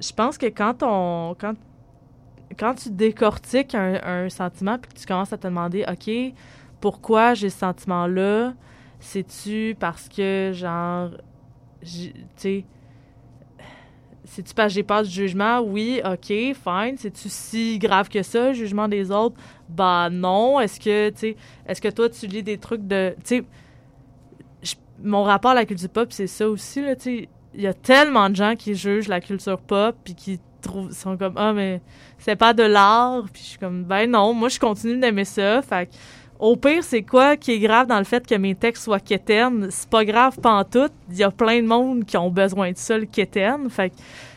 je 0.00 0.12
pense 0.12 0.38
que 0.38 0.46
quand 0.46 0.82
on, 0.82 1.34
quand, 1.38 1.54
quand 2.58 2.74
tu 2.74 2.90
décortiques 2.90 3.74
un, 3.74 4.00
un 4.02 4.28
sentiment 4.28 4.78
puis 4.78 4.92
que 4.92 4.98
tu 5.00 5.06
commences 5.06 5.32
à 5.32 5.38
te 5.38 5.46
demander, 5.46 5.84
OK, 5.88 6.10
pourquoi 6.80 7.34
j'ai 7.34 7.50
ce 7.50 7.58
sentiment-là? 7.58 8.54
C'est-tu 9.00 9.76
parce 9.78 10.08
que, 10.08 10.52
genre, 10.54 11.10
tu 11.82 12.12
sais, 12.36 12.64
c'est-tu 14.34 14.54
parce 14.54 14.68
que 14.68 14.76
j'ai 14.76 14.82
peur 14.82 15.02
du 15.02 15.10
jugement? 15.10 15.60
Oui, 15.60 16.00
OK, 16.02 16.26
fine. 16.26 16.96
C'est-tu 16.96 17.28
si 17.28 17.78
grave 17.78 18.08
que 18.08 18.22
ça, 18.22 18.48
le 18.48 18.54
jugement 18.54 18.88
des 18.88 19.10
autres? 19.10 19.36
Bah 19.68 20.08
non. 20.10 20.58
Est-ce 20.58 20.80
que, 20.80 21.10
tu 21.10 21.36
est-ce 21.66 21.82
que 21.82 21.88
toi, 21.88 22.08
tu 22.08 22.26
lis 22.26 22.42
des 22.42 22.56
trucs 22.56 22.86
de... 22.86 23.14
Tu 23.24 23.44
mon 25.04 25.22
rapport 25.22 25.50
à 25.50 25.54
la 25.54 25.66
culture 25.66 25.90
pop, 25.90 26.12
c'est 26.12 26.28
ça 26.28 26.48
aussi, 26.48 26.80
là, 26.80 26.96
tu 26.96 27.02
sais. 27.02 27.28
Il 27.54 27.60
y 27.60 27.66
a 27.66 27.74
tellement 27.74 28.30
de 28.30 28.36
gens 28.36 28.54
qui 28.56 28.74
jugent 28.74 29.08
la 29.08 29.20
culture 29.20 29.58
pop 29.58 29.94
puis 30.02 30.14
qui 30.14 30.40
trouvent, 30.62 30.92
sont 30.92 31.18
comme, 31.18 31.34
ah, 31.36 31.52
mais 31.52 31.82
c'est 32.16 32.36
pas 32.36 32.54
de 32.54 32.62
l'art. 32.62 33.24
Puis 33.30 33.42
je 33.42 33.48
suis 33.48 33.58
comme, 33.58 33.84
ben 33.84 34.10
non, 34.10 34.32
moi, 34.32 34.48
je 34.48 34.58
continue 34.58 34.98
d'aimer 34.98 35.26
ça. 35.26 35.60
Fait 35.60 35.90
que, 35.90 35.92
au 36.42 36.56
pire, 36.56 36.82
c'est 36.82 37.04
quoi 37.04 37.36
qui 37.36 37.52
est 37.52 37.60
grave 37.60 37.86
dans 37.86 37.98
le 37.98 38.04
fait 38.04 38.26
que 38.26 38.34
mes 38.34 38.56
textes 38.56 38.82
soient 38.82 38.98
quétaines? 38.98 39.68
C'est 39.70 39.88
pas 39.88 40.04
grave 40.04 40.40
pantoute. 40.40 40.92
Il 41.08 41.16
y 41.16 41.22
a 41.22 41.30
plein 41.30 41.62
de 41.62 41.68
monde 41.68 42.04
qui 42.04 42.16
ont 42.16 42.32
besoin 42.32 42.72
de 42.72 42.76
ça, 42.76 42.98
le 42.98 43.06
quétaine. 43.06 43.70
Fait 43.70 43.90
que, 43.90 43.94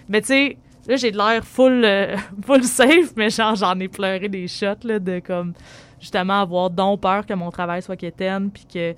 mais 0.07 0.21
tu 0.21 0.27
sais, 0.27 0.57
là, 0.87 0.97
j'ai 0.97 1.09
de 1.09 1.17
l'air 1.17 1.43
full, 1.43 1.83
euh, 1.83 2.15
full 2.45 2.63
safe, 2.63 3.15
mais 3.15 3.31
genre, 3.31 3.55
j'en 3.55 3.79
ai 3.79 3.87
pleuré 3.87 4.29
des 4.29 4.47
shots, 4.47 4.83
là, 4.83 4.99
de 4.99 5.17
comme, 5.17 5.53
justement, 5.99 6.41
avoir 6.41 6.69
donc 6.69 7.01
peur 7.01 7.25
que 7.25 7.33
mon 7.33 7.49
travail 7.49 7.81
soit 7.81 7.97
quétaine, 7.97 8.51
puis 8.51 8.67
que, 8.71 8.93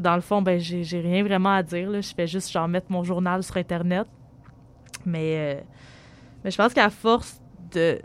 dans 0.00 0.16
le 0.16 0.20
fond, 0.20 0.42
ben, 0.42 0.58
j'ai 0.58 0.82
j'ai 0.82 0.98
rien 0.98 1.22
vraiment 1.22 1.54
à 1.54 1.62
dire. 1.62 1.92
Je 1.92 2.12
fais 2.12 2.26
juste, 2.26 2.50
genre, 2.50 2.66
mettre 2.66 2.90
mon 2.90 3.04
journal 3.04 3.44
sur 3.44 3.56
Internet. 3.56 4.08
Mais, 5.06 5.36
euh, 5.36 5.60
mais 6.42 6.50
je 6.50 6.56
pense 6.56 6.74
qu'à 6.74 6.90
force 6.90 7.40
de, 7.72 8.00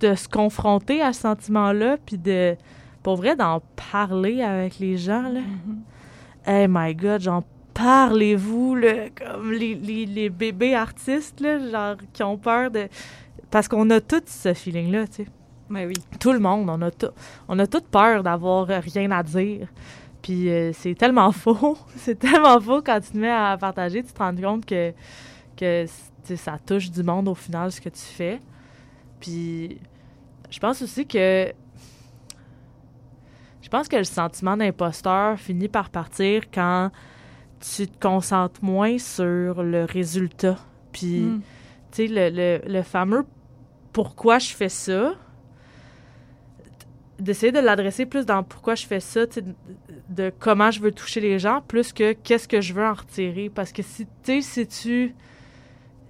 de 0.00 0.14
se 0.14 0.28
confronter 0.28 1.00
à 1.00 1.14
ce 1.14 1.22
sentiment-là, 1.22 1.96
puis 2.04 2.18
de, 2.18 2.54
pour 3.06 3.14
vrai, 3.14 3.36
d'en 3.36 3.62
parler 3.92 4.42
avec 4.42 4.80
les 4.80 4.96
gens, 4.96 5.28
là. 5.28 5.38
Hey 6.44 6.66
my 6.68 6.92
God, 6.92 7.20
genre, 7.20 7.44
parlez-vous, 7.72 8.80
comme 9.14 9.52
les, 9.52 9.76
les, 9.76 10.06
les 10.06 10.28
bébés 10.28 10.74
artistes, 10.74 11.38
là, 11.38 11.60
genre, 11.70 11.96
qui 12.12 12.24
ont 12.24 12.36
peur 12.36 12.68
de... 12.68 12.88
Parce 13.48 13.68
qu'on 13.68 13.88
a 13.90 14.00
tout 14.00 14.22
ce 14.26 14.52
feeling-là, 14.52 15.06
tu 15.06 15.22
sais. 15.22 15.26
Mais 15.68 15.86
oui. 15.86 15.94
Tout 16.18 16.32
le 16.32 16.40
monde, 16.40 16.68
on 16.68 16.82
a 16.82 16.90
tout, 16.90 17.10
on 17.46 17.56
a 17.60 17.68
toute 17.68 17.86
peur 17.86 18.24
d'avoir 18.24 18.66
rien 18.66 19.12
à 19.12 19.22
dire. 19.22 19.68
Puis 20.20 20.50
euh, 20.50 20.72
c'est 20.72 20.96
tellement 20.96 21.30
faux. 21.44 21.78
c'est 21.94 22.18
tellement 22.18 22.60
faux 22.60 22.82
quand 22.82 22.98
tu 22.98 23.12
te 23.12 23.18
mets 23.18 23.30
à 23.30 23.56
partager, 23.56 24.02
tu 24.02 24.12
te 24.12 24.18
rends 24.18 24.34
compte 24.34 24.66
que, 24.66 24.92
que 25.56 25.86
ça 26.34 26.58
touche 26.66 26.90
du 26.90 27.04
monde 27.04 27.28
au 27.28 27.36
final, 27.36 27.70
ce 27.70 27.80
que 27.80 27.88
tu 27.88 28.02
fais. 28.02 28.40
Puis 29.20 29.78
je 30.50 30.58
pense 30.58 30.82
aussi 30.82 31.06
que 31.06 31.52
je 33.66 33.68
pense 33.68 33.88
que 33.88 33.96
le 33.96 34.04
sentiment 34.04 34.56
d'imposteur 34.56 35.40
finit 35.40 35.66
par 35.66 35.90
partir 35.90 36.42
quand 36.54 36.92
tu 37.58 37.88
te 37.88 37.98
concentres 38.00 38.62
moins 38.62 38.96
sur 38.96 39.64
le 39.64 39.82
résultat. 39.84 40.56
Puis, 40.92 41.22
Mm. 41.22 41.40
tu 41.90 42.06
sais, 42.06 42.06
le, 42.06 42.30
le, 42.30 42.72
le 42.72 42.82
fameux 42.82 43.26
pourquoi 43.92 44.38
je 44.38 44.50
fais 44.54 44.68
ça, 44.68 45.14
d'essayer 47.18 47.50
de 47.50 47.58
l'adresser 47.58 48.06
plus 48.06 48.24
dans 48.24 48.44
pourquoi 48.44 48.76
je 48.76 48.86
fais 48.86 49.00
ça, 49.00 49.26
de, 49.26 49.42
de 50.10 50.32
comment 50.38 50.70
je 50.70 50.78
veux 50.80 50.92
toucher 50.92 51.20
les 51.20 51.40
gens, 51.40 51.60
plus 51.66 51.92
que 51.92 52.12
qu'est-ce 52.12 52.46
que 52.46 52.60
je 52.60 52.72
veux 52.72 52.84
en 52.86 52.94
retirer. 52.94 53.50
Parce 53.52 53.72
que 53.72 53.82
si, 53.82 54.06
tu 54.22 54.40
sais, 54.42 54.42
si 54.42 54.66
tu 54.68 55.14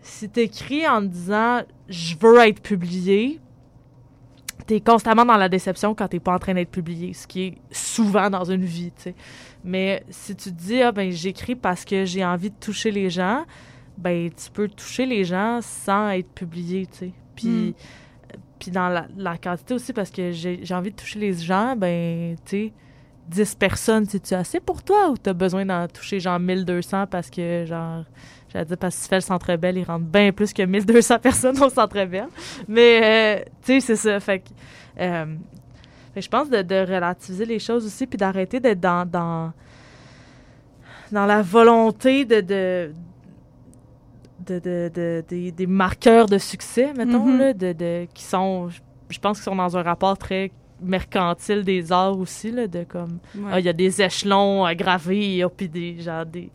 si 0.03 0.29
t'écris 0.29 0.87
en 0.87 1.01
disant 1.01 1.63
je 1.89 2.17
veux 2.21 2.39
être 2.47 2.61
publié, 2.61 3.41
t'es 4.67 4.81
constamment 4.81 5.25
dans 5.25 5.37
la 5.37 5.49
déception 5.49 5.95
quand 5.95 6.09
t'es 6.09 6.21
pas 6.21 6.35
en 6.35 6.39
train 6.39 6.55
d'être 6.55 6.71
publié, 6.71 7.13
ce 7.13 7.27
qui 7.27 7.43
est 7.43 7.55
souvent 7.71 8.29
dans 8.31 8.45
une 8.45 8.65
vie, 8.65 8.93
tu 8.97 9.03
sais. 9.05 9.15
Mais 9.65 10.05
si 10.11 10.35
tu 10.37 10.51
te 10.51 10.57
dis, 10.57 10.83
ah 10.83 10.93
ben 10.93 11.11
j'écris 11.11 11.55
parce 11.55 11.85
que 11.85 12.05
j'ai 12.05 12.25
envie 12.25 12.51
de 12.51 12.57
toucher 12.61 12.91
les 12.91 13.09
gens, 13.11 13.45
ben 13.99 14.31
tu 14.31 14.51
peux 14.51 14.69
toucher 14.69 15.07
les 15.07 15.25
gens 15.25 15.61
sans 15.63 16.11
être 16.11 16.29
publié, 16.31 16.87
tu 16.87 16.99
sais. 16.99 17.13
Puis, 17.35 17.49
Mm. 17.49 17.75
puis 18.59 18.71
dans 18.71 18.89
la, 18.89 19.07
la 19.17 19.37
quantité 19.39 19.75
aussi, 19.75 19.93
parce 19.93 20.11
que 20.11 20.33
j'ai 20.33 20.61
j'ai 20.63 20.75
envie 20.75 20.91
de 20.91 20.97
toucher 20.97 21.19
les 21.19 21.33
gens, 21.35 21.77
ben 21.77 22.37
tu 22.45 22.51
sais, 22.51 22.73
10 23.29 23.55
personnes, 23.57 24.05
c'est-tu 24.07 24.35
assez 24.35 24.61
pour 24.61 24.83
toi 24.83 25.11
ou 25.11 25.17
t'as 25.17 25.33
besoin 25.33 25.65
d'en 25.67 25.87
toucher 25.89 26.21
genre 26.21 26.39
1200 26.39 27.07
parce 27.09 27.29
que 27.31 27.65
genre 27.67 28.05
J'allais 28.53 28.65
dire 28.67 28.79
parce 28.79 28.95
que 28.95 29.01
si 29.01 29.07
tu 29.07 29.11
fais 29.11 29.17
le 29.17 29.21
Centre 29.23 29.57
Bell, 29.57 29.77
il 29.77 29.85
rentre 29.85 30.05
bien 30.05 30.31
plus 30.33 30.53
que 30.53 30.63
1200 30.63 31.19
personnes 31.23 31.61
au 31.63 31.69
Centre 31.69 32.05
Bell. 32.05 32.29
Mais, 32.69 33.01
euh, 33.03 33.45
tu 33.65 33.81
sais, 33.81 33.81
c'est 33.81 33.97
ça. 33.97 34.21
Fait 34.21 34.39
que, 34.39 34.45
euh, 35.01 35.25
fait 36.15 36.21
que 36.21 36.25
je 36.25 36.29
pense 36.31 36.49
de, 36.49 36.63
de 36.63 36.77
relativiser 36.77 37.45
les 37.45 37.59
choses 37.59 37.85
aussi, 37.85 38.07
puis 38.07 38.17
d'arrêter 38.17 38.61
d'être 38.61 38.79
dans, 38.81 39.05
dans, 39.05 39.53
dans 41.11 41.27
la 41.27 41.43
volonté 41.43 42.25
de, 42.25 42.41
de, 42.41 42.93
de, 44.47 44.59
de- 44.61 44.91
de- 44.95 45.25
des, 45.29 45.51
des 45.53 45.67
marqueurs 45.67 46.27
de 46.27 46.39
succès, 46.39 46.93
mettons, 46.97 47.27
Mhm. 47.27 47.39
là, 47.39 47.53
de, 47.53 47.73
de, 47.73 48.07
qui 48.15 48.23
sont, 48.23 48.69
je- 48.69 48.81
je 49.11 49.19
pense 49.19 49.39
qu'ils 49.39 49.45
sont 49.45 49.57
dans 49.57 49.77
un 49.77 49.83
rapport 49.83 50.17
très 50.17 50.53
mercantile 50.81 51.65
des 51.65 51.91
arts 51.93 52.19
aussi, 52.19 52.51
là, 52.51 52.67
de 52.67 52.85
comme, 52.85 53.19
Ouais. 53.35 53.51
ah, 53.53 53.61
il 53.61 53.67
y 53.67 53.69
a 53.69 53.73
des 53.73 54.03
échelons 54.03 54.65
à 54.65 54.75
graver, 54.75 55.43
ah, 55.43 55.49
puis 55.49 55.69
des, 55.69 56.01
genre, 56.01 56.27
des... 56.27 56.51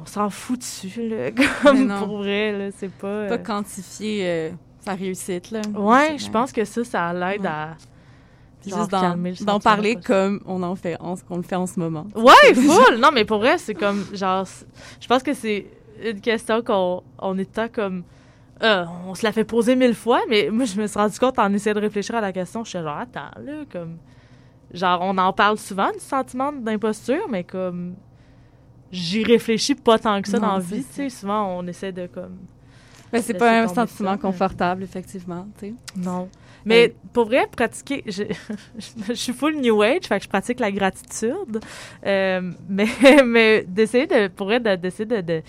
On 0.00 0.06
s'en 0.06 0.30
fout 0.30 0.58
dessus, 0.58 1.08
là, 1.08 1.30
comme 1.62 1.88
pour 1.98 2.18
vrai, 2.18 2.52
là, 2.52 2.68
c'est 2.76 2.90
pas... 2.92 3.26
Pas 3.26 3.34
euh, 3.34 3.38
quantifier 3.38 4.20
euh, 4.24 4.50
sa 4.80 4.94
réussite, 4.94 5.50
là. 5.50 5.60
Ouais, 5.74 6.16
je 6.18 6.30
pense 6.30 6.52
que 6.52 6.64
ça, 6.64 6.84
ça 6.84 7.12
l'aide 7.12 7.44
à... 7.46 7.76
Genre, 8.66 8.88
juste 9.24 9.44
d'en, 9.44 9.60
parler 9.60 9.94
de- 9.94 10.02
comme 10.02 10.40
on 10.44 10.62
en 10.62 10.74
fait, 10.74 10.96
en- 11.00 11.14
qu'on 11.16 11.36
le 11.36 11.42
fait 11.42 11.54
en 11.56 11.66
ce 11.66 11.78
moment. 11.78 12.06
Ouais, 12.16 12.54
full! 12.54 12.98
non, 12.98 13.10
mais 13.14 13.24
pour 13.24 13.38
vrai, 13.38 13.56
c'est 13.56 13.74
comme, 13.74 14.04
genre, 14.12 14.46
je 15.00 15.06
pense 15.06 15.22
que 15.22 15.32
c'est 15.32 15.66
une 16.04 16.20
question 16.20 16.60
qu'on 16.62 17.02
on 17.18 17.38
est 17.38 17.50
temps 17.50 17.68
comme... 17.72 18.02
euh, 18.62 18.84
on 19.06 19.14
se 19.14 19.24
la 19.24 19.32
fait 19.32 19.44
poser 19.44 19.76
mille 19.76 19.94
fois, 19.94 20.20
mais 20.28 20.48
moi, 20.50 20.64
je 20.64 20.80
me 20.80 20.86
suis 20.86 20.98
rendu 20.98 21.18
compte 21.18 21.38
en 21.38 21.52
essayant 21.52 21.74
de 21.74 21.80
réfléchir 21.80 22.14
à 22.14 22.20
la 22.20 22.32
question, 22.32 22.64
je 22.64 22.70
suis 22.70 22.78
genre, 22.78 22.96
attends, 22.98 23.30
là, 23.42 23.64
comme... 23.70 23.96
Genre, 24.72 25.00
on 25.02 25.16
en 25.16 25.32
parle 25.32 25.56
souvent 25.58 25.90
du 25.92 25.98
sentiment 26.00 26.52
d'imposture, 26.52 27.26
mais 27.30 27.44
comme... 27.44 27.94
J'y 28.90 29.22
réfléchis 29.22 29.74
pas 29.74 29.98
tant 29.98 30.20
que 30.22 30.28
ça 30.28 30.38
Non, 30.38 30.46
dans 30.48 30.52
la 30.54 30.60
vie, 30.60 30.82
tu 30.84 30.92
sais. 30.94 31.10
Souvent, 31.10 31.58
on 31.58 31.66
essaie 31.66 31.92
de, 31.92 32.06
comme... 32.06 32.36
Mais 33.12 33.22
c'est 33.22 33.34
pas 33.34 33.62
un 33.62 33.68
sentiment 33.68 34.10
ça, 34.10 34.16
mais- 34.16 34.18
confortable, 34.20 34.82
effectivement, 34.82 35.46
tu 35.58 35.68
sais. 35.68 35.74
Non. 35.96 36.28
Mais 36.64 36.94
pour 37.14 37.24
vrai, 37.26 37.46
pratiquer, 37.50 38.02
je, 38.06 38.24
je 39.08 39.12
suis 39.14 39.32
full 39.32 39.56
New 39.56 39.80
Age, 39.80 40.04
fait 40.06 40.18
que 40.18 40.24
je 40.24 40.28
pratique 40.28 40.60
la 40.60 40.70
gratitude. 40.70 41.60
Euh, 42.04 42.52
mais 42.68 42.88
mais 43.24 43.64
d'essayer 43.66 44.06
de, 44.06 44.28
pour 44.28 44.46
vrai, 44.48 44.60
d'essayer 44.76 45.06
de, 45.06 45.20
de- 45.22 45.42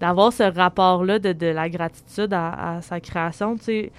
d'avoir 0.00 0.32
ce 0.32 0.42
rapport-là 0.42 1.18
de, 1.18 1.32
de 1.32 1.46
la 1.46 1.68
gratitude 1.68 2.32
à, 2.32 2.76
à 2.76 2.82
sa 2.82 3.00
création, 3.00 3.56
tu 3.56 3.64
sais. 3.64 3.92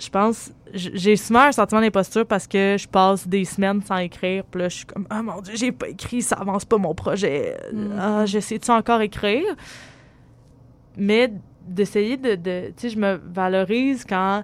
Je 0.00 0.10
pense, 0.10 0.52
j'ai 0.72 1.16
souvent 1.16 1.40
un 1.40 1.50
sentiment 1.52 1.80
d'imposture 1.80 2.24
parce 2.24 2.46
que 2.46 2.76
je 2.78 2.86
passe 2.86 3.26
des 3.26 3.44
semaines 3.44 3.82
sans 3.82 3.96
écrire, 3.96 4.44
puis 4.44 4.60
là, 4.62 4.68
je 4.68 4.76
suis 4.76 4.86
comme, 4.86 5.06
ah 5.10 5.22
mon 5.22 5.40
Dieu, 5.40 5.54
j'ai 5.56 5.72
pas 5.72 5.88
écrit, 5.88 6.22
ça 6.22 6.36
avance 6.36 6.64
pas 6.64 6.78
mon 6.78 6.94
projet. 6.94 7.56
Mhm. 7.72 7.96
Ah, 7.98 8.24
j'essaie-tu 8.26 8.70
encore 8.70 9.00
écrire? 9.00 9.56
mais 10.96 11.32
d'essayer 11.66 12.16
de, 12.16 12.34
de 12.34 12.68
tu 12.68 12.72
sais 12.76 12.88
je 12.90 12.98
me 12.98 13.20
valorise 13.32 14.04
quand 14.08 14.42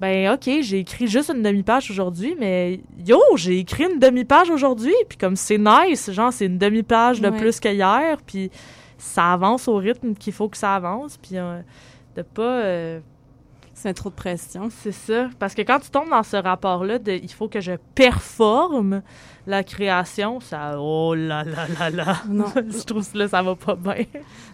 ben 0.00 0.32
ok 0.34 0.60
j'ai 0.60 0.78
écrit 0.80 1.08
juste 1.08 1.30
une 1.34 1.42
demi-page 1.42 1.90
aujourd'hui 1.90 2.36
mais 2.38 2.80
yo 3.04 3.18
j'ai 3.34 3.58
écrit 3.58 3.84
une 3.92 3.98
demi-page 3.98 4.50
aujourd'hui 4.50 4.94
puis 5.08 5.18
comme 5.18 5.34
c'est 5.36 5.58
nice 5.58 6.10
genre 6.12 6.32
c'est 6.32 6.46
une 6.46 6.58
demi-page 6.58 7.20
de 7.20 7.28
Ouais. 7.28 7.36
plus 7.38 7.58
qu'hier 7.58 8.18
puis 8.24 8.50
ça 8.98 9.32
avance 9.32 9.68
au 9.68 9.76
rythme 9.76 10.14
qu'il 10.14 10.32
faut 10.32 10.48
que 10.48 10.56
ça 10.56 10.74
avance 10.74 11.16
puis 11.16 11.36
euh, 11.38 11.60
de 12.16 12.22
pas 12.22 12.42
euh, 12.42 13.00
c'est 13.74 13.92
trop 13.92 14.08
de 14.08 14.14
pression 14.14 14.68
c'est 14.70 14.92
ça 14.92 15.28
parce 15.38 15.54
que 15.54 15.60
quand 15.62 15.78
tu 15.80 15.90
tombes 15.90 16.08
dans 16.08 16.22
ce 16.22 16.36
rapport 16.36 16.84
là 16.84 16.98
de 16.98 17.12
il 17.12 17.30
faut 17.32 17.46
que 17.48 17.60
je 17.60 17.72
performe 17.94 19.02
la 19.46 19.62
création 19.62 20.40
ça 20.40 20.80
oh 20.80 21.14
là 21.14 21.44
là 21.44 21.66
là 21.78 21.90
là 21.90 22.16
Non. 22.28 22.46
je 22.56 22.84
trouve 22.84 23.10
que 23.10 23.18
là 23.18 23.28
ça 23.28 23.42
va 23.42 23.54
pas 23.54 23.74
bien 23.74 24.06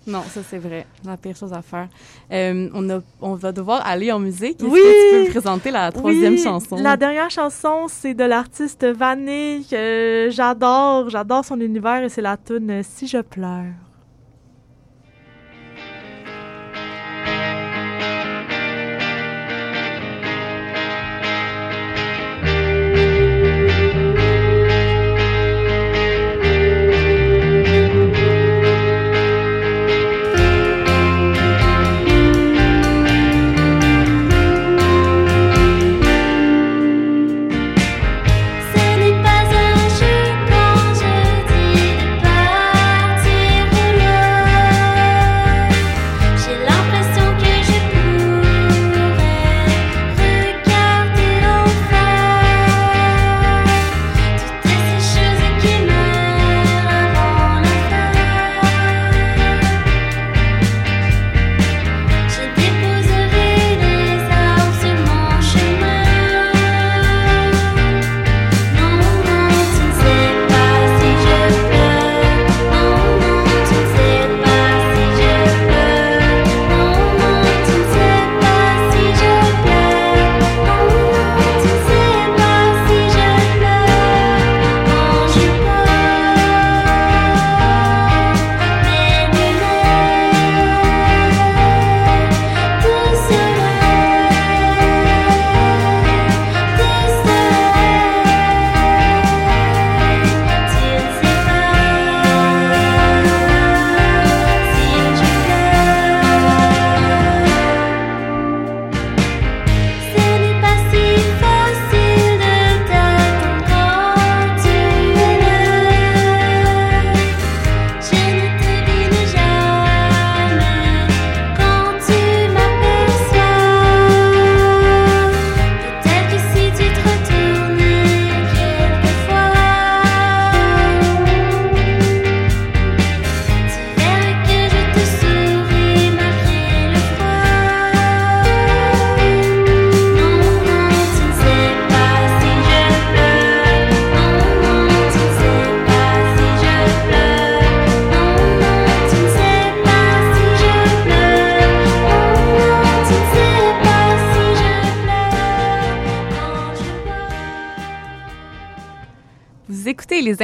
Non, 0.06 0.22
ça 0.22 0.40
c'est 0.42 0.58
vrai. 0.58 0.86
La 1.04 1.16
pire 1.16 1.36
chose 1.36 1.52
à 1.52 1.62
faire. 1.62 1.88
Euh, 2.32 2.68
on, 2.74 2.90
a, 2.90 2.98
on 3.20 3.34
va 3.34 3.52
devoir 3.52 3.86
aller 3.86 4.10
en 4.10 4.18
musique. 4.18 4.58
Oui! 4.60 4.70
que 4.70 5.10
tu 5.10 5.16
peux 5.16 5.24
me 5.26 5.30
présenter 5.30 5.70
la 5.70 5.92
troisième 5.92 6.32
Oui, 6.34 6.42
chanson? 6.42 6.76
La 6.76 6.96
dernière 6.96 7.30
chanson, 7.30 7.86
c'est 7.88 8.12
de 8.12 8.24
l'artiste 8.24 8.84
Vanille 8.84 9.64
que 9.64 10.28
j'adore. 10.30 11.08
J'adore 11.08 11.44
son 11.44 11.60
univers 11.60 12.02
et 12.02 12.08
c'est 12.08 12.20
la 12.20 12.36
tune 12.36 12.82
Si 12.82 13.06
je 13.06 13.18
pleure. 13.18 13.72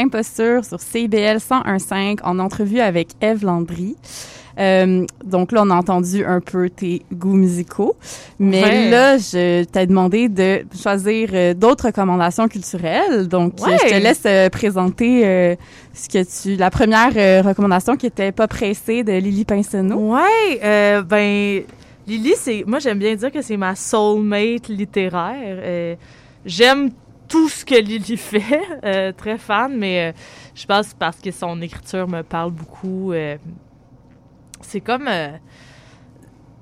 Impostures 0.08 0.64
sur 0.64 0.80
CBL 0.80 1.36
101.5 1.38 2.20
en 2.24 2.38
entrevue 2.38 2.80
avec 2.80 3.08
Eve 3.20 3.44
Landry. 3.44 3.94
Euh, 4.58 5.04
donc 5.24 5.52
là, 5.52 5.62
on 5.64 5.70
a 5.70 5.74
entendu 5.76 6.24
un 6.24 6.40
peu 6.40 6.68
tes 6.68 7.02
goûts 7.12 7.34
musicaux. 7.36 7.94
Mais 8.40 8.62
Ouais. 8.64 8.90
là, 8.90 9.16
je 9.18 9.62
t'ai 9.64 9.86
demandé 9.86 10.28
de 10.28 10.64
choisir 10.80 11.28
euh, 11.32 11.54
d'autres 11.54 11.86
recommandations 11.86 12.48
culturelles. 12.48 13.28
Donc, 13.28 13.52
Ouais. 13.64 13.76
je 13.84 13.88
te 13.88 13.94
laisse 14.02 14.22
euh, 14.26 14.48
présenter 14.48 15.56
ce 15.94 16.08
que 16.08 16.24
tu... 16.42 16.56
La 16.56 16.70
première 16.70 17.44
recommandation 17.44 17.96
qui 17.96 18.06
était 18.06 18.32
Pas 18.32 18.48
pressée 18.48 19.04
de 19.04 19.12
Lily 19.12 19.44
Pinsonneau. 19.44 20.14
Ouais, 20.16 21.02
ben 21.02 21.62
Lily, 22.08 22.32
c'est 22.36 22.64
moi 22.66 22.78
j'aime 22.78 22.98
bien 22.98 23.14
dire 23.14 23.30
que 23.30 23.42
c'est 23.42 23.58
ma 23.58 23.76
soulmate 23.76 24.68
littéraire. 24.68 25.96
J'aime 26.46 26.90
tout 27.28 27.48
ce 27.48 27.64
que 27.64 27.74
Lily 27.74 28.16
fait, 28.16 28.60
euh, 28.84 29.12
très 29.12 29.38
fan, 29.38 29.76
mais 29.76 30.08
euh, 30.08 30.18
je 30.54 30.66
pense 30.66 30.94
parce 30.94 31.20
que 31.20 31.30
son 31.30 31.60
écriture 31.60 32.08
me 32.08 32.22
parle 32.22 32.52
beaucoup. 32.52 33.12
euh, 33.12 33.36
c'est 34.60 34.80
comme 34.80 35.08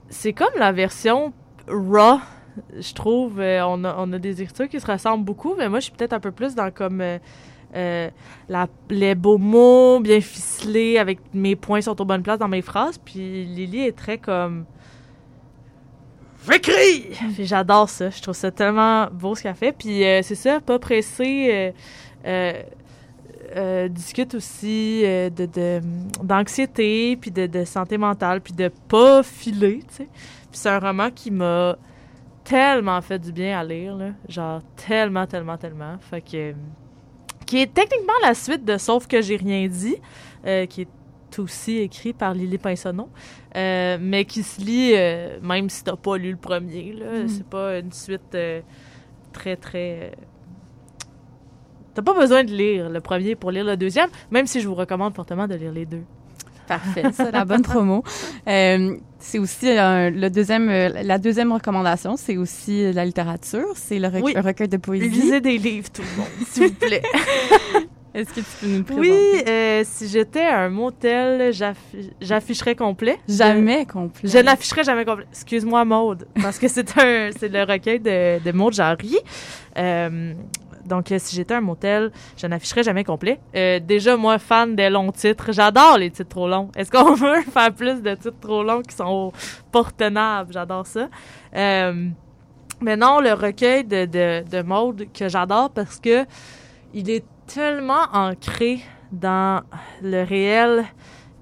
c'est 0.08 0.32
comme 0.32 0.52
la 0.58 0.72
version 0.72 1.32
raw. 1.66 2.18
Je 2.78 2.92
trouve, 2.94 3.38
on, 3.40 3.84
a, 3.84 3.96
on 3.98 4.12
a 4.12 4.18
des 4.18 4.40
écritures 4.42 4.68
qui 4.68 4.80
se 4.80 4.86
ressemblent 4.86 5.24
beaucoup, 5.24 5.54
mais 5.56 5.68
moi 5.68 5.80
je 5.80 5.84
suis 5.84 5.92
peut-être 5.92 6.12
un 6.12 6.20
peu 6.20 6.30
plus 6.30 6.54
dans 6.54 6.70
comme 6.70 7.02
les 7.74 9.14
beaux 9.14 9.38
mots 9.38 10.00
bien 10.00 10.20
ficelés 10.20 10.98
avec 10.98 11.20
mes 11.34 11.56
points 11.56 11.80
sont 11.80 12.00
aux 12.00 12.04
bonnes 12.04 12.22
places 12.22 12.38
dans 12.38 12.48
mes 12.48 12.62
phrases. 12.62 12.98
Puis 12.98 13.44
Lily 13.44 13.86
est 13.86 13.96
très 13.96 14.18
comme. 14.18 14.66
J'écris! 16.50 17.10
J'adore 17.40 17.88
ça. 17.88 18.10
Je 18.10 18.20
trouve 18.22 18.34
ça 18.34 18.50
tellement 18.50 19.08
beau 19.10 19.34
ce 19.34 19.42
qu'elle 19.42 19.54
fait. 19.54 19.72
Puis 19.72 20.04
euh, 20.04 20.20
c'est 20.22 20.34
ça, 20.34 20.60
pas 20.60 20.78
pressé. 20.78 21.72
euh, 22.26 22.62
euh, 23.54 23.88
discute 23.88 24.34
aussi 24.34 25.02
de, 25.02 25.80
d'anxiété, 26.22 27.16
puis 27.16 27.30
de, 27.30 27.46
de 27.46 27.64
santé 27.64 27.96
mentale, 27.96 28.40
puis 28.40 28.52
de 28.52 28.70
pas 28.88 29.22
filer. 29.22 29.82
Puis 29.96 30.08
c'est 30.50 30.68
un 30.68 30.80
roman 30.80 31.10
qui 31.10 31.30
m'a 31.30 31.76
tellement 32.42 33.00
fait 33.00 33.18
du 33.18 33.32
bien 33.32 33.58
à 33.58 33.64
lire, 33.64 33.94
là. 33.94 34.10
Genre, 34.28 34.60
tellement, 34.74 35.26
tellement, 35.26 35.56
tellement. 35.56 35.96
Fait 36.00 36.20
que 36.20 36.54
qui 37.46 37.58
est 37.62 37.72
techniquement 37.72 38.12
la 38.22 38.34
suite 38.34 38.64
de 38.64 38.76
Sauf 38.76 39.06
que 39.06 39.22
j'ai 39.22 39.36
rien 39.36 39.68
dit, 39.68 39.96
qui 40.68 40.80
est 40.82 40.88
aussi 41.38 41.78
écrit 41.78 42.12
par 42.12 42.34
Lily 42.34 42.58
Pinsonneau, 42.58 43.08
euh, 43.56 43.98
mais 44.00 44.24
qui 44.24 44.42
se 44.42 44.60
lit, 44.60 44.92
euh, 44.94 45.38
même 45.42 45.68
si 45.70 45.84
t'as 45.84 45.96
pas 45.96 46.16
lu 46.16 46.30
le 46.30 46.36
premier, 46.36 46.92
là, 46.92 47.24
Mm. 47.24 47.28
c'est 47.28 47.46
pas 47.46 47.78
une 47.78 47.92
suite 47.92 48.34
euh, 48.34 48.60
très, 49.32 49.56
très... 49.56 49.98
euh, 50.02 50.10
T'as 51.94 52.02
pas 52.02 52.12
besoin 52.14 52.44
de 52.44 52.50
lire 52.50 52.90
le 52.90 53.00
premier 53.00 53.34
pour 53.36 53.50
lire 53.50 53.64
le 53.64 53.76
deuxième, 53.76 54.10
même 54.30 54.46
si 54.46 54.60
je 54.60 54.68
vous 54.68 54.74
recommande 54.74 55.14
fortement 55.14 55.46
de 55.48 55.54
lire 55.54 55.72
les 55.72 55.86
deux. 55.86 56.02
Parfait, 56.68 57.04
c'est 57.12 57.30
la 57.32 57.44
bonne 57.44 57.62
promo. 57.62 58.02
Euh, 58.48 58.96
c'est 59.18 59.40
aussi 59.40 59.66
euh, 59.76 60.08
le 60.10 60.28
deuxième, 60.30 60.68
euh, 60.68 60.88
la 61.02 61.18
deuxième 61.18 61.50
recommandation, 61.52 62.16
c'est 62.16 62.36
aussi 62.36 62.92
la 62.92 63.04
littérature. 63.04 63.66
C'est 63.74 63.98
le 63.98 64.06
rec- 64.06 64.22
Oui. 64.22 64.34
un 64.36 64.40
recueil 64.40 64.68
de 64.68 64.76
poésie. 64.76 65.08
Lisez 65.08 65.40
des 65.40 65.58
livres, 65.58 65.88
tout 65.92 66.02
le 66.02 66.16
monde, 66.18 66.28
s'il 66.46 66.68
vous 66.68 66.74
plaît. 66.74 67.02
Est-ce 68.16 68.30
que 68.30 68.40
tu 68.40 68.46
peux 68.60 68.66
nous 68.66 68.78
le 68.78 68.84
présenter? 68.84 69.08
Oui, 69.10 69.42
euh, 69.46 69.82
si 69.84 70.08
j'étais 70.08 70.46
un 70.46 70.70
motel, 70.70 71.52
j'affi- 71.52 72.12
j'afficherais 72.20 72.74
complet. 72.74 73.18
Jamais 73.28 73.84
complet. 73.84 74.28
Je 74.28 74.38
n'afficherais 74.38 74.84
jamais 74.84 75.04
complet. 75.04 75.26
Excuse-moi, 75.30 75.84
Maude, 75.84 76.26
parce 76.40 76.58
que 76.58 76.66
c'est 76.66 76.96
un, 76.98 77.30
c'est 77.38 77.48
le 77.48 77.62
recueil 77.70 78.00
de, 78.00 78.42
de 78.42 78.52
Maude 78.52 78.72
Jarry. 78.72 79.18
Euh, 79.76 80.32
donc, 80.86 81.10
euh, 81.12 81.18
si 81.18 81.34
j'étais 81.36 81.54
un 81.54 81.60
motel, 81.60 82.12
je 82.38 82.46
n'afficherais 82.46 82.84
jamais 82.84 83.02
complet. 83.04 83.40
Euh, 83.54 83.80
déjà, 83.80 84.16
moi, 84.16 84.38
fan 84.38 84.74
des 84.76 84.88
longs 84.88 85.10
titres, 85.12 85.52
j'adore 85.52 85.98
les 85.98 86.10
titres 86.10 86.28
trop 86.30 86.48
longs. 86.48 86.70
Est-ce 86.76 86.90
qu'on 86.90 87.12
veut 87.24 87.42
faire 87.42 87.72
plus 87.74 88.00
de 88.02 88.14
titres 88.14 88.40
trop 88.40 88.62
longs 88.62 88.82
qui 88.82 88.94
sont 88.96 89.32
pas 89.72 89.82
retenables? 89.82 90.52
J'adore 90.52 90.86
ça. 90.86 91.08
Euh, 91.54 92.08
mais 92.80 92.96
non, 92.96 93.20
le 93.20 93.32
recueil 93.32 93.84
de, 93.84 94.04
de, 94.06 94.44
de 94.48 94.62
Maude 94.62 95.06
que 95.12 95.28
j'adore 95.28 95.70
parce 95.70 95.98
que 95.98 96.24
il 96.94 97.10
est 97.10 97.24
tellement 97.46 98.04
ancré 98.12 98.80
dans 99.12 99.62
le 100.02 100.22
réel 100.24 100.84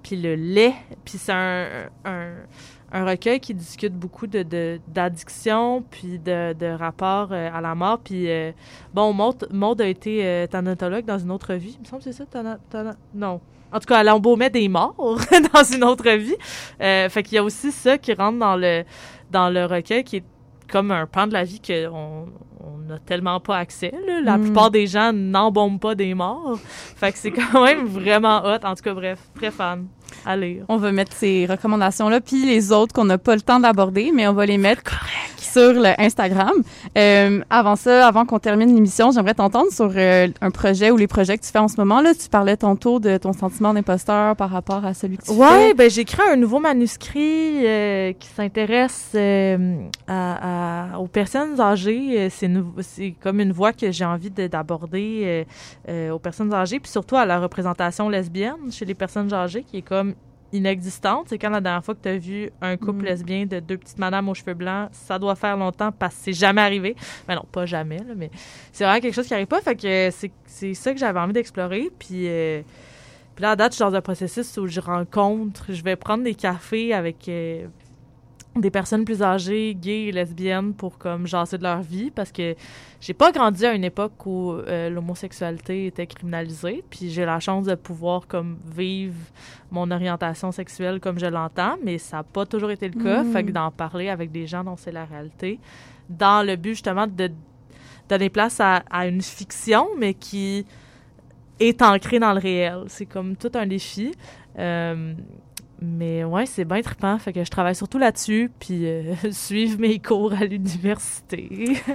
puis 0.03 0.17
le 0.21 0.35
lait. 0.35 0.75
Puis 1.05 1.19
c'est 1.19 1.33
un, 1.33 1.67
un, 2.05 2.33
un 2.93 3.05
recueil 3.05 3.41
qui 3.41 3.55
discute 3.55 3.95
beaucoup 3.95 4.27
de, 4.27 4.43
de- 4.43 4.81
d'addiction 4.89 5.83
puis 5.91 6.19
de, 6.19 6.53
de 6.53 6.67
rapport 6.67 7.29
euh, 7.33 7.51
à 7.53 7.61
la 7.61 7.75
mort. 7.75 7.99
Puis 7.99 8.31
euh, 8.31 8.53
bon, 8.93 9.13
Maud, 9.15 9.81
a 9.81 9.87
été 9.87 10.21
euh, 10.25 10.47
dans 10.47 11.19
une 11.19 11.31
autre 11.31 11.55
vie. 11.55 11.79
Me 11.81 11.85
semble 11.87 12.03
que 12.03 12.13
c'est 12.13 12.19
ça, 12.19 12.25
thana- 12.27 12.59
thana- 12.71 12.97
non. 13.15 13.41
En 13.73 13.81
tout 13.81 13.87
cas, 13.87 14.03
elle 14.03 14.11
embaumait 14.11 14.51
des 14.51 14.69
morts 14.69 14.95
dans 15.53 15.65
une 15.65 15.83
autre 15.83 16.09
vie. 16.11 16.37
Euh, 16.81 17.09
fait 17.09 17.23
qu'il 17.25 17.35
y 17.35 17.39
a 17.39 17.43
aussi 17.43 17.73
ça 17.73 17.99
qui 17.99 18.13
rentre 18.15 18.39
dans 18.39 18.55
le, 18.57 18.85
dans 19.33 19.51
le 19.51 19.65
recueil 19.65 20.05
qui 20.05 20.17
est 20.19 20.25
comme 20.71 20.91
un 20.93 21.07
pan 21.07 21.27
de 21.27 21.33
la 21.33 21.43
vie 21.45 21.61
qu'on 21.61 22.27
on 22.67 22.79
n'a 22.93 22.99
tellement 22.99 23.41
pas 23.41 23.59
accès. 23.59 23.93
là. 24.07 24.21
La 24.23 24.39
Mm. 24.39 24.43
plupart 24.45 24.71
des 24.71 24.87
gens 24.87 25.13
n'embaument 25.13 25.79
pas 25.79 25.95
des 25.95 26.15
morts. 26.15 26.59
Fait 26.97 27.13
que 27.13 27.19
c'est 27.19 27.31
quand 27.33 27.63
même 27.65 27.87
vraiment 27.87 28.43
hot. 28.45 28.59
En 28.65 28.75
tout 28.75 28.83
cas, 28.83 28.95
bref, 28.95 29.19
très 29.37 29.51
fan 29.51 29.87
lire. 30.37 30.65
On 30.69 30.77
va 30.79 30.91
mettre 30.93 31.13
ces 31.13 31.45
recommandations-là, 31.45 32.21
puis 32.21 32.47
les 32.47 32.73
autres 32.73 32.95
qu'on 32.95 33.05
n'a 33.05 33.19
pas 33.19 33.35
le 33.35 33.41
temps 33.43 33.59
d'aborder, 33.61 34.11
mais 34.15 34.27
on 34.29 34.33
va 34.33 34.47
les 34.47 34.57
mettre 34.59 34.83
sur 35.39 35.73
le 35.75 36.01
Instagram. 36.01 36.53
Euh, 36.97 37.41
avant 37.51 37.77
ça, 37.77 38.07
avant 38.07 38.25
qu'on 38.25 38.39
termine 38.39 38.73
l'émission, 38.75 39.11
j'aimerais 39.11 39.35
t'entendre 39.35 39.71
sur 39.71 39.91
euh, 39.95 40.29
un 40.41 40.51
projet 40.51 40.91
ou 40.93 40.97
les 40.97 41.09
projets 41.09 41.37
que 41.37 41.45
tu 41.45 41.51
fais 41.51 41.59
en 41.59 41.69
ce 41.69 41.77
moment. 41.79 42.01
Là, 42.01 42.15
tu 42.15 42.29
parlais 42.29 42.57
tantôt 42.57 43.01
de 43.01 43.17
ton 43.19 43.33
sentiment 43.33 43.75
d'imposteur 43.75 44.35
par 44.37 44.51
rapport 44.51 44.85
à 44.85 44.95
celui 44.95 45.19
que 45.19 45.25
tu 45.25 45.33
Ouais, 45.33 45.69
fais. 45.69 45.75
ben 45.75 45.91
j'ai 45.91 46.03
écrit 46.03 46.23
un 46.33 46.37
nouveau 46.37 46.59
manuscrit 46.61 47.67
euh, 47.67 48.13
qui 48.19 48.29
s'intéresse 48.29 49.15
à, 50.09 50.95
à- 50.95 50.99
aux 50.99 51.07
personnes 51.09 51.61
âgées. 51.61 52.29
C'est 52.31 52.49
c'est 52.81 53.15
comme 53.23 53.41
une 53.41 53.53
voie 53.53 53.73
que 53.73 53.91
j'ai 53.91 54.05
envie 54.05 54.31
de- 54.31 54.47
d'aborder 54.47 55.23
euh, 55.25 55.45
euh, 55.89 56.11
aux 56.13 56.19
personnes 56.19 56.53
âgées, 56.53 56.81
puis 56.81 56.91
surtout 56.91 57.17
à 57.17 57.25
la 57.27 57.39
représentation 57.41 58.09
lesbienne 58.09 58.71
chez 58.71 58.85
les 58.85 58.95
personnes 58.95 59.33
âgées, 59.33 59.63
qui 59.65 59.79
est 59.79 59.83
comme 59.83 60.15
inexistante. 60.53 61.27
C'est 61.31 61.39
quand 61.39 61.51
la 61.51 61.61
dernière 61.61 61.85
fois 61.85 61.95
que 61.95 62.01
tu 62.03 62.09
as 62.09 62.17
vu 62.17 62.51
un 62.61 62.77
couple 62.77 63.03
Mm. 63.03 63.07
lesbien 63.07 63.47
de 63.47 63.59
deux 63.61 63.77
petites 63.77 63.99
madames 63.99 64.29
aux 64.29 64.35
cheveux 64.35 64.55
blancs, 64.55 64.89
ça 64.93 65.19
doit 65.19 65.35
faire 65.35 65.57
longtemps 65.57 65.91
parce 65.91 66.15
que 66.15 66.21
c'est 66.25 66.33
jamais 66.33 66.61
arrivé. 66.61 66.95
Mais 67.29 67.35
non, 67.35 67.45
pas 67.51 67.67
jamais, 67.67 67.99
là, 67.99 68.15
mais 68.17 68.31
c'est 68.73 68.85
vraiment 68.85 69.01
quelque 69.01 69.15
chose 69.15 69.27
qui 69.27 69.35
arrive 69.35 69.49
pas. 69.49 69.61
Fait 69.61 69.75
que 69.75 70.11
c'est 70.13 70.31
c'est 70.47 70.75
ça 70.75 70.93
que 70.93 70.99
j'avais 71.01 71.19
envie 71.19 71.33
d'explorer. 71.33 71.91
Puis 71.99 72.29
euh, 72.29 72.63
puis 73.35 73.43
là, 73.43 73.51
à 73.53 73.57
date, 73.57 73.73
je 73.73 73.77
suis 73.77 73.85
dans 73.85 73.95
un 73.97 74.01
processus 74.01 74.57
où 74.59 74.69
je 74.69 74.79
rencontre, 74.79 75.65
je 75.73 75.83
vais 75.83 75.97
prendre 75.97 76.23
des 76.23 76.37
cafés 76.37 76.95
avec 76.95 77.29
euh, 77.29 77.67
des 78.57 78.71
personnes 78.71 79.05
plus 79.05 79.21
âgées, 79.23 79.75
gays 79.75 80.05
et 80.05 80.13
lesbiennes 80.13 80.75
pour 80.75 80.97
comme 80.97 81.27
jaser 81.27 81.59
de 81.59 81.65
leur 81.65 81.83
vie 81.83 82.11
parce 82.11 82.31
que 82.31 82.55
j'ai 83.01 83.13
pas 83.13 83.33
grandi 83.33 83.67
à 83.67 83.75
une 83.75 83.85
époque 83.85 84.25
où 84.27 84.53
euh, 84.53 84.89
l'homosexualité 84.91 85.87
était 85.87 86.07
criminalisée, 86.07 86.85
puis 86.89 87.11
j'ai 87.11 87.25
la 87.25 87.41
chance 87.41 87.67
de 87.67 87.75
pouvoir 87.75 88.27
comme 88.29 88.57
vivre 88.75 89.17
mon 89.71 89.91
orientation 89.91 90.53
sexuelle 90.53 91.01
comme 91.01 91.19
je 91.19 91.27
l'entends, 91.27 91.77
mais 91.83 91.99
ça 91.99 92.19
n'a 92.19 92.23
pas 92.23 92.47
toujours 92.47 92.71
été 92.71 92.89
le 92.89 93.03
cas, 93.03 93.23
Mm. 93.25 93.33
fait 93.33 93.45
que 93.45 93.51
d'en 93.51 93.71
parler 93.71 94.09
avec 94.09 94.31
des 94.31 94.47
gens 94.47 94.63
dont 94.63 94.77
c'est 94.77 94.93
la 94.93 95.05
réalité, 95.05 95.59
dans 96.09 96.47
le 96.47 96.55
but 96.57 96.71
justement 96.71 97.07
de 97.07 97.31
donner 98.09 98.31
place 98.31 98.61
à, 98.61 98.85
à 98.91 99.07
une 99.07 99.23
fiction, 99.23 99.89
mais 99.99 100.15
qui 100.15 100.65
est 101.59 101.83
ancrée 101.83 102.19
dans 102.19 102.33
le 102.33 102.41
réel. 102.41 102.85
C'est 102.89 103.07
comme 103.07 103.37
tout 103.37 103.51
un 103.55 103.67
défi. 103.67 104.13
Euh, 104.59 105.15
mais 105.83 106.25
ouais, 106.25 106.47
c'est 106.47 106.65
bien 106.65 106.81
trippant. 106.83 107.19
Fait 107.19 107.33
que 107.33 107.45
je 107.45 107.51
travaille 107.51 107.75
surtout 107.75 107.99
là-dessus, 107.99 108.51
puis 108.59 108.87
euh, 108.87 109.15
suivre 109.33 109.79
mes 109.81 109.99
cours 109.99 110.33
à 110.33 110.45
l'université. 110.45 111.49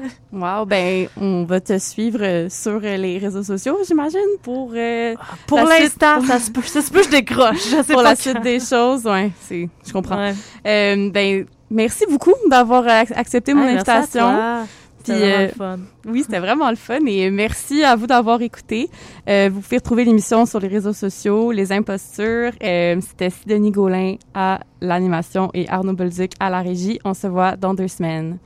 Wow, 0.31 0.65
ben 0.65 1.07
on 1.17 1.43
va 1.45 1.59
te 1.59 1.77
suivre 1.79 2.19
euh, 2.21 2.49
sur 2.49 2.79
euh, 2.83 2.97
les 2.97 3.17
réseaux 3.17 3.43
sociaux, 3.43 3.77
j'imagine, 3.87 4.19
pour 4.43 4.71
euh, 4.75 5.15
Pour 5.47 5.57
l'instant, 5.59 6.21
ça 6.21 6.39
se 6.39 6.51
peut, 6.51 6.61
ça 6.61 6.81
se 6.81 6.91
peut, 6.91 7.01
je 7.03 7.09
décroche. 7.09 7.63
Je 7.69 7.81
sais 7.83 7.93
pour 7.93 8.03
pas 8.03 8.09
la 8.11 8.15
suite 8.15 8.41
des 8.41 8.59
choses, 8.59 9.05
ouais, 9.05 9.31
c'est, 9.41 9.67
je 9.85 9.91
comprends. 9.91 10.17
Ouais. 10.17 10.33
Euh, 10.67 11.09
ben 11.11 11.45
merci 11.71 12.05
beaucoup 12.09 12.33
d'avoir 12.49 12.83
ac- 12.85 13.13
accepté 13.13 13.53
mon 13.53 13.63
Hey, 13.63 13.75
invitation. 13.75 14.65
Puis, 15.03 15.13
vraiment 15.13 15.37
euh, 15.37 15.47
le 15.47 15.53
fun. 15.53 15.79
Oui, 16.05 16.21
c'était 16.23 16.39
vraiment 16.39 16.69
le 16.69 16.75
fun 16.75 16.99
et 17.07 17.29
merci 17.29 17.83
à 17.83 17.95
vous 17.95 18.07
d'avoir 18.07 18.41
écouté. 18.41 18.89
Euh, 19.27 19.49
vous 19.51 19.61
pouvez 19.61 19.77
retrouver 19.77 20.05
l'émission 20.05 20.45
sur 20.45 20.59
les 20.59 20.67
réseaux 20.67 20.93
sociaux, 20.93 21.51
Les 21.51 21.71
Impostures. 21.71 22.51
Euh, 22.63 22.99
C'était 23.01 23.29
Sidonie 23.29 23.71
Gaulin 23.71 24.15
à 24.33 24.59
l'animation 24.81 25.49
et 25.53 25.67
Arnaud 25.69 25.93
Bolduc 25.93 26.33
à 26.39 26.49
la 26.49 26.61
régie. 26.61 26.99
On 27.05 27.13
se 27.13 27.27
voit 27.27 27.55
dans 27.55 27.73
deux 27.73 27.87
semaines. 27.87 28.37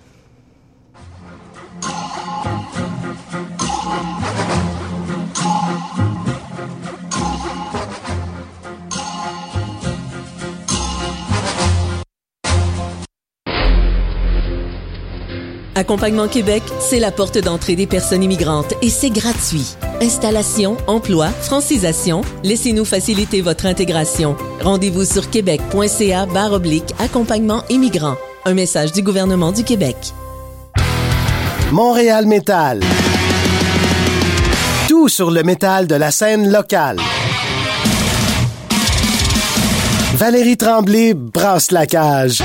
Accompagnement 15.75 16.27
Québec, 16.27 16.61
c'est 16.79 16.99
la 16.99 17.11
porte 17.11 17.39
d'entrée 17.39 17.75
des 17.75 17.87
personnes 17.87 18.21
immigrantes 18.21 18.73
et 18.83 18.89
c'est 18.89 19.09
gratuit. 19.09 19.75
Installation, 20.01 20.77
emploi, 20.85 21.29
francisation, 21.29 22.21
laissez-nous 22.43 22.85
faciliter 22.85 23.41
votre 23.41 23.65
intégration. 23.65 24.35
Rendez-vous 24.61 25.05
sur 25.05 25.31
québec.ca 25.31 26.27
oblique 26.51 26.93
accompagnement 26.99 27.63
immigrant. 27.69 28.15
Un 28.45 28.53
message 28.53 28.91
du 28.91 29.01
gouvernement 29.01 29.51
du 29.51 29.63
Québec. 29.63 29.95
Montréal 31.71 32.27
Métal. 32.27 32.81
Tout 34.87 35.09
sur 35.09 35.31
le 35.31 35.41
métal 35.41 35.87
de 35.87 35.95
la 35.95 36.11
scène 36.11 36.51
locale. 36.51 36.97
Valérie 40.15 40.57
Tremblay 40.57 41.15
brasse 41.15 41.71
la 41.71 41.87
cage. 41.87 42.43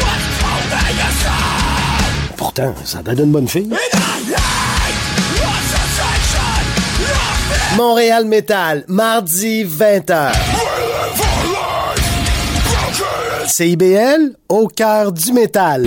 Pourtant, 2.58 2.74
ça 2.84 3.02
donne 3.04 3.20
une 3.20 3.30
bonne 3.30 3.46
fille. 3.46 3.70
Montréal 7.76 8.24
Métal, 8.24 8.84
mardi 8.88 9.64
20h. 9.64 10.32
CIBL, 13.46 14.34
au 14.48 14.66
cœur 14.66 15.12
du 15.12 15.32
métal. 15.32 15.86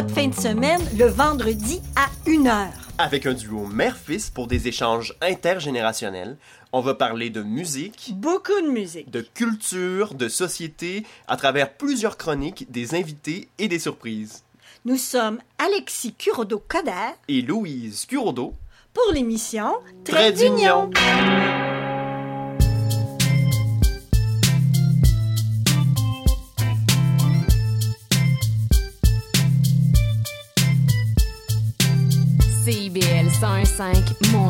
Votre 0.00 0.14
fin 0.14 0.28
de 0.28 0.34
semaine 0.34 0.80
le 0.98 1.04
vendredi 1.04 1.82
à 1.94 2.08
1h. 2.26 2.68
Avec 2.96 3.26
un 3.26 3.34
duo 3.34 3.66
mère-fils 3.66 4.30
pour 4.30 4.46
des 4.46 4.66
échanges 4.66 5.14
intergénérationnels. 5.20 6.38
On 6.72 6.80
va 6.80 6.94
parler 6.94 7.28
de 7.28 7.42
musique. 7.42 8.12
Beaucoup 8.14 8.58
de 8.62 8.70
musique. 8.70 9.10
De 9.10 9.20
culture, 9.20 10.14
de 10.14 10.28
société, 10.30 11.04
à 11.28 11.36
travers 11.36 11.74
plusieurs 11.74 12.16
chroniques, 12.16 12.72
des 12.72 12.94
invités 12.94 13.48
et 13.58 13.68
des 13.68 13.78
surprises. 13.78 14.42
Nous 14.86 14.96
sommes 14.96 15.38
Alexis 15.58 16.14
Curodo-Coder 16.14 17.16
Et 17.28 17.42
Louise 17.42 18.06
Curodo. 18.06 18.54
pour 18.94 19.12
l'émission 19.12 19.74
Trait 20.06 20.32
d'union. 20.32 20.90
CIBL 32.70 33.28
105 33.28 34.30
Montréal. 34.30 34.40